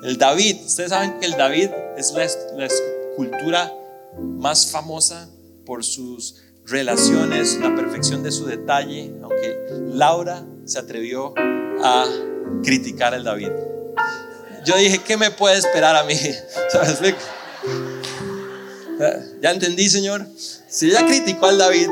El 0.01 0.17
David, 0.17 0.57
ustedes 0.65 0.89
saben 0.89 1.19
que 1.19 1.27
el 1.27 1.33
David 1.33 1.69
es 1.97 2.13
la, 2.13 2.27
la 2.57 2.65
escultura 2.65 3.71
más 4.17 4.71
famosa 4.71 5.29
por 5.65 5.83
sus 5.83 6.41
relaciones, 6.65 7.59
la 7.59 7.75
perfección 7.75 8.23
de 8.23 8.31
su 8.31 8.45
detalle, 8.47 9.13
aunque 9.21 9.55
Laura 9.93 10.43
se 10.65 10.79
atrevió 10.79 11.35
a 11.83 12.05
criticar 12.63 13.13
al 13.13 13.23
David. 13.23 13.51
Yo 14.65 14.75
dije, 14.77 14.97
¿qué 14.97 15.15
me 15.15 15.29
puede 15.29 15.57
esperar 15.57 15.95
a 15.95 16.03
mí? 16.03 16.15
¿Sabes? 16.69 16.99
Ya 19.41 19.51
entendí, 19.51 19.89
Señor. 19.89 20.27
Si 20.67 20.87
ella 20.87 21.05
criticó 21.05 21.45
al 21.45 21.57
David, 21.57 21.87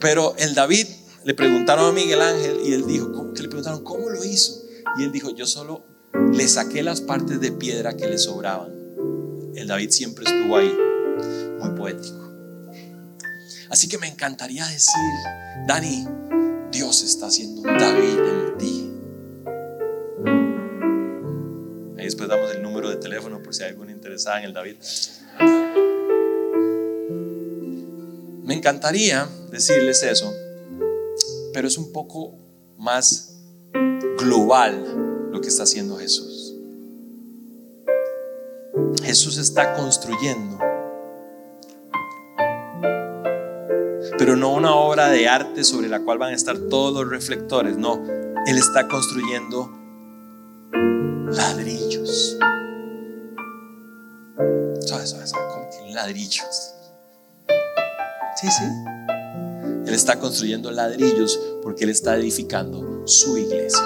pero 0.00 0.34
el 0.38 0.54
David 0.54 0.86
le 1.24 1.34
preguntaron 1.34 1.90
a 1.90 1.92
Miguel 1.92 2.20
Ángel 2.20 2.60
y 2.64 2.72
él 2.72 2.86
dijo, 2.86 3.12
¿cómo? 3.12 3.32
que 3.34 3.42
le 3.42 3.48
preguntaron, 3.48 3.84
¿cómo 3.84 4.08
lo 4.08 4.24
hizo? 4.24 4.62
Y 4.98 5.04
él 5.04 5.12
dijo, 5.12 5.30
yo 5.30 5.46
solo 5.46 5.84
le 6.32 6.48
saqué 6.48 6.82
las 6.82 7.00
partes 7.00 7.40
de 7.40 7.52
piedra 7.52 7.96
que 7.96 8.08
le 8.08 8.18
sobraban. 8.18 8.72
El 9.54 9.68
David 9.68 9.90
siempre 9.90 10.24
estuvo 10.24 10.56
ahí, 10.56 10.74
muy 11.60 11.70
poético. 11.76 12.30
Así 13.68 13.88
que 13.88 13.98
me 13.98 14.08
encantaría 14.08 14.66
decir, 14.66 14.94
Dani, 15.68 16.06
Dios 16.72 17.02
está 17.02 17.26
haciendo 17.26 17.62
un 17.62 17.78
David 17.78 18.18
en 18.18 18.58
ti. 18.58 18.89
Después 22.10 22.28
damos 22.28 22.50
el 22.50 22.60
número 22.60 22.90
de 22.90 22.96
teléfono 22.96 23.40
por 23.40 23.54
si 23.54 23.62
hay 23.62 23.70
alguna 23.70 23.92
interesada 23.92 24.40
en 24.40 24.46
el 24.46 24.52
David. 24.52 24.76
Me 28.42 28.54
encantaría 28.54 29.28
decirles 29.52 30.02
eso, 30.02 30.32
pero 31.52 31.68
es 31.68 31.78
un 31.78 31.92
poco 31.92 32.34
más 32.78 33.36
global 34.18 35.30
lo 35.30 35.40
que 35.40 35.46
está 35.46 35.62
haciendo 35.62 35.96
Jesús. 35.98 36.52
Jesús 39.04 39.38
está 39.38 39.74
construyendo, 39.74 40.58
pero 44.18 44.34
no 44.34 44.52
una 44.52 44.74
obra 44.74 45.10
de 45.10 45.28
arte 45.28 45.62
sobre 45.62 45.88
la 45.88 46.00
cual 46.00 46.18
van 46.18 46.32
a 46.32 46.36
estar 46.36 46.58
todos 46.58 46.92
los 46.92 47.08
reflectores, 47.08 47.76
no, 47.76 48.02
Él 48.46 48.58
está 48.58 48.88
construyendo 48.88 49.78
¿Sabes? 54.86 55.10
¿Sabes? 55.10 55.32
Como 55.32 55.94
ladrillos. 55.94 56.74
Sí, 58.36 58.48
sí. 58.48 58.64
Él 59.86 59.94
está 59.94 60.18
construyendo 60.18 60.70
ladrillos 60.70 61.38
porque 61.62 61.84
Él 61.84 61.90
está 61.90 62.16
edificando 62.16 63.06
su 63.06 63.36
iglesia. 63.36 63.82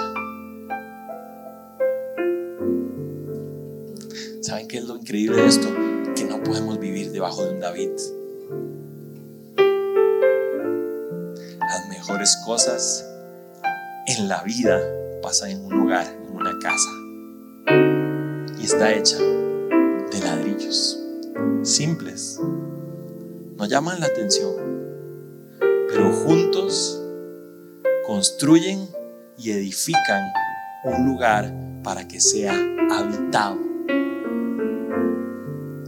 ¿Saben 4.43 4.69
qué 4.69 4.79
es 4.79 4.85
lo 4.85 4.97
increíble 4.97 5.43
de 5.43 5.49
esto? 5.49 5.69
que 6.15 6.25
no 6.25 6.43
podemos 6.43 6.79
vivir 6.79 7.11
debajo 7.11 7.45
de 7.45 7.55
un 7.55 7.61
David. 7.61 7.91
Las 11.59 11.89
mejores 11.89 12.37
cosas 12.45 13.05
en 14.07 14.29
la 14.29 14.43
vida 14.45 14.81
pasan 15.23 15.51
en 15.51 15.65
un 15.65 15.81
hogar, 15.81 16.07
en 16.07 16.37
una 16.37 16.57
casa. 16.61 17.04
Está 18.65 18.95
hecha 18.95 19.19
de 19.19 20.21
ladrillos 20.23 20.99
simples. 21.63 22.41
No 23.59 23.67
llaman 23.67 24.01
la 24.01 24.07
atención, 24.07 24.55
pero 25.87 26.11
juntos 26.11 26.99
construyen 28.07 28.89
y 29.37 29.51
edifican 29.51 30.25
un 30.85 31.05
lugar 31.05 31.55
para 31.83 32.09
que 32.09 32.23
sea 32.23 32.55
habitado. 32.91 33.59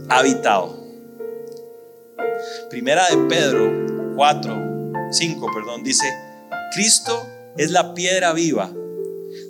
Habitado. 0.07 0.77
Primera 2.69 3.09
de 3.09 3.17
Pedro 3.27 4.13
4, 4.15 5.09
5, 5.09 5.47
perdón, 5.51 5.83
dice, 5.83 6.05
Cristo 6.75 7.25
es 7.57 7.71
la 7.71 7.95
piedra 7.95 8.33
viva, 8.33 8.71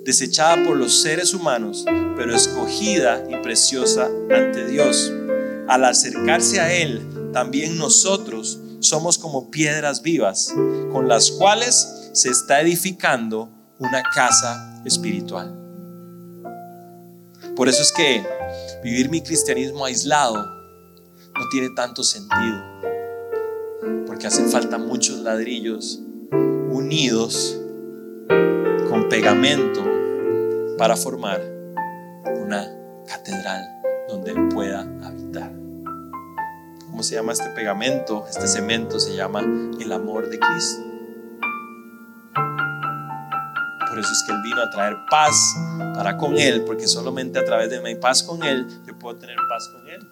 desechada 0.08 0.64
por 0.64 0.78
los 0.78 1.02
seres 1.02 1.34
humanos, 1.34 1.84
pero 2.16 2.34
escogida 2.34 3.26
y 3.30 3.36
preciosa 3.44 4.10
ante 4.34 4.66
Dios. 4.66 5.12
Al 5.68 5.84
acercarse 5.84 6.62
a 6.62 6.72
Él, 6.74 7.06
también 7.34 7.78
nosotros 7.78 8.58
somos 8.80 9.18
como 9.18 9.52
piedras 9.52 10.02
vivas, 10.02 10.54
con 10.94 11.10
las 11.10 11.30
cuales 11.32 12.10
se 12.14 12.30
está 12.30 12.62
edificando 12.62 13.50
una 13.80 14.02
casa 14.02 14.82
espiritual. 14.86 15.54
Por 17.58 17.68
eso 17.68 17.82
es 17.82 17.92
que 17.92 18.26
vivir 18.86 19.10
mi 19.10 19.22
cristianismo 19.22 19.84
aislado 19.84 20.38
no 20.38 21.50
tiene 21.52 21.72
tanto 21.76 22.02
sentido, 22.02 22.64
porque 24.06 24.28
hacen 24.28 24.50
falta 24.50 24.78
muchos 24.78 25.20
ladrillos 25.20 26.00
unidos 26.72 27.57
pegamento 29.06 29.84
para 30.78 30.96
formar 30.96 31.42
una 32.42 32.68
catedral 33.08 33.64
donde 34.10 34.32
Él 34.32 34.50
pueda 34.50 34.82
habitar. 35.04 35.52
¿Cómo 36.86 37.04
se 37.04 37.16
llama 37.16 37.34
este 37.34 37.50
pegamento? 37.52 38.26
Este 38.30 38.48
cemento 38.48 39.00
se 39.00 39.16
llama 39.16 39.42
el 39.42 39.92
amor 39.92 40.30
de 40.30 40.40
Cristo. 40.40 40.84
Por 43.88 44.00
eso 44.00 44.12
es 44.12 44.24
que 44.26 44.34
Él 44.34 44.42
vino 44.44 44.62
a 44.62 44.70
traer 44.70 44.96
paz 45.10 45.56
para 45.96 46.18
con 46.18 46.38
Él, 46.38 46.64
porque 46.66 46.88
solamente 46.88 47.40
a 47.40 47.46
través 47.46 47.70
de 47.70 47.80
mi 47.82 47.96
paz 47.96 48.24
con 48.24 48.44
Él 48.44 48.68
yo 48.86 48.98
puedo 48.98 49.18
tener 49.18 49.38
paz 49.48 49.70
con 49.70 49.88
Él. 49.88 50.08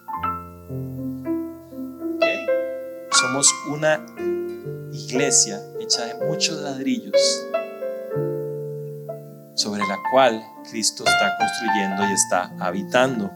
Somos 3.11 3.53
una 3.69 4.05
iglesia 4.91 5.61
hecha 5.79 6.05
de 6.05 6.25
muchos 6.25 6.59
ladrillos 6.61 7.45
sobre 9.55 9.81
la 9.87 9.97
cual 10.11 10.45
Cristo 10.69 11.03
está 11.05 11.37
construyendo 11.37 12.07
y 12.07 12.11
está 12.13 12.51
habitando. 12.59 13.31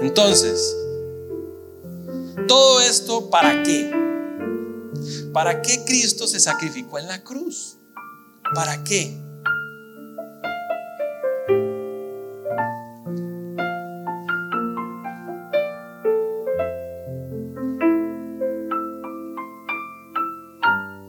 Entonces, 0.00 0.76
todo 2.46 2.80
esto 2.80 3.28
para 3.30 3.62
qué? 3.62 3.92
¿Para 5.32 5.60
qué 5.60 5.84
Cristo 5.84 6.26
se 6.26 6.40
sacrificó 6.40 6.98
en 6.98 7.08
la 7.08 7.22
cruz? 7.22 7.78
¿Para 8.54 8.82
qué? 8.84 9.20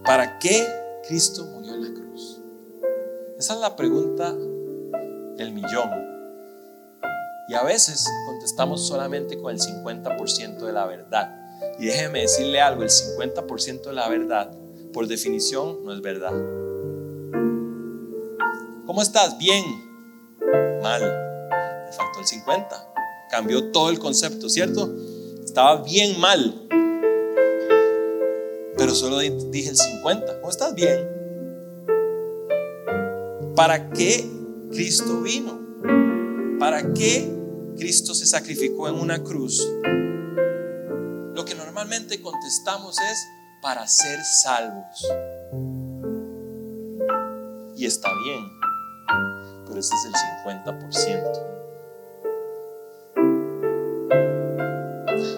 ¿Para 0.04 0.40
qué 0.40 0.68
Cristo 1.08 1.46
Esa 3.50 3.56
es 3.56 3.62
la 3.62 3.76
pregunta 3.76 4.32
del 4.32 5.54
millón. 5.54 5.90
Y 7.48 7.56
a 7.56 7.64
veces 7.64 8.08
contestamos 8.28 8.88
solamente 8.88 9.42
con 9.42 9.52
el 9.52 9.60
50% 9.60 10.58
de 10.60 10.72
la 10.72 10.86
verdad. 10.86 11.36
Y 11.80 11.88
déjeme 11.88 12.22
decirle 12.22 12.62
algo, 12.62 12.84
el 12.84 12.92
50% 12.92 13.86
de 13.86 13.94
la 13.94 14.08
verdad, 14.08 14.52
por 14.94 15.08
definición, 15.08 15.84
no 15.84 15.92
es 15.92 16.02
verdad. 16.02 16.32
¿Cómo 18.86 19.02
estás? 19.02 19.36
Bien. 19.40 19.66
Mal. 20.84 21.02
Me 21.88 21.92
faltó 21.92 22.20
el 22.20 22.28
50. 22.28 22.94
Cambió 23.32 23.72
todo 23.72 23.90
el 23.90 23.98
concepto, 23.98 24.48
¿cierto? 24.48 24.96
Estaba 25.44 25.82
bien 25.82 26.20
mal. 26.20 26.68
Pero 28.78 28.94
solo 28.94 29.18
dije 29.18 29.70
el 29.70 29.76
50. 29.76 30.40
¿Cómo 30.40 30.52
estás? 30.52 30.76
Bien. 30.76 31.19
¿Para 33.60 33.90
qué 33.90 34.26
Cristo 34.72 35.22
vino? 35.22 35.60
¿Para 36.60 36.94
qué 36.94 37.30
Cristo 37.78 38.16
se 38.16 38.26
sacrificó 38.26 38.88
en 38.88 38.96
una 38.96 39.22
cruz? 39.22 39.68
Lo 41.36 41.44
que 41.44 41.56
normalmente 41.56 42.22
contestamos 42.22 42.96
es 42.98 43.28
para 43.62 43.86
ser 43.86 44.18
salvos. 44.44 45.06
Y 47.76 47.86
está 47.86 48.08
bien 48.24 48.60
pero 49.68 49.82
este 49.82 49.94
es 49.94 50.06
el 50.06 50.14
50%. 50.46 51.44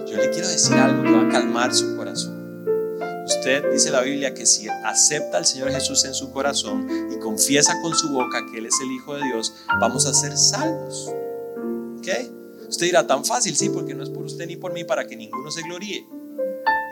Yo 0.08 0.18
le 0.18 0.30
quiero 0.30 0.48
decir 0.48 0.78
algo 0.78 1.02
que 1.02 1.12
va 1.12 1.24
a 1.24 1.30
calmar 1.30 1.74
su 1.74 1.98
corazón. 1.98 2.41
Usted 3.26 3.72
dice 3.72 3.92
la 3.92 4.02
Biblia 4.02 4.34
que 4.34 4.46
si 4.46 4.68
acepta 4.68 5.38
al 5.38 5.46
Señor 5.46 5.72
Jesús 5.72 6.04
en 6.06 6.14
su 6.14 6.32
corazón 6.32 6.88
y 7.12 7.20
confiesa 7.20 7.80
con 7.82 7.96
su 7.96 8.10
boca 8.10 8.46
que 8.52 8.58
Él 8.58 8.66
es 8.66 8.76
el 8.82 8.92
Hijo 8.92 9.16
de 9.16 9.24
Dios, 9.24 9.54
vamos 9.80 10.06
a 10.06 10.14
ser 10.14 10.38
salvos. 10.38 11.10
¿Ok? 11.98 12.08
Usted 12.68 12.86
dirá, 12.86 13.06
tan 13.06 13.26
fácil, 13.26 13.56
sí, 13.56 13.70
porque 13.70 13.94
no 13.94 14.04
es 14.04 14.10
por 14.10 14.24
usted 14.24 14.48
ni 14.48 14.56
por 14.56 14.74
mí 14.74 14.84
para 14.84 15.06
que 15.06 15.16
ninguno 15.16 15.52
se 15.52 15.62
gloríe. 15.62 16.06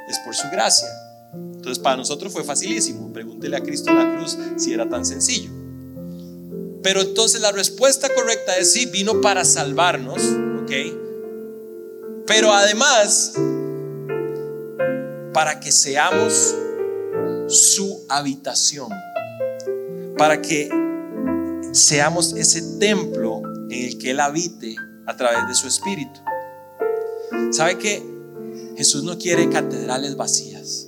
Es 0.09 0.19
por 0.25 0.35
su 0.35 0.47
gracia. 0.49 0.89
Entonces 1.33 1.79
para 1.79 1.97
nosotros 1.97 2.31
fue 2.33 2.43
facilísimo. 2.43 3.11
Pregúntele 3.13 3.57
a 3.57 3.61
Cristo 3.61 3.89
en 3.91 3.97
la 3.97 4.15
cruz 4.15 4.37
si 4.57 4.73
era 4.73 4.87
tan 4.89 5.05
sencillo. 5.05 5.51
Pero 6.81 7.01
entonces 7.01 7.41
la 7.41 7.51
respuesta 7.51 8.07
correcta 8.13 8.57
es 8.57 8.73
sí, 8.73 8.85
vino 8.87 9.21
para 9.21 9.43
salvarnos, 9.43 10.21
¿ok? 10.63 10.71
Pero 12.25 12.53
además, 12.53 13.33
para 15.33 15.59
que 15.59 15.71
seamos 15.71 16.55
su 17.47 18.05
habitación, 18.09 18.89
para 20.17 20.41
que 20.41 20.69
seamos 21.71 22.33
ese 22.33 22.61
templo 22.79 23.41
en 23.69 23.85
el 23.85 23.97
que 23.97 24.11
Él 24.11 24.19
habite 24.19 24.75
a 25.05 25.15
través 25.15 25.47
de 25.47 25.55
su 25.55 25.67
espíritu. 25.67 26.19
¿Sabe 27.51 27.77
que 27.77 28.03
Jesús 28.77 29.03
no 29.03 29.17
quiere 29.17 29.49
catedrales 29.49 30.15
vacías? 30.15 30.87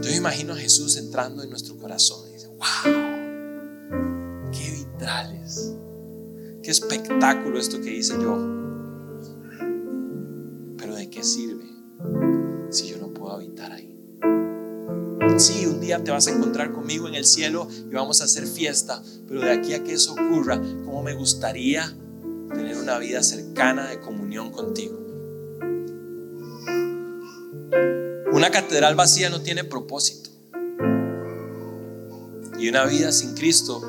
Yo 0.00 0.14
imagino 0.14 0.52
a 0.52 0.56
Jesús 0.56 0.96
entrando 0.96 1.42
en 1.42 1.50
nuestro 1.50 1.76
corazón 1.76 2.28
¡Wow! 2.58 2.92
¡Qué 4.50 4.70
vitrales! 4.72 5.74
¡Qué 6.62 6.72
espectáculo 6.72 7.58
esto 7.58 7.80
que 7.80 7.94
hice 7.94 8.14
yo! 8.14 8.67
Si 12.70 12.88
yo 12.88 12.98
no 12.98 13.08
puedo 13.08 13.32
habitar 13.32 13.72
ahí? 13.72 13.94
Sí, 15.38 15.66
un 15.66 15.80
día 15.80 16.02
te 16.02 16.10
vas 16.10 16.26
a 16.26 16.32
encontrar 16.32 16.72
conmigo 16.72 17.06
en 17.06 17.14
el 17.14 17.24
cielo 17.24 17.68
y 17.70 17.94
vamos 17.94 18.20
a 18.20 18.24
hacer 18.24 18.46
fiesta, 18.46 19.02
pero 19.28 19.40
de 19.40 19.52
aquí 19.52 19.72
a 19.74 19.84
que 19.84 19.92
eso 19.92 20.12
ocurra, 20.12 20.60
¿cómo 20.84 21.02
me 21.02 21.14
gustaría 21.14 21.94
tener 22.48 22.76
una 22.76 22.98
vida 22.98 23.22
cercana 23.22 23.88
de 23.88 24.00
comunión 24.00 24.50
contigo? 24.50 24.98
Una 28.32 28.50
catedral 28.50 28.94
vacía 28.94 29.30
no 29.30 29.40
tiene 29.40 29.64
propósito. 29.64 30.30
Y 32.58 32.68
una 32.68 32.84
vida 32.84 33.12
sin 33.12 33.34
Cristo, 33.34 33.80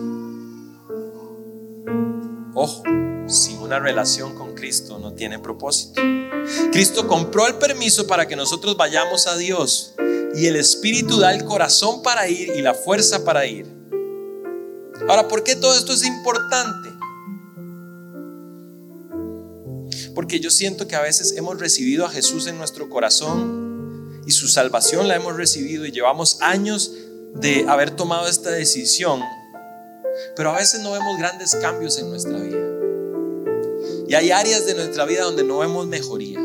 ojo, 2.54 2.84
sin 3.30 3.60
una 3.60 3.80
relación 3.80 4.36
con 4.36 4.56
Cristo 4.56 4.98
no 5.00 5.14
tiene 5.14 5.40
propósito. 5.40 6.02
Cristo 6.72 7.08
compró 7.08 7.48
el 7.48 7.56
permiso 7.56 8.08
para 8.08 8.28
que 8.28 8.36
nosotros 8.36 8.76
vayamos 8.76 9.28
a 9.28 9.38
Dios 9.38 9.94
y 10.36 10.48
el 10.48 10.56
Espíritu 10.56 11.20
da 11.20 11.34
el 11.34 11.46
corazón 11.46 12.02
para 12.02 12.28
ir 12.28 12.50
y 12.56 12.62
la 12.62 12.74
fuerza 12.74 13.24
para 13.24 13.46
ir. 13.46 13.68
Ahora, 15.08 15.28
¿por 15.28 15.44
qué 15.44 15.56
todo 15.56 15.76
esto 15.76 15.94
es 15.94 16.04
importante? 16.06 16.90
Porque 20.16 20.40
yo 20.40 20.50
siento 20.50 20.88
que 20.88 20.96
a 20.96 21.02
veces 21.02 21.34
hemos 21.38 21.60
recibido 21.60 22.06
a 22.06 22.10
Jesús 22.10 22.48
en 22.48 22.58
nuestro 22.58 22.90
corazón 22.90 24.22
y 24.26 24.32
su 24.32 24.48
salvación 24.48 25.08
la 25.08 25.16
hemos 25.16 25.36
recibido 25.36 25.86
y 25.86 25.92
llevamos 25.92 26.42
años 26.42 26.92
de 27.36 27.66
haber 27.70 27.92
tomado 27.92 28.28
esta 28.28 28.50
decisión, 28.50 29.22
pero 30.36 30.52
a 30.52 30.58
veces 30.58 30.82
no 30.82 30.92
vemos 30.92 31.18
grandes 31.18 31.56
cambios 31.56 31.98
en 32.00 32.10
nuestra 32.10 32.38
vida. 32.40 32.69
Y 34.10 34.16
hay 34.16 34.32
áreas 34.32 34.66
de 34.66 34.74
nuestra 34.74 35.06
vida 35.06 35.22
donde 35.22 35.44
no 35.44 35.60
vemos 35.60 35.86
mejoría. 35.86 36.40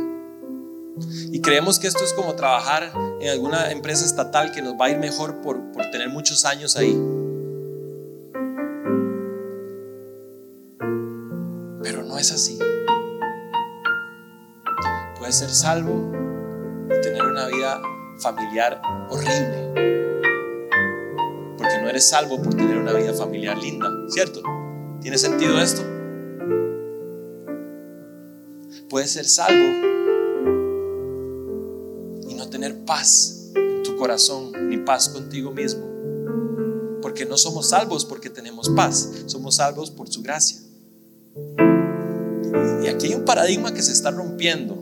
Y 1.32 1.40
creemos 1.40 1.78
que 1.78 1.86
esto 1.86 2.04
es 2.04 2.12
como 2.12 2.34
trabajar 2.34 2.92
en 3.20 3.30
alguna 3.30 3.72
empresa 3.72 4.04
estatal 4.04 4.52
que 4.52 4.60
nos 4.60 4.74
va 4.74 4.84
a 4.84 4.90
ir 4.90 4.98
mejor 4.98 5.40
por, 5.40 5.72
por 5.72 5.90
tener 5.90 6.10
muchos 6.10 6.44
años 6.44 6.76
ahí. 6.76 6.92
Pero 11.82 12.02
no 12.02 12.18
es 12.18 12.32
así. 12.32 12.58
Puedes 15.18 15.38
ser 15.38 15.48
salvo 15.48 16.12
y 16.84 17.00
tener 17.00 17.22
una 17.22 17.46
vida 17.46 17.80
familiar 18.18 18.82
horrible. 19.08 19.72
Porque 21.56 21.78
no 21.80 21.88
eres 21.88 22.10
salvo 22.10 22.42
por 22.42 22.52
tener 22.54 22.76
una 22.76 22.92
vida 22.92 23.14
familiar 23.14 23.56
linda, 23.56 23.88
¿cierto? 24.10 24.42
¿Tiene 25.00 25.16
sentido 25.16 25.58
esto? 25.58 26.03
Puedes 28.88 29.12
ser 29.12 29.26
salvo 29.26 29.64
y 32.28 32.34
no 32.34 32.48
tener 32.48 32.84
paz 32.84 33.50
en 33.54 33.82
tu 33.82 33.96
corazón 33.96 34.52
ni 34.68 34.78
paz 34.78 35.08
contigo 35.08 35.50
mismo. 35.50 35.82
Porque 37.00 37.26
no 37.26 37.36
somos 37.36 37.70
salvos 37.70 38.04
porque 38.04 38.30
tenemos 38.30 38.68
paz, 38.70 39.10
somos 39.26 39.56
salvos 39.56 39.90
por 39.90 40.08
su 40.08 40.22
gracia. 40.22 40.58
Y 42.82 42.86
aquí 42.86 43.06
hay 43.06 43.14
un 43.14 43.24
paradigma 43.24 43.72
que 43.72 43.82
se 43.82 43.92
está 43.92 44.10
rompiendo. 44.10 44.76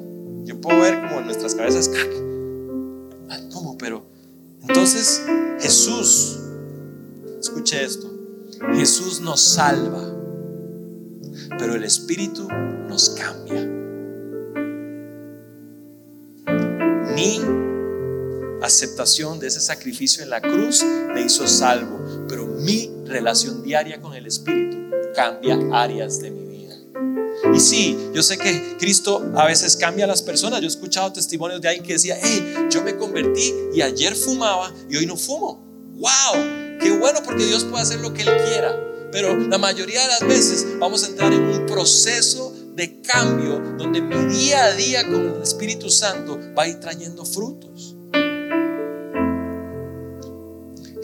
Yo 0.44 0.60
puedo 0.60 0.80
ver 0.80 1.00
como 1.00 1.20
en 1.20 1.26
nuestras 1.26 1.54
cabezas, 1.54 1.88
¿cómo? 3.52 3.78
Pero 3.78 4.04
entonces 4.62 5.22
Jesús, 5.60 6.38
escuche 7.40 7.84
esto, 7.84 8.10
Jesús 8.74 9.20
nos 9.20 9.40
salva, 9.40 10.02
pero 11.58 11.74
el 11.74 11.84
Espíritu 11.84 12.48
nos 12.88 13.10
cambia. 13.10 13.81
Mi 17.22 17.38
aceptación 18.62 19.38
de 19.38 19.46
ese 19.46 19.60
sacrificio 19.60 20.24
en 20.24 20.30
la 20.30 20.40
cruz 20.40 20.82
me 20.82 21.22
hizo 21.22 21.46
salvo, 21.46 22.26
pero 22.28 22.46
mi 22.46 22.90
relación 23.06 23.62
diaria 23.62 24.00
con 24.00 24.14
el 24.14 24.26
Espíritu 24.26 24.76
cambia 25.14 25.56
áreas 25.72 26.20
de 26.20 26.32
mi 26.32 26.44
vida. 26.44 26.74
Y 27.54 27.60
sí, 27.60 27.96
yo 28.12 28.24
sé 28.24 28.38
que 28.38 28.76
Cristo 28.76 29.24
a 29.36 29.46
veces 29.46 29.76
cambia 29.76 30.04
a 30.06 30.08
las 30.08 30.20
personas. 30.20 30.60
Yo 30.60 30.64
he 30.64 30.68
escuchado 30.68 31.12
testimonios 31.12 31.60
de 31.60 31.68
alguien 31.68 31.86
que 31.86 31.92
decía, 31.92 32.18
hey, 32.20 32.66
yo 32.68 32.82
me 32.82 32.96
convertí 32.96 33.54
y 33.72 33.82
ayer 33.82 34.16
fumaba 34.16 34.74
y 34.90 34.96
hoy 34.96 35.06
no 35.06 35.16
fumo. 35.16 35.64
¡Wow! 35.94 36.78
Qué 36.80 36.90
bueno 36.90 37.20
porque 37.24 37.44
Dios 37.44 37.62
puede 37.62 37.84
hacer 37.84 38.00
lo 38.00 38.12
que 38.12 38.22
Él 38.22 38.30
quiera. 38.48 38.76
Pero 39.12 39.36
la 39.36 39.58
mayoría 39.58 40.02
de 40.02 40.08
las 40.08 40.26
veces 40.26 40.66
vamos 40.80 41.04
a 41.04 41.06
entrar 41.06 41.32
en 41.32 41.44
un 41.44 41.66
proceso 41.66 42.51
de 42.74 43.00
cambio 43.02 43.60
donde 43.76 44.00
mi 44.00 44.34
día 44.34 44.64
a 44.64 44.72
día 44.72 45.04
con 45.04 45.36
el 45.36 45.42
Espíritu 45.42 45.90
Santo 45.90 46.38
va 46.56 46.64
a 46.64 46.68
ir 46.68 46.80
trayendo 46.80 47.24
frutos. 47.24 47.96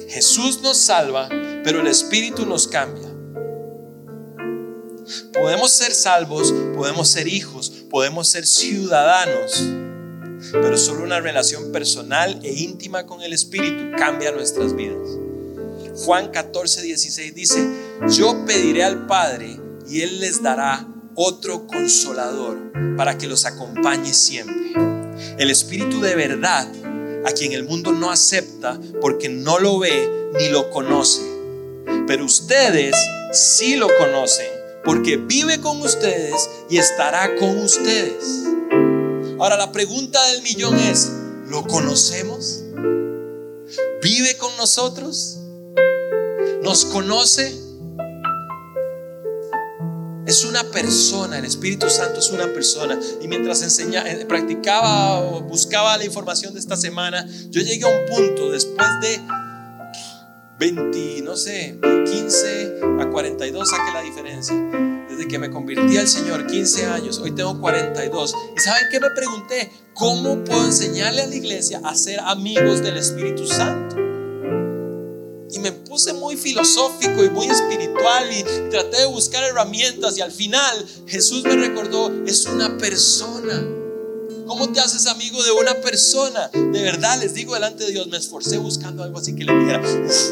Jesús 0.08 0.62
nos 0.62 0.78
salva, 0.78 1.28
pero 1.62 1.80
el 1.80 1.86
Espíritu 1.86 2.46
nos 2.46 2.66
cambia. 2.66 3.08
Podemos 5.32 5.70
ser 5.70 5.92
salvos, 5.92 6.52
podemos 6.74 7.08
ser 7.08 7.28
hijos, 7.28 7.70
podemos 7.90 8.28
ser 8.28 8.46
ciudadanos, 8.46 9.62
pero 10.52 10.76
solo 10.76 11.02
una 11.02 11.20
relación 11.20 11.72
personal 11.72 12.40
e 12.42 12.52
íntima 12.52 13.06
con 13.06 13.22
el 13.22 13.32
Espíritu 13.32 13.96
cambia 13.96 14.32
nuestras 14.32 14.74
vidas. 14.74 15.08
Juan 16.04 16.30
14, 16.30 16.82
16 16.82 17.34
dice, 17.34 17.68
yo 18.08 18.44
pediré 18.46 18.84
al 18.84 19.06
Padre 19.06 19.60
y 19.88 20.00
Él 20.02 20.20
les 20.20 20.42
dará 20.42 20.86
otro 21.20 21.66
consolador 21.66 22.56
para 22.96 23.18
que 23.18 23.26
los 23.26 23.44
acompañe 23.44 24.14
siempre. 24.14 24.72
El 25.36 25.50
Espíritu 25.50 26.00
de 26.00 26.14
verdad, 26.14 26.68
a 27.26 27.32
quien 27.32 27.52
el 27.52 27.64
mundo 27.64 27.90
no 27.90 28.12
acepta 28.12 28.78
porque 29.00 29.28
no 29.28 29.58
lo 29.58 29.80
ve 29.80 30.30
ni 30.38 30.48
lo 30.48 30.70
conoce. 30.70 31.22
Pero 32.06 32.24
ustedes 32.24 32.94
sí 33.32 33.74
lo 33.74 33.88
conocen 33.98 34.46
porque 34.84 35.16
vive 35.16 35.60
con 35.60 35.80
ustedes 35.80 36.48
y 36.70 36.78
estará 36.78 37.34
con 37.34 37.58
ustedes. 37.58 38.44
Ahora 39.40 39.56
la 39.56 39.72
pregunta 39.72 40.24
del 40.28 40.42
millón 40.42 40.78
es, 40.78 41.10
¿lo 41.48 41.66
conocemos? 41.66 42.62
¿Vive 44.00 44.36
con 44.36 44.56
nosotros? 44.56 45.38
¿Nos 46.62 46.84
conoce? 46.84 47.67
Es 50.28 50.44
una 50.44 50.62
persona, 50.62 51.38
el 51.38 51.46
Espíritu 51.46 51.88
Santo 51.88 52.18
es 52.18 52.30
una 52.30 52.52
persona. 52.52 53.00
Y 53.22 53.28
mientras 53.28 53.62
enseñaba, 53.62 54.10
eh, 54.10 54.26
practicaba 54.26 55.40
buscaba 55.40 55.96
la 55.96 56.04
información 56.04 56.52
de 56.52 56.60
esta 56.60 56.76
semana, 56.76 57.26
yo 57.48 57.62
llegué 57.62 57.86
a 57.86 57.88
un 57.88 58.04
punto 58.04 58.50
después 58.50 58.86
de 59.00 59.22
20, 60.58 61.22
no 61.22 61.34
sé, 61.34 61.78
15 61.80 62.80
a 63.00 63.08
42, 63.08 63.70
saque 63.70 63.90
la 63.90 64.02
diferencia. 64.02 64.54
Desde 65.08 65.26
que 65.26 65.38
me 65.38 65.48
convertí 65.48 65.96
al 65.96 66.06
Señor, 66.06 66.46
15 66.46 66.84
años, 66.84 67.18
hoy 67.20 67.30
tengo 67.30 67.58
42. 67.58 68.34
¿Y 68.54 68.60
saben 68.60 68.82
qué 68.92 69.00
me 69.00 69.08
pregunté? 69.12 69.72
¿Cómo 69.94 70.44
puedo 70.44 70.66
enseñarle 70.66 71.22
a 71.22 71.26
la 71.26 71.36
iglesia 71.36 71.80
a 71.82 71.94
ser 71.94 72.20
amigos 72.20 72.82
del 72.82 72.98
Espíritu 72.98 73.46
Santo? 73.46 74.07
Y 75.50 75.58
me 75.60 75.72
puse 75.72 76.12
muy 76.12 76.36
filosófico 76.36 77.24
y 77.24 77.30
muy 77.30 77.46
espiritual 77.46 78.30
y 78.30 78.42
traté 78.70 78.98
de 78.98 79.06
buscar 79.06 79.42
herramientas 79.44 80.16
y 80.18 80.20
al 80.20 80.30
final 80.30 80.86
Jesús 81.06 81.42
me 81.44 81.56
recordó, 81.56 82.12
es 82.26 82.44
una 82.46 82.76
persona. 82.76 83.78
¿Cómo 84.46 84.72
te 84.72 84.80
haces 84.80 85.06
amigo 85.06 85.42
de 85.42 85.52
una 85.52 85.74
persona? 85.74 86.48
De 86.48 86.82
verdad, 86.82 87.20
les 87.20 87.34
digo 87.34 87.52
delante 87.52 87.84
de 87.84 87.92
Dios, 87.92 88.06
me 88.08 88.16
esforcé 88.16 88.56
buscando 88.56 89.02
algo 89.02 89.18
así 89.18 89.34
que 89.34 89.44
le 89.44 89.52
dijera, 89.52 89.82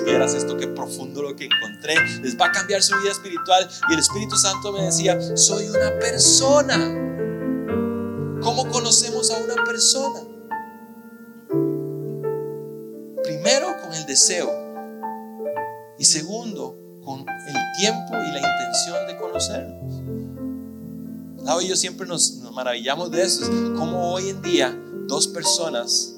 vieras 0.06 0.32
esto 0.32 0.56
que 0.56 0.68
profundo 0.68 1.22
lo 1.22 1.36
que 1.36 1.44
encontré, 1.44 1.94
les 2.22 2.34
va 2.38 2.46
a 2.46 2.52
cambiar 2.52 2.82
su 2.82 2.98
vida 2.98 3.12
espiritual. 3.12 3.68
Y 3.90 3.92
el 3.92 3.98
Espíritu 3.98 4.36
Santo 4.36 4.72
me 4.72 4.84
decía, 4.84 5.18
soy 5.36 5.68
una 5.68 5.98
persona. 5.98 6.76
¿Cómo 8.40 8.70
conocemos 8.70 9.30
a 9.30 9.36
una 9.36 9.64
persona? 9.64 10.20
Primero, 13.22 13.76
con 13.82 13.92
el 13.92 14.06
deseo. 14.06 14.65
Segundo, 16.07 16.76
con 17.04 17.20
el 17.20 17.57
tiempo 17.78 18.14
y 18.14 18.30
la 18.30 18.38
intención 18.38 19.07
de 19.09 19.16
conocernos. 19.16 20.02
Lau 21.44 21.61
y 21.61 21.66
yo 21.66 21.74
siempre 21.74 22.07
nos, 22.07 22.42
maravillamos 22.52 23.11
de 23.11 23.22
eso. 23.22 23.44
Como 23.76 24.12
hoy 24.12 24.28
en 24.28 24.40
día 24.40 24.72
dos 25.09 25.26
personas 25.26 26.14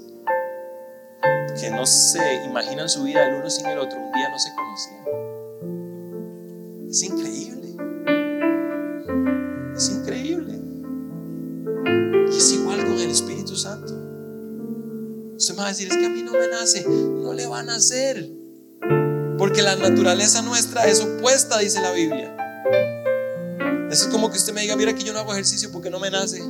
que 1.58 1.70
no 1.70 1.86
se 1.86 2.44
imaginan 2.44 2.90
su 2.90 3.02
vida 3.04 3.26
el 3.26 3.36
uno 3.40 3.48
sin 3.48 3.64
el 3.66 3.78
otro, 3.78 3.98
un 3.98 4.12
día 4.12 4.28
no 4.28 4.38
se 4.38 4.50
conocían. 4.54 5.04
Es 6.90 7.02
increíble. 7.02 7.68
Es 9.74 9.88
increíble. 9.88 10.60
Y 12.30 12.36
es 12.36 12.52
igual 12.52 12.84
con 12.84 12.98
el 12.98 13.10
Espíritu 13.10 13.56
Santo. 13.56 13.94
Usted 15.36 15.54
me 15.54 15.60
va 15.60 15.66
a 15.66 15.68
decir, 15.68 15.88
es 15.88 15.96
que 15.96 16.04
a 16.04 16.10
mí 16.10 16.22
no 16.22 16.32
me 16.32 16.46
nace. 16.48 16.86
No 16.86 17.32
le 17.32 17.46
va 17.46 17.60
a 17.60 17.62
nacer. 17.62 18.37
Porque 19.38 19.62
la 19.62 19.76
naturaleza 19.76 20.42
nuestra 20.42 20.86
es 20.86 21.00
opuesta, 21.00 21.58
dice 21.58 21.80
la 21.80 21.92
Biblia. 21.92 22.34
Eso 23.90 24.04
es 24.04 24.10
como 24.10 24.30
que 24.30 24.36
usted 24.36 24.52
me 24.52 24.62
diga, 24.62 24.76
mira 24.76 24.92
que 24.94 25.04
yo 25.04 25.12
no 25.12 25.20
hago 25.20 25.32
ejercicio 25.32 25.70
porque 25.72 25.88
no 25.88 26.00
me 26.00 26.10
nace. 26.10 26.42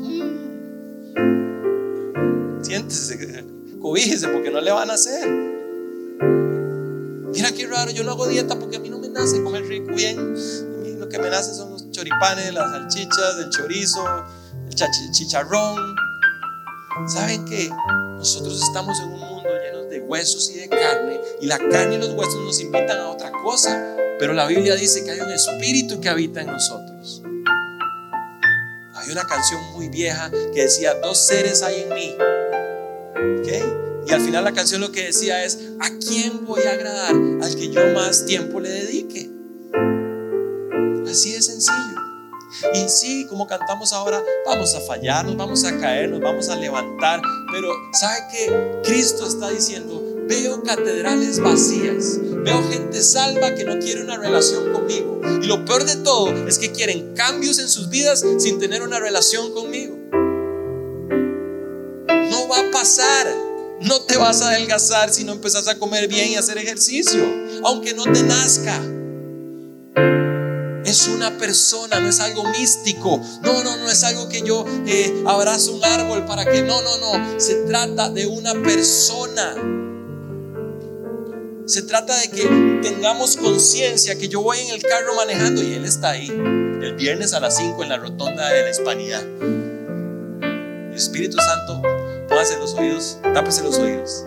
Siéntese, 2.63 3.45
cobíjese 3.81 4.29
porque 4.29 4.51
no 4.51 4.61
le 4.61 4.73
van 4.73 4.91
a 4.91 4.95
hacer. 4.95 5.29
Mira 7.33 7.53
qué 7.53 7.67
raro, 7.67 7.91
yo 7.91 8.03
no 8.05 8.13
hago 8.13 8.27
dieta 8.27 8.59
porque 8.59 8.79
a 8.79 8.81
mí 8.81 8.89
no 8.89 8.99
me 8.99 9.09
nace 9.11 9.43
comer 9.43 9.65
rico 9.65 9.93
bien. 9.95 10.19
A 10.19 10.83
mí 10.83 10.95
lo 10.99 11.09
que 11.09 11.19
me 11.19 11.29
nace 11.29 11.55
son 11.55 11.71
los 11.71 11.91
choripanes, 11.91 12.53
las 12.55 12.71
salchichas, 12.71 13.39
el 13.39 13.51
chorizo, 13.51 14.05
el 14.67 14.75
chicharrón. 15.13 15.95
¿Saben 17.07 17.45
qué? 17.45 17.71
Nosotros 18.17 18.61
estamos 18.61 18.99
en 19.01 19.11
un 19.11 19.28
huesos 20.09 20.51
y 20.51 20.59
de 20.59 20.69
carne 20.69 21.21
y 21.41 21.47
la 21.47 21.59
carne 21.59 21.97
y 21.97 21.99
los 21.99 22.11
huesos 22.11 22.43
nos 22.45 22.61
invitan 22.61 22.99
a 22.99 23.11
otra 23.11 23.31
cosa. 23.31 23.97
Pero 24.19 24.33
la 24.33 24.47
Biblia 24.47 24.75
dice 24.75 25.05
que 25.05 25.13
hay 25.13 25.21
un 25.21 25.31
espíritu 25.31 26.01
que 26.01 26.09
habita 26.09 26.41
en 26.41 26.49
nosotros. 26.49 27.23
Hay 28.95 29.11
una 29.13 29.25
canción 29.25 29.63
muy 29.75 29.89
vieja 29.89 30.31
que 30.53 30.63
decía, 30.63 30.95
dos 30.95 31.19
seres 31.19 31.63
hay 31.63 31.83
en 31.83 31.95
mí. 31.95 32.17
Y 34.09 34.13
al 34.13 34.23
final 34.23 34.43
la 34.43 34.53
canción 34.53 34.81
lo 34.81 34.91
que 34.91 35.05
decía 35.05 35.45
es, 35.45 35.59
¿a 35.81 35.91
quién 35.99 36.47
voy 36.47 36.63
a 36.63 36.73
agradar? 36.73 37.15
Al 37.43 37.55
que 37.55 37.69
yo 37.69 37.87
más 37.93 38.25
tiempo 38.25 38.59
le 38.59 38.71
dedique. 38.71 39.31
Así 41.07 41.35
de 41.35 41.43
sencillo. 41.43 41.98
Y 42.75 42.89
sí, 42.89 43.27
como 43.29 43.47
cantamos 43.47 43.93
ahora, 43.93 44.23
vamos 44.47 44.75
a 44.75 44.81
fallar, 44.81 45.27
nos 45.27 45.37
vamos 45.37 45.65
a 45.65 45.79
caer, 45.79 46.09
nos 46.09 46.21
vamos 46.21 46.49
a 46.49 46.57
levantar. 46.57 47.21
Pero 47.53 47.69
¿sabe 47.93 48.21
qué? 48.33 48.81
Cristo 48.85 49.27
está 49.27 49.51
diciendo, 49.51 50.03
veo 50.27 50.63
catedrales 50.63 51.41
vacías, 51.41 52.19
veo 52.21 52.63
gente 52.71 53.03
salva 53.03 53.55
que 53.55 53.65
no 53.65 53.79
quiere 53.79 54.03
una 54.03 54.17
relación 54.17 54.73
conmigo. 54.73 55.21
Y 55.43 55.47
lo 55.47 55.65
peor 55.65 55.85
de 55.85 55.97
todo 55.97 56.47
es 56.47 56.59
que 56.59 56.73
quieren 56.73 57.15
cambios 57.15 57.59
en 57.59 57.69
sus 57.69 57.91
vidas 57.91 58.25
sin 58.39 58.59
tener 58.59 58.83
una 58.83 58.99
relación 58.99 59.53
conmigo. 59.53 59.97
No 62.31 62.49
va 62.49 62.61
a 62.61 62.71
pasar. 62.73 63.27
No 63.81 64.01
te 64.01 64.17
vas 64.17 64.43
a 64.43 64.49
adelgazar 64.49 65.13
si 65.13 65.23
no 65.23 65.33
empezás 65.33 65.69
a 65.69 65.79
comer 65.79 66.09
bien 66.09 66.31
y 66.31 66.35
hacer 66.35 66.59
ejercicio, 66.59 67.25
aunque 67.63 67.95
no 67.95 68.03
te 68.05 68.25
nazca. 68.25 68.83
Es 70.89 71.07
una 71.07 71.37
persona, 71.37 72.01
no 72.01 72.09
es 72.09 72.19
algo 72.19 72.45
místico. 72.45 73.21
No, 73.43 73.63
no, 73.63 73.77
no 73.77 73.91
es 73.91 74.05
algo 74.05 74.29
que 74.31 74.41
yo 74.41 74.65
eh, 74.87 75.23
abrazo 75.27 75.75
un 75.75 75.85
árbol 75.85 76.25
para 76.25 76.47
que... 76.47 76.63
No, 76.63 76.81
no, 76.81 76.97
no. 76.97 77.39
Se 77.39 77.57
trata 77.67 78.09
de 78.09 78.27
una 78.27 78.55
persona. 78.55 79.55
Se 81.67 81.83
trata 81.83 82.17
de 82.17 82.31
que 82.31 82.81
tengamos 82.83 83.37
conciencia 83.37 84.17
que 84.19 84.29
yo 84.29 84.41
voy 84.41 84.61
en 84.61 84.71
el 84.71 84.83
carro 84.83 85.15
manejando 85.15 85.63
y 85.63 85.75
Él 85.75 85.85
está 85.85 86.11
ahí. 86.11 86.29
El 86.29 86.95
viernes 86.95 87.35
a 87.35 87.41
las 87.41 87.59
5 87.59 87.83
en 87.83 87.91
la 87.91 87.99
rotonda 87.99 88.49
de 88.49 88.63
la 88.63 88.71
Hispanidad. 88.71 89.23
Espíritu 90.95 91.37
Santo, 91.37 91.83
póngase 92.29 92.57
los 92.57 92.75
oídos, 92.75 93.19
tápese 93.35 93.63
los 93.63 93.79
oídos. 93.79 94.25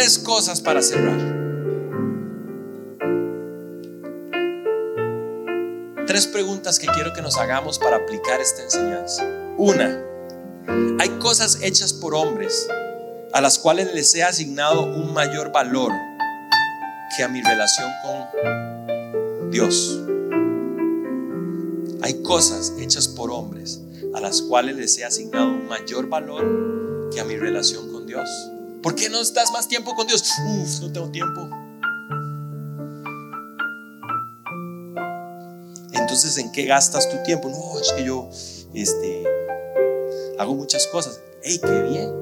Tres 0.00 0.16
cosas 0.20 0.60
para 0.60 0.80
cerrar. 0.80 1.18
Tres 6.06 6.28
preguntas 6.28 6.78
que 6.78 6.86
quiero 6.86 7.12
que 7.12 7.20
nos 7.20 7.36
hagamos 7.36 7.80
para 7.80 7.96
aplicar 7.96 8.40
esta 8.40 8.62
enseñanza. 8.62 9.24
Una, 9.56 10.00
hay 11.00 11.08
cosas 11.18 11.58
hechas 11.62 11.92
por 11.92 12.14
hombres 12.14 12.68
a 13.32 13.40
las 13.40 13.58
cuales 13.58 13.92
les 13.92 14.14
he 14.14 14.22
asignado 14.22 14.84
un 14.84 15.12
mayor 15.12 15.50
valor 15.50 15.90
que 17.16 17.24
a 17.24 17.28
mi 17.28 17.42
relación 17.42 17.90
con 18.00 19.50
Dios. 19.50 19.98
Hay 22.02 22.22
cosas 22.22 22.72
hechas 22.78 23.08
por 23.08 23.32
hombres 23.32 23.80
a 24.14 24.20
las 24.20 24.42
cuales 24.42 24.76
les 24.76 24.96
he 24.96 25.04
asignado 25.04 25.48
un 25.48 25.66
mayor 25.66 26.08
valor 26.08 27.10
que 27.12 27.18
a 27.18 27.24
mi 27.24 27.36
relación 27.36 27.90
con 27.92 28.06
Dios. 28.06 28.28
¿Por 28.88 28.94
qué 28.94 29.10
no 29.10 29.20
estás 29.20 29.52
más 29.52 29.68
tiempo 29.68 29.94
con 29.94 30.06
Dios? 30.06 30.22
Uf, 30.46 30.80
no 30.80 30.90
tengo 30.90 31.10
tiempo. 31.10 31.46
Entonces, 35.92 36.38
¿en 36.38 36.50
qué 36.52 36.64
gastas 36.64 37.06
tu 37.10 37.22
tiempo? 37.22 37.50
No, 37.50 37.78
es 37.78 37.92
que 37.92 38.02
yo, 38.02 38.30
este, 38.72 39.24
hago 40.38 40.54
muchas 40.54 40.86
cosas. 40.86 41.20
¡Ey, 41.42 41.58
qué 41.58 41.82
bien! 41.82 42.14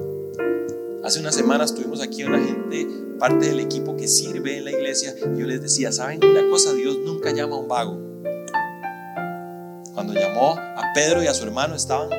Hace 1.05 1.21
unas 1.21 1.35
semanas 1.35 1.73
tuvimos 1.73 2.01
aquí 2.01 2.25
una 2.25 2.43
gente, 2.43 2.85
parte 3.17 3.45
del 3.45 3.61
equipo 3.61 3.95
que 3.95 4.09
sirve 4.09 4.57
en 4.57 4.65
la 4.65 4.71
iglesia, 4.71 5.15
y 5.17 5.39
yo 5.39 5.47
les 5.47 5.61
decía, 5.61 5.93
¿saben 5.93 6.19
una 6.21 6.49
cosa? 6.49 6.73
Dios 6.73 6.97
nunca 6.97 7.31
llama 7.31 7.55
a 7.55 7.59
un 7.59 7.67
vago. 7.69 7.97
Cuando 9.93 10.13
llamó 10.13 10.57
a 10.57 10.91
Pedro 10.93 11.23
y 11.23 11.27
a 11.27 11.33
su 11.33 11.45
hermano 11.45 11.75
estaban 11.75 12.09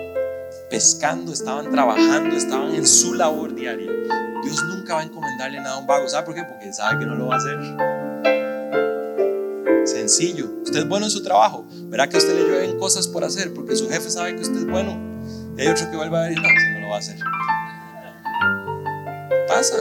pescando, 0.70 1.34
estaban 1.34 1.70
trabajando, 1.70 2.34
estaban 2.34 2.74
en 2.74 2.86
su 2.86 3.12
labor 3.12 3.54
diaria. 3.54 3.98
Dios 4.48 4.64
nunca 4.64 4.94
va 4.94 5.00
a 5.00 5.04
encomendarle 5.04 5.60
nada 5.60 5.76
a 5.76 5.78
un 5.78 5.86
vago. 5.86 6.08
¿Sabe 6.08 6.26
por 6.26 6.34
qué? 6.34 6.44
Porque 6.44 6.72
sabe 6.72 6.98
que 6.98 7.06
no 7.06 7.14
lo 7.14 7.26
va 7.28 7.36
a 7.36 7.38
hacer. 7.38 7.58
Sencillo. 9.86 10.50
Usted 10.62 10.80
es 10.80 10.88
bueno 10.88 11.06
en 11.06 11.10
su 11.10 11.22
trabajo. 11.22 11.66
Verá 11.84 12.08
que 12.08 12.16
a 12.16 12.18
usted 12.18 12.34
le 12.34 12.42
llueven 12.42 12.78
cosas 12.78 13.08
por 13.08 13.24
hacer 13.24 13.54
porque 13.54 13.76
su 13.76 13.88
jefe 13.88 14.10
sabe 14.10 14.34
que 14.36 14.42
usted 14.42 14.58
es 14.58 14.66
bueno 14.66 15.08
hay 15.58 15.66
otro 15.66 15.90
que 15.90 15.96
vuelve 15.96 16.16
a 16.16 16.20
ver 16.20 16.32
y 16.32 16.36
no, 16.36 16.42
no 16.42 16.80
lo 16.80 16.88
va 16.88 16.94
a 16.94 16.98
hacer. 16.98 17.18
Pasa. 19.48 19.76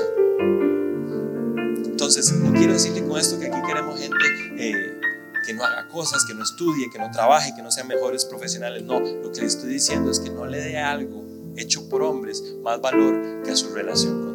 Entonces, 1.85 2.33
no 2.33 2.51
quiero 2.53 2.73
decirle 2.73 3.05
con 3.07 3.19
esto 3.19 3.39
que 3.39 3.45
aquí 3.45 3.61
queremos 3.67 3.99
gente 3.99 4.17
eh, 4.57 4.99
que 5.45 5.53
no 5.53 5.63
haga 5.63 5.87
cosas, 5.87 6.25
que 6.25 6.33
no 6.33 6.43
estudie, 6.43 6.89
que 6.89 6.97
no 6.97 7.11
trabaje, 7.11 7.53
que 7.55 7.61
no 7.61 7.69
sean 7.69 7.87
mejores 7.87 8.25
profesionales. 8.25 8.83
No, 8.83 8.99
lo 8.99 9.31
que 9.31 9.41
le 9.41 9.47
estoy 9.47 9.69
diciendo 9.69 10.09
es 10.09 10.19
que 10.19 10.31
no 10.31 10.47
le 10.47 10.59
dé 10.59 10.79
algo 10.79 11.23
hecho 11.55 11.87
por 11.89 12.01
hombres 12.01 12.43
más 12.63 12.81
valor 12.81 13.43
que 13.43 13.51
a 13.51 13.55
su 13.55 13.71
relación 13.71 14.23
con. 14.23 14.26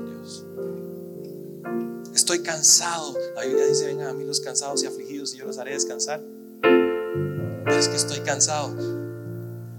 Estoy 2.23 2.39
cansado. 2.45 3.19
La 3.35 3.43
Biblia 3.43 3.67
dice, 3.67 3.85
vengan 3.85 4.07
a 4.07 4.13
mí 4.13 4.25
los 4.25 4.39
cansados 4.39 4.85
y 4.85 4.87
afligidos 4.87 5.35
y 5.35 5.39
yo 5.39 5.45
los 5.45 5.59
haré 5.59 5.73
descansar. 5.73 6.21
Pero 6.61 7.77
es 7.77 7.89
que 7.89 7.97
estoy 7.97 8.21
cansado. 8.21 8.73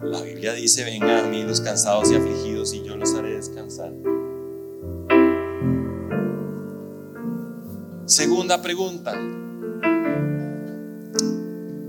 La 0.01 0.19
Biblia 0.19 0.51
dice, 0.51 0.83
vengan 0.83 1.23
a 1.25 1.29
mí 1.29 1.41
los 1.43 1.61
cansados 1.61 2.11
y 2.11 2.15
afligidos 2.15 2.73
y 2.73 2.83
yo 2.83 2.97
los 2.97 3.15
haré 3.15 3.37
descansar. 3.37 3.93
Segunda 8.07 8.61
pregunta. 8.61 9.13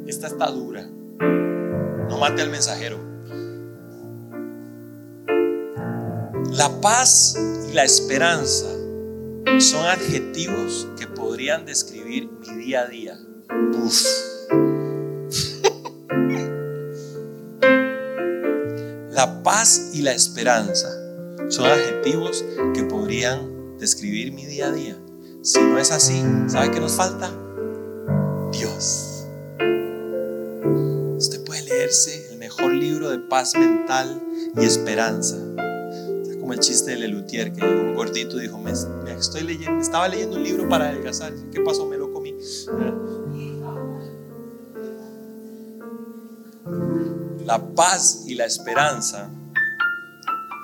Esta 0.06 0.28
está 0.28 0.52
dura. 0.52 0.86
No 0.86 2.16
mate 2.20 2.42
al 2.42 2.50
mensajero. 2.50 3.00
La 6.52 6.80
paz 6.80 7.36
y 7.68 7.72
la 7.72 7.82
esperanza 7.82 8.73
son 9.58 9.86
adjetivos 9.86 10.88
que 10.98 11.06
podrían 11.06 11.66
describir 11.66 12.30
mi 12.40 12.56
día 12.56 12.82
a 12.82 12.86
día. 12.86 13.18
Uf. 13.74 14.04
La 19.10 19.42
paz 19.42 19.90
y 19.94 20.02
la 20.02 20.12
esperanza 20.12 20.88
son 21.48 21.66
adjetivos 21.66 22.44
que 22.74 22.84
podrían 22.84 23.76
describir 23.78 24.32
mi 24.32 24.46
día 24.46 24.66
a 24.66 24.72
día. 24.72 24.96
Si 25.42 25.60
no 25.60 25.78
es 25.78 25.90
así, 25.90 26.22
¿sabe 26.48 26.70
qué 26.70 26.80
nos 26.80 26.94
falta? 26.94 27.30
Dios. 28.50 29.26
Usted 31.16 31.44
puede 31.44 31.62
leerse 31.62 32.32
el 32.32 32.38
mejor 32.38 32.72
libro 32.72 33.10
de 33.10 33.18
paz 33.18 33.54
mental 33.56 34.20
y 34.56 34.64
esperanza. 34.64 35.36
Como 36.44 36.52
el 36.52 36.60
chiste 36.60 36.90
de 36.90 36.98
Lelutier, 36.98 37.54
que 37.54 37.64
un 37.64 37.94
gordito 37.94 38.36
dijo, 38.36 38.58
me, 38.58 38.70
estoy 38.70 39.44
leyendo, 39.44 39.80
estaba 39.80 40.06
leyendo 40.08 40.36
un 40.36 40.42
libro 40.42 40.68
para 40.68 40.90
adelgazar. 40.90 41.32
¿Qué 41.50 41.58
pasó? 41.62 41.86
Me 41.86 41.96
lo 41.96 42.12
comí. 42.12 42.36
La 47.46 47.58
paz 47.74 48.24
y 48.26 48.34
la 48.34 48.44
esperanza 48.44 49.30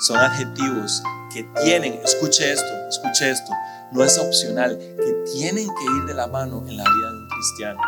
son 0.01 0.19
adjetivos 0.19 1.03
que 1.33 1.49
tienen, 1.65 1.95
escuche 2.05 2.53
esto, 2.53 2.89
escuche 2.91 3.31
esto, 3.31 3.51
no 3.93 4.05
es 4.05 4.19
opcional, 4.19 4.77
que 4.79 5.33
tienen 5.33 5.67
que 5.67 5.85
ir 5.97 6.05
de 6.07 6.13
la 6.13 6.27
mano 6.27 6.63
en 6.69 6.77
la 6.77 6.85
vida 6.85 7.11
de 7.11 7.19
un 7.21 7.29
cristiano. 7.31 7.81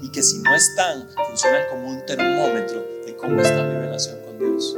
Y 0.00 0.08
que 0.10 0.20
si 0.20 0.40
no 0.40 0.52
están, 0.52 1.08
funcionan 1.28 1.62
como 1.70 1.90
un 1.90 2.04
termómetro 2.06 2.84
de 3.06 3.16
cómo 3.16 3.40
está 3.40 3.62
mi 3.62 3.74
relación 3.74 4.16
con 4.22 4.36
Dios. 4.36 4.76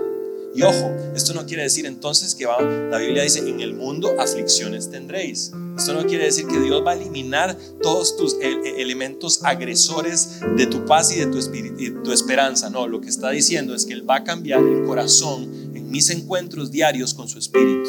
Y 0.55 0.63
ojo, 0.63 0.91
esto 1.15 1.35
no 1.35 1.47
quiere 1.47 1.63
decir 1.63 1.87
entonces 1.87 2.35
que 2.35 2.47
va, 2.47 2.61
la 2.61 2.99
Biblia 2.99 3.23
dice, 3.23 3.41
en 3.41 3.61
el 3.61 3.75
mundo 3.75 4.17
aflicciones 4.19 4.91
tendréis. 4.91 5.53
Esto 5.77 5.95
no 5.95 6.07
quiere 6.07 6.25
decir 6.25 6.47
que 6.47 6.59
Dios 6.59 6.83
va 6.85 6.93
a 6.93 6.95
eliminar 6.95 7.57
todos 7.83 8.17
tus 8.17 8.37
elementos 8.41 9.45
agresores 9.45 10.41
de 10.57 10.67
tu 10.67 10.85
paz 10.87 11.13
y 11.13 11.21
de 11.21 11.27
tu, 11.27 11.39
espíritu, 11.39 12.03
tu 12.03 12.13
esperanza. 12.13 12.71
No, 12.71 12.89
lo 12.89 13.01
que 13.01 13.09
está 13.09 13.31
diciendo 13.31 13.75
es 13.75 13.87
que 13.87 13.93
Él 13.93 14.09
va 14.09 14.17
a 14.17 14.25
cambiar 14.25 14.61
el 14.61 14.85
corazón 14.85 15.45
en 15.75 15.91
mis 15.91 16.11
encuentros 16.11 16.71
diarios 16.71 17.15
con 17.15 17.29
su 17.29 17.39
espíritu. 17.39 17.89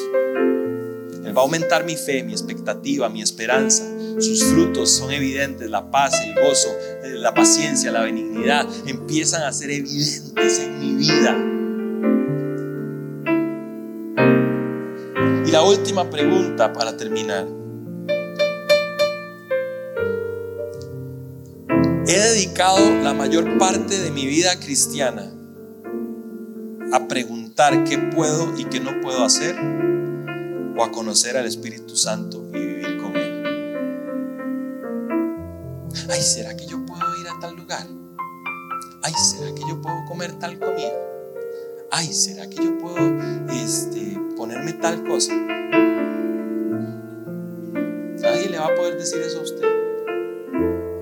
Él 1.26 1.36
va 1.36 1.42
a 1.42 1.46
aumentar 1.46 1.86
mi 1.86 1.96
fe, 1.96 2.24
mi 2.24 2.34
expectativa, 2.34 3.10
mi 3.10 3.22
esperanza. 3.22 3.84
Sus 4.20 4.44
frutos 4.44 4.90
son 4.92 5.12
evidentes, 5.12 5.70
la 5.70 5.90
paz, 5.90 6.14
el 6.26 6.36
gozo, 6.36 6.70
eh, 7.04 7.14
la 7.16 7.34
paciencia, 7.34 7.92
la 7.92 8.02
benignidad, 8.02 8.68
empiezan 8.86 9.44
a 9.44 9.54
ser 9.54 9.72
evidentes 9.72 10.60
en 10.60 10.80
mi 10.80 10.96
vida. 10.96 11.59
Y 15.50 15.52
la 15.52 15.64
última 15.64 16.08
pregunta 16.08 16.72
para 16.74 16.96
terminar. 16.96 17.48
He 22.06 22.20
dedicado 22.20 22.78
la 23.02 23.16
mayor 23.16 23.58
parte 23.58 23.98
de 23.98 24.12
mi 24.12 24.28
vida 24.28 24.60
cristiana 24.60 25.34
a 26.94 27.08
preguntar 27.08 27.84
qué 27.84 27.98
puedo 27.98 28.60
y 28.60 28.66
qué 28.66 28.80
no 28.80 29.02
puedo 29.02 29.26
hacer 29.26 29.56
o 30.78 30.84
a 30.84 30.92
conocer 30.92 31.36
al 31.36 31.48
Espíritu 31.48 31.96
Santo 31.96 32.46
y 32.54 32.60
vivir 32.60 33.02
con 33.02 33.18
Él. 33.18 33.44
Ay, 36.12 36.22
¿será 36.22 36.56
que 36.56 36.68
yo 36.68 36.86
puedo 36.86 37.20
ir 37.22 37.28
a 37.28 37.40
tal 37.42 37.56
lugar? 37.56 37.88
Ay, 39.02 39.14
¿será 39.14 39.52
que 39.56 39.62
yo 39.62 39.82
puedo 39.82 39.98
comer 40.08 40.38
tal 40.38 40.60
comida? 40.60 41.09
Ay, 41.92 42.14
¿será 42.14 42.48
que 42.48 42.64
yo 42.64 42.78
puedo 42.78 42.98
este, 43.52 44.16
ponerme 44.38 44.74
tal 44.74 45.04
cosa? 45.06 45.34
Nadie 48.22 48.50
le 48.50 48.60
va 48.60 48.68
a 48.68 48.76
poder 48.76 48.96
decir 48.98 49.20
eso 49.22 49.40
a 49.40 49.42
usted. 49.42 49.66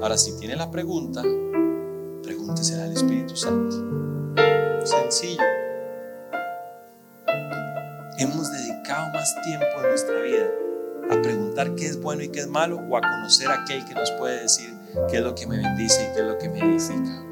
Ahora, 0.01 0.17
si 0.17 0.38
tiene 0.39 0.55
la 0.55 0.71
pregunta, 0.71 1.21
pregúntese 2.23 2.81
al 2.81 2.93
Espíritu 2.93 3.35
Santo. 3.35 3.75
Sencillo. 4.85 5.43
Hemos 8.17 8.49
dedicado 8.49 9.11
más 9.11 9.35
tiempo 9.43 9.81
de 9.81 9.89
nuestra 9.89 10.21
vida 10.21 10.47
a 11.11 11.21
preguntar 11.21 11.75
qué 11.75 11.88
es 11.88 12.01
bueno 12.01 12.23
y 12.23 12.29
qué 12.29 12.39
es 12.39 12.47
malo 12.47 12.77
o 12.77 12.95
a 12.95 13.01
conocer 13.01 13.49
a 13.49 13.63
aquel 13.63 13.83
que 13.83 13.93
nos 13.93 14.09
puede 14.11 14.43
decir 14.43 14.73
qué 15.09 15.17
es 15.17 15.23
lo 15.23 15.35
que 15.35 15.47
me 15.47 15.57
bendice 15.57 16.09
y 16.09 16.13
qué 16.13 16.21
es 16.21 16.25
lo 16.25 16.38
que 16.38 16.47
me 16.47 16.59
edifica? 16.59 17.26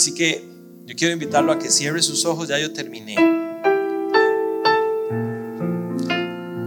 Así 0.00 0.14
que 0.14 0.42
yo 0.86 0.96
quiero 0.96 1.12
invitarlo 1.12 1.52
a 1.52 1.58
que 1.58 1.68
cierre 1.68 2.00
sus 2.00 2.24
ojos, 2.24 2.48
ya 2.48 2.58
yo 2.58 2.72
terminé. 2.72 3.16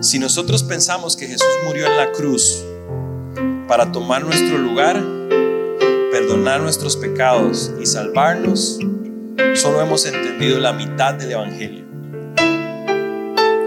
Si 0.02 0.20
nosotros 0.20 0.62
pensamos 0.62 1.18
que 1.18 1.26
Jesús 1.26 1.50
murió 1.66 1.88
en 1.88 1.98
la 1.98 2.12
cruz 2.12 2.64
para 3.68 3.92
tomar 3.92 4.24
nuestro 4.24 4.60
lugar, 4.60 5.04
perdonar 6.12 6.62
nuestros 6.62 6.96
pecados 6.96 7.72
y 7.82 7.88
salvarnos, 7.88 8.78
solo 9.56 9.82
hemos 9.82 10.06
entendido 10.06 10.60
la 10.60 10.74
mitad 10.74 11.16
del 11.16 11.32
Evangelio. 11.32 11.86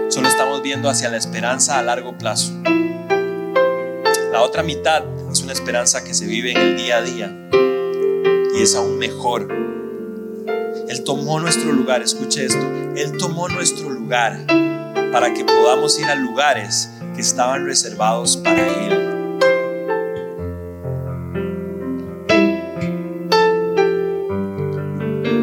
Solo 0.07 0.29
estamos 0.29 0.63
viendo 0.63 0.89
hacia 0.89 1.09
la 1.09 1.17
esperanza 1.17 1.77
a 1.77 1.83
largo 1.83 2.17
plazo. 2.17 2.53
La 4.31 4.43
otra 4.43 4.63
mitad 4.63 5.03
es 5.29 5.41
una 5.41 5.51
esperanza 5.51 6.05
que 6.05 6.13
se 6.13 6.25
vive 6.25 6.53
en 6.53 6.57
el 6.57 6.77
día 6.77 6.99
a 6.99 7.01
día 7.01 7.47
y 8.57 8.63
es 8.63 8.75
aún 8.75 8.97
mejor. 8.97 9.47
Él 10.89 11.03
tomó 11.03 11.39
nuestro 11.39 11.71
lugar, 11.73 12.01
escuche 12.01 12.45
esto, 12.45 12.65
Él 12.95 13.17
tomó 13.17 13.47
nuestro 13.49 13.89
lugar 13.89 14.45
para 15.11 15.33
que 15.33 15.43
podamos 15.43 15.99
ir 15.99 16.05
a 16.05 16.15
lugares 16.15 16.89
que 17.13 17.21
estaban 17.21 17.65
reservados 17.65 18.37
para 18.37 18.67
Él. 18.67 18.93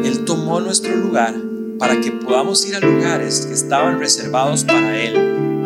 Él 0.03 0.25
tomó 0.25 0.59
nuestro 0.59 0.95
lugar 0.95 1.35
para 1.79 2.01
que 2.01 2.11
podamos 2.11 2.65
ir 2.65 2.75
a 2.75 2.79
lugares 2.79 3.45
que 3.45 3.53
estaban 3.53 3.99
reservados 3.99 4.65
para 4.65 4.99
Él. 4.99 5.63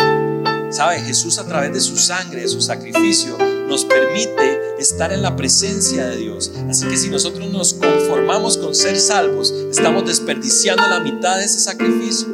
¿Sabe? 0.70 1.00
Jesús 1.00 1.40
a 1.40 1.48
través 1.48 1.74
de 1.74 1.80
su 1.80 1.98
sangre, 1.98 2.42
de 2.42 2.48
su 2.48 2.62
sacrificio, 2.62 3.38
nos 3.70 3.86
permite 3.86 4.60
estar 4.80 5.14
en 5.14 5.22
la 5.22 5.36
presencia 5.36 6.08
de 6.08 6.18
Dios. 6.18 6.52
Así 6.70 6.88
que 6.88 6.98
si 6.98 7.10
nosotros 7.10 7.50
nos 7.52 7.76
conformamos 7.76 8.58
con 8.58 8.74
ser 8.74 9.00
salvos, 9.00 9.54
estamos 9.72 10.06
desperdiciando 10.06 10.88
la 10.88 11.00
mitad 11.00 11.38
de 11.38 11.46
ese 11.46 11.60
sacrificio. 11.60 12.28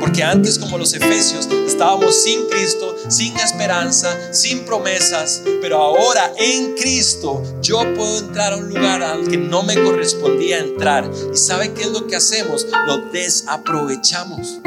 Porque 0.00 0.22
antes, 0.22 0.58
como 0.58 0.76
los 0.76 0.92
efesios, 0.92 1.48
estábamos 1.66 2.22
sin 2.22 2.46
Cristo, 2.48 2.94
sin 3.08 3.36
esperanza, 3.36 4.34
sin 4.34 4.64
promesas, 4.64 5.42
pero 5.62 5.78
ahora 5.78 6.32
en 6.36 6.74
Cristo 6.74 7.42
yo 7.62 7.82
puedo 7.94 8.18
entrar 8.18 8.52
a 8.52 8.56
un 8.56 8.68
lugar 8.68 9.02
al 9.02 9.28
que 9.28 9.38
no 9.38 9.62
me 9.62 9.74
correspondía 9.74 10.58
entrar. 10.58 11.10
¿Y 11.32 11.36
sabe 11.36 11.72
qué 11.72 11.82
es 11.82 11.90
lo 11.90 12.06
que 12.06 12.16
hacemos? 12.16 12.66
Lo 12.86 12.98
desaprovechamos. 13.12 14.60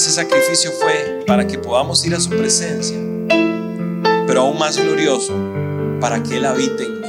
Ese 0.00 0.12
sacrificio 0.12 0.72
fue 0.72 1.24
para 1.26 1.46
que 1.46 1.58
podamos 1.58 2.06
ir 2.06 2.14
a 2.14 2.20
su 2.20 2.30
presencia, 2.30 2.96
pero 4.26 4.40
aún 4.40 4.58
más 4.58 4.78
glorioso, 4.78 5.34
para 6.00 6.22
que 6.22 6.38
Él 6.38 6.46
habite 6.46 6.84
en 6.84 7.00
mí. 7.02 7.08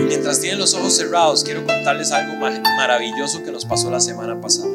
Y 0.00 0.02
mientras 0.02 0.40
tienen 0.40 0.58
los 0.58 0.74
ojos 0.74 0.94
cerrados, 0.94 1.44
quiero 1.44 1.64
contarles 1.64 2.12
algo 2.12 2.34
maravilloso 2.36 3.42
que 3.42 3.50
nos 3.52 3.64
pasó 3.64 3.90
la 3.90 4.00
semana 4.00 4.38
pasada. 4.38 4.68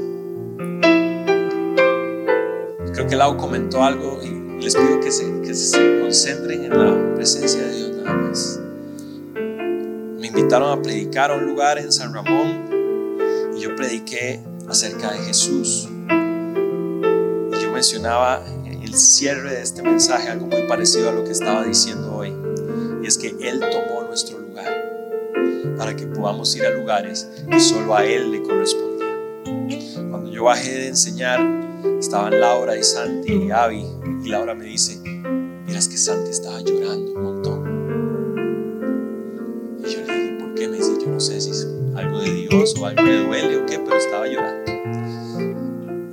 Creo 2.91 3.05
que 3.07 3.15
Lau 3.15 3.37
comentó 3.37 3.83
algo 3.83 4.23
y 4.23 4.63
les 4.63 4.73
pido 4.73 4.99
que 4.99 5.11
se, 5.11 5.41
que 5.41 5.53
se 5.53 5.99
concentren 5.99 6.63
en 6.63 6.79
la 6.79 7.13
presencia 7.13 7.61
de 7.61 7.75
Dios 7.77 7.91
nada 7.91 8.15
más. 8.15 8.59
Me 10.19 10.25
invitaron 10.25 10.79
a 10.79 10.81
predicar 10.81 11.29
a 11.29 11.35
un 11.35 11.45
lugar 11.45 11.77
en 11.77 11.91
San 11.91 12.11
Ramón 12.11 13.53
y 13.55 13.59
yo 13.59 13.75
prediqué 13.75 14.48
acerca 14.69 15.11
de 15.11 15.19
Jesús. 15.19 15.89
Y 16.09 17.61
yo 17.61 17.71
mencionaba 17.71 18.43
el 18.65 18.93
cierre 18.95 19.51
de 19.53 19.61
este 19.61 19.81
mensaje 19.81 20.29
algo 20.29 20.47
muy 20.47 20.67
parecido 20.67 21.09
a 21.09 21.11
lo 21.11 21.23
que 21.23 21.31
estaba 21.31 21.63
diciendo 21.63 22.15
hoy. 22.15 22.33
Y 23.03 23.07
es 23.07 23.17
que 23.17 23.29
Él 23.29 23.59
tomó 23.59 24.03
nuestro 24.07 24.39
lugar 24.39 24.67
para 25.77 25.95
que 25.95 26.05
podamos 26.07 26.55
ir 26.55 26.65
a 26.65 26.71
lugares 26.71 27.27
que 27.49 27.59
solo 27.59 27.95
a 27.95 28.05
Él 28.05 28.31
le 28.31 28.43
correspondían. 28.43 30.09
Cuando 30.09 30.31
yo 30.31 30.43
bajé 30.43 30.71
de 30.71 30.87
enseñar, 30.89 31.39
estaban 31.99 32.39
Laura 32.39 32.77
y 32.77 32.83
Santi 32.83 33.33
y 33.33 33.51
Avi. 33.51 33.85
Y 34.23 34.29
Laura 34.29 34.53
me 34.53 34.65
dice, 34.65 34.99
miras 35.65 35.87
que 35.87 35.97
Santi 35.97 36.29
estaba 36.29 36.61
llorando 36.61 37.13
un 37.13 37.23
montón. 37.23 37.59
Y 39.79 39.89
yo 39.89 40.01
le 40.01 40.13
dije, 40.13 40.37
¿por 40.39 40.53
qué? 40.55 40.67
Me 40.67 40.77
dice, 40.77 40.91
yo 41.01 41.07
no 41.07 41.19
sé 41.19 41.39
si 41.41 41.53
algo 41.99 42.19
de 42.19 42.31
Dios 42.31 42.75
o 42.79 42.85
algo 42.85 43.03
le 43.03 43.23
duele 43.23 43.57
o 43.57 43.65
qué, 43.65 43.79
pero 43.79 43.97
estaba 43.97 44.27
llorando. 44.27 44.71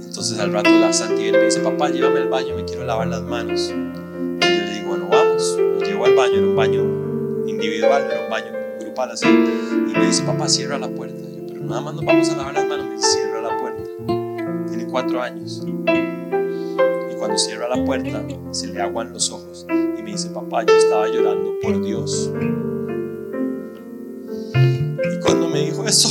Entonces 0.04 0.38
al 0.38 0.52
rato 0.52 0.70
la 0.70 0.92
Santi 0.92 1.30
me 1.30 1.44
dice, 1.44 1.60
papá, 1.60 1.88
llévame 1.90 2.20
al 2.20 2.28
baño, 2.28 2.56
me 2.56 2.64
quiero 2.64 2.84
lavar 2.84 3.06
las 3.08 3.22
manos. 3.22 3.68
Y 3.68 3.72
yo 3.72 4.62
le 4.64 4.70
digo, 4.74 4.88
bueno, 4.88 5.08
vamos. 5.10 5.56
Lo 5.58 5.80
llevo 5.80 6.04
al 6.04 6.14
baño, 6.14 6.34
era 6.34 6.46
un 6.46 6.56
baño 6.56 7.46
individual, 7.46 8.02
era 8.10 8.24
un 8.24 8.30
baño 8.30 8.46
grupal 8.80 9.10
así. 9.12 9.26
Y 9.26 9.92
me 9.96 10.06
dice, 10.06 10.22
papá, 10.24 10.48
cierra 10.48 10.78
la 10.78 10.88
puerta. 10.88 11.22
yo, 11.22 11.46
pero 11.46 11.60
nada 11.62 11.80
más 11.80 11.94
nos 11.94 12.04
vamos 12.04 12.28
a 12.30 12.36
lavar 12.36 12.54
las 12.54 12.66
manos. 12.66 12.86
Me 12.86 12.94
dice, 12.96 13.08
cierra 13.08 13.42
la 13.42 13.58
puerta. 13.58 13.82
Tiene 14.68 14.86
cuatro 14.86 15.22
años. 15.22 15.62
Y 15.66 17.14
cuando 17.16 17.38
cierra 17.38 17.68
la 17.68 17.84
puerta, 17.84 18.24
se 18.50 18.68
le 18.68 18.80
aguan 18.80 19.12
los 19.12 19.30
ojos. 19.30 19.66
Y 19.68 20.02
me 20.02 20.10
dice, 20.10 20.30
papá, 20.30 20.64
yo 20.64 20.74
estaba 20.74 21.06
llorando 21.08 21.54
por 21.62 21.82
Dios. 21.84 22.32
Me 25.56 25.62
dijo 25.62 25.86
eso, 25.86 26.10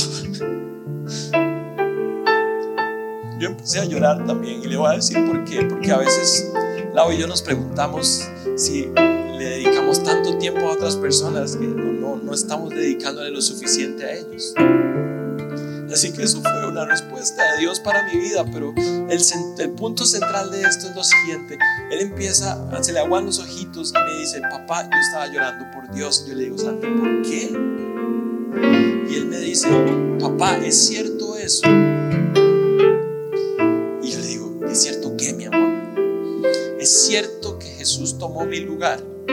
yo 3.38 3.46
empecé 3.46 3.78
a 3.78 3.84
llorar 3.84 4.26
también 4.26 4.60
y 4.60 4.66
le 4.66 4.76
voy 4.76 4.90
a 4.90 4.96
decir 4.96 5.24
por 5.24 5.44
qué. 5.44 5.62
Porque 5.66 5.92
a 5.92 5.98
veces 5.98 6.50
Lau 6.92 7.12
y 7.12 7.18
yo 7.18 7.28
nos 7.28 7.42
preguntamos 7.42 8.26
si 8.56 8.86
le 8.86 9.44
dedicamos 9.44 10.02
tanto 10.02 10.36
tiempo 10.38 10.62
a 10.62 10.72
otras 10.72 10.96
personas 10.96 11.54
que 11.54 11.64
no, 11.64 12.16
no, 12.16 12.34
estamos 12.34 12.70
dedicándole 12.70 13.30
lo 13.30 13.40
suficiente 13.40 14.04
a 14.04 14.14
ellos. 14.14 14.52
Así 15.92 16.12
que 16.12 16.24
eso 16.24 16.42
fue 16.42 16.66
una 16.66 16.84
respuesta 16.84 17.52
de 17.52 17.60
Dios 17.60 17.78
para 17.78 18.02
mi 18.02 18.18
vida, 18.18 18.44
pero 18.52 18.74
el, 18.76 19.20
el, 19.60 19.70
punto 19.76 20.04
central 20.06 20.50
de 20.50 20.62
esto 20.62 20.88
es 20.88 20.96
lo 20.96 21.04
siguiente. 21.04 21.56
Él 21.92 22.00
empieza, 22.00 22.82
se 22.82 22.92
le 22.92 22.98
aguan 22.98 23.26
los 23.26 23.38
ojitos 23.38 23.92
y 23.94 24.12
me 24.12 24.18
dice, 24.18 24.40
papá, 24.40 24.90
yo 24.90 24.98
estaba 24.98 25.28
llorando 25.28 25.70
por 25.70 25.88
Dios. 25.94 26.24
Y 26.26 26.30
yo 26.30 26.34
le 26.34 26.42
digo, 26.42 26.58
Santi, 26.58 26.88
¿por 26.88 27.22
qué? 27.22 27.75
Él 29.16 29.26
me 29.28 29.38
dice, 29.38 29.66
papá, 30.20 30.58
¿es 30.58 30.76
cierto 30.88 31.38
eso? 31.38 31.66
Y 34.02 34.10
yo 34.10 34.18
le 34.20 34.26
digo, 34.26 34.60
¿es 34.68 34.82
cierto 34.82 35.16
qué, 35.16 35.32
mi 35.32 35.46
amor? 35.46 36.44
¿Es 36.78 37.06
cierto 37.06 37.58
que 37.58 37.64
Jesús 37.64 38.18
tomó 38.18 38.44
mi 38.44 38.60
lugar? 38.60 39.02
Y 39.26 39.32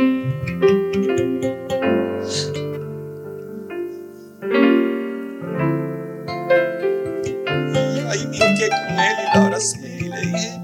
ahí 7.99 8.55
quedé 8.55 8.69
con 8.69 8.99
él 8.99 9.15
y 9.19 9.35
la 9.35 9.45
abracé 9.45 9.97
y 9.99 10.07
le 10.07 10.21
dije, 10.21 10.61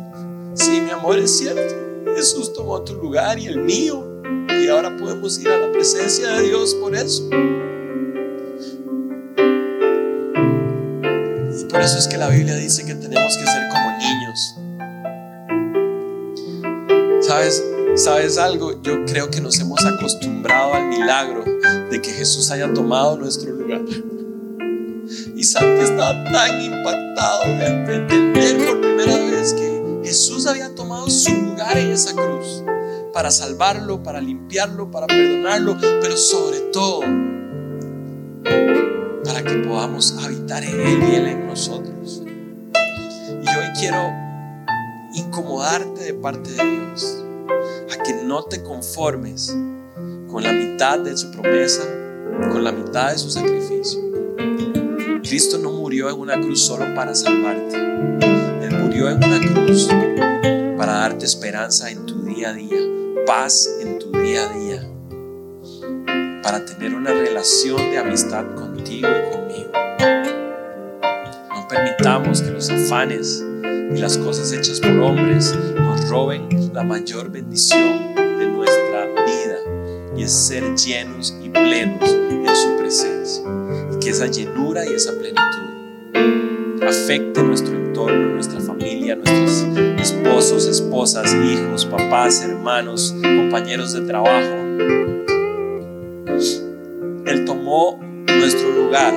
sí, 0.53 0.79
mi 0.79 0.91
amor, 0.91 1.19
es 1.19 1.37
cierto. 1.37 1.75
Jesús 2.15 2.53
tomó 2.53 2.81
tu 2.85 2.93
lugar 2.93 3.37
y 3.37 3.47
el 3.47 3.59
mío. 3.59 4.21
Y 4.63 4.67
ahora 4.69 4.95
podemos 4.95 5.37
ir 5.41 5.49
a 5.49 5.57
la 5.57 5.69
presencia 5.73 6.29
de 6.35 6.43
Dios 6.43 6.73
por 6.75 6.95
eso. 6.95 7.29
Por 11.79 11.85
eso 11.85 11.97
es 11.97 12.09
que 12.09 12.17
la 12.17 12.27
Biblia 12.27 12.55
dice 12.55 12.85
que 12.85 12.93
tenemos 12.93 13.37
que 13.37 13.45
ser 13.45 13.69
como 13.69 13.89
niños. 13.99 14.53
¿Sabes? 17.25 17.63
¿Sabes 17.95 18.37
algo? 18.37 18.83
Yo 18.83 19.05
creo 19.05 19.31
que 19.31 19.39
nos 19.39 19.57
hemos 19.61 19.85
acostumbrado 19.85 20.73
al 20.73 20.89
milagro 20.89 21.45
de 21.89 22.01
que 22.01 22.11
Jesús 22.11 22.51
haya 22.51 22.73
tomado 22.73 23.15
nuestro 23.15 23.53
lugar. 23.53 23.79
Y 25.37 25.43
Santi 25.45 25.83
estaba 25.83 26.21
tan 26.25 26.61
impactado 26.61 27.45
de 27.45 27.65
entender 27.67 28.67
por 28.67 28.81
primera 28.81 29.15
vez 29.15 29.53
que 29.53 30.01
Jesús 30.03 30.47
había 30.47 30.75
tomado 30.75 31.09
su 31.09 31.31
lugar 31.31 31.77
en 31.77 31.93
esa 31.93 32.11
cruz 32.11 32.61
para 33.13 33.31
salvarlo, 33.31 34.03
para 34.03 34.19
limpiarlo, 34.19 34.91
para 34.91 35.07
perdonarlo, 35.07 35.77
pero 36.01 36.17
sobre 36.17 36.59
todo 36.73 37.03
para 39.29 39.43
que 39.43 39.57
podamos 39.59 40.15
habitar 40.23 40.63
en 40.63 40.79
Él 40.79 41.03
y 41.03 41.15
Él 41.15 41.27
en 41.27 41.45
nosotros. 41.45 42.23
Y 42.25 43.47
hoy 43.47 43.65
quiero 43.79 44.11
incomodarte 45.13 46.01
de 46.01 46.13
parte 46.15 46.49
de 46.49 46.65
Dios 46.65 47.23
a 47.93 48.03
que 48.03 48.23
no 48.23 48.45
te 48.45 48.63
conformes 48.63 49.55
con 50.31 50.41
la 50.41 50.51
mitad 50.51 50.97
de 50.97 51.15
su 51.15 51.29
promesa, 51.29 51.83
con 52.51 52.63
la 52.63 52.71
mitad 52.71 53.11
de 53.11 53.19
su 53.19 53.29
sacrificio. 53.29 53.99
Cristo 55.21 55.59
no 55.59 55.73
murió 55.73 56.09
en 56.09 56.19
una 56.19 56.41
cruz 56.41 56.61
solo 56.61 56.85
para 56.95 57.13
salvarte. 57.13 57.75
Él 57.75 58.79
murió 58.81 59.11
en 59.11 59.23
una 59.23 59.39
cruz 59.41 59.89
para 60.75 60.93
darte 60.93 61.25
esperanza 61.25 61.91
en 61.91 62.03
tu 62.07 62.23
día 62.23 62.49
a 62.49 62.53
día, 62.53 62.79
paz 63.27 63.69
en 63.79 63.99
tu 63.99 64.11
día 64.11 64.49
a 64.49 64.53
día 64.57 64.88
para 66.51 66.65
tener 66.65 66.95
una 66.95 67.11
relación 67.11 67.77
de 67.91 67.99
amistad 67.99 68.43
contigo 68.55 69.07
y 69.07 69.31
conmigo. 69.31 69.71
No 71.53 71.67
permitamos 71.67 72.41
que 72.41 72.49
los 72.49 72.71
afanes 72.71 73.45
y 73.63 73.99
las 73.99 74.17
cosas 74.17 74.51
hechas 74.51 74.79
por 74.79 74.89
hombres 74.89 75.55
nos 75.75 76.09
roben 76.09 76.71
la 76.73 76.83
mayor 76.83 77.29
bendición 77.29 78.15
de 78.15 78.47
nuestra 78.47 79.05
vida 79.05 79.57
y 80.17 80.23
es 80.23 80.31
ser 80.31 80.75
llenos 80.75 81.35
y 81.39 81.49
plenos 81.49 82.09
en 82.09 82.55
su 82.55 82.77
presencia. 82.77 83.43
Y 83.93 83.99
que 83.99 84.09
esa 84.09 84.25
llenura 84.25 84.83
y 84.87 84.95
esa 84.95 85.11
plenitud 85.11 86.87
afecte 86.87 87.43
nuestro 87.43 87.75
entorno, 87.75 88.33
nuestra 88.33 88.59
familia, 88.59 89.15
nuestros 89.15 89.67
esposos, 90.01 90.65
esposas, 90.65 91.31
hijos, 91.31 91.85
papás, 91.85 92.41
hermanos, 92.41 93.13
compañeros 93.21 93.93
de 93.93 94.01
trabajo. 94.01 94.69
Él 97.29 97.45
tomó 97.45 97.99
nuestro 98.27 98.71
lugar 98.71 99.13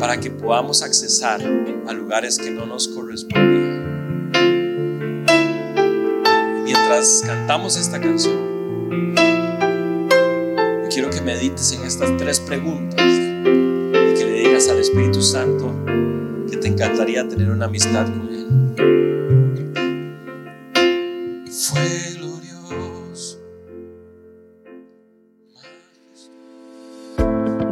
para 0.00 0.18
que 0.18 0.32
podamos 0.32 0.82
accesar 0.82 1.40
a 1.86 1.92
lugares 1.92 2.38
que 2.38 2.50
no 2.50 2.66
nos 2.66 2.88
correspondían. 2.88 4.32
Mientras 6.64 7.22
cantamos 7.24 7.76
esta 7.76 8.00
canción, 8.00 9.14
quiero 10.90 11.08
que 11.10 11.20
medites 11.20 11.70
en 11.70 11.86
estas 11.86 12.16
tres 12.16 12.40
preguntas 12.40 13.00
y 13.00 14.14
que 14.18 14.24
le 14.24 14.40
digas 14.40 14.68
al 14.68 14.78
Espíritu 14.78 15.22
Santo 15.22 15.72
que 16.50 16.56
te 16.56 16.66
encantaría 16.66 17.28
tener 17.28 17.48
una 17.50 17.66
amistad 17.66 18.06
con 18.06 18.28
Él. 18.28 18.95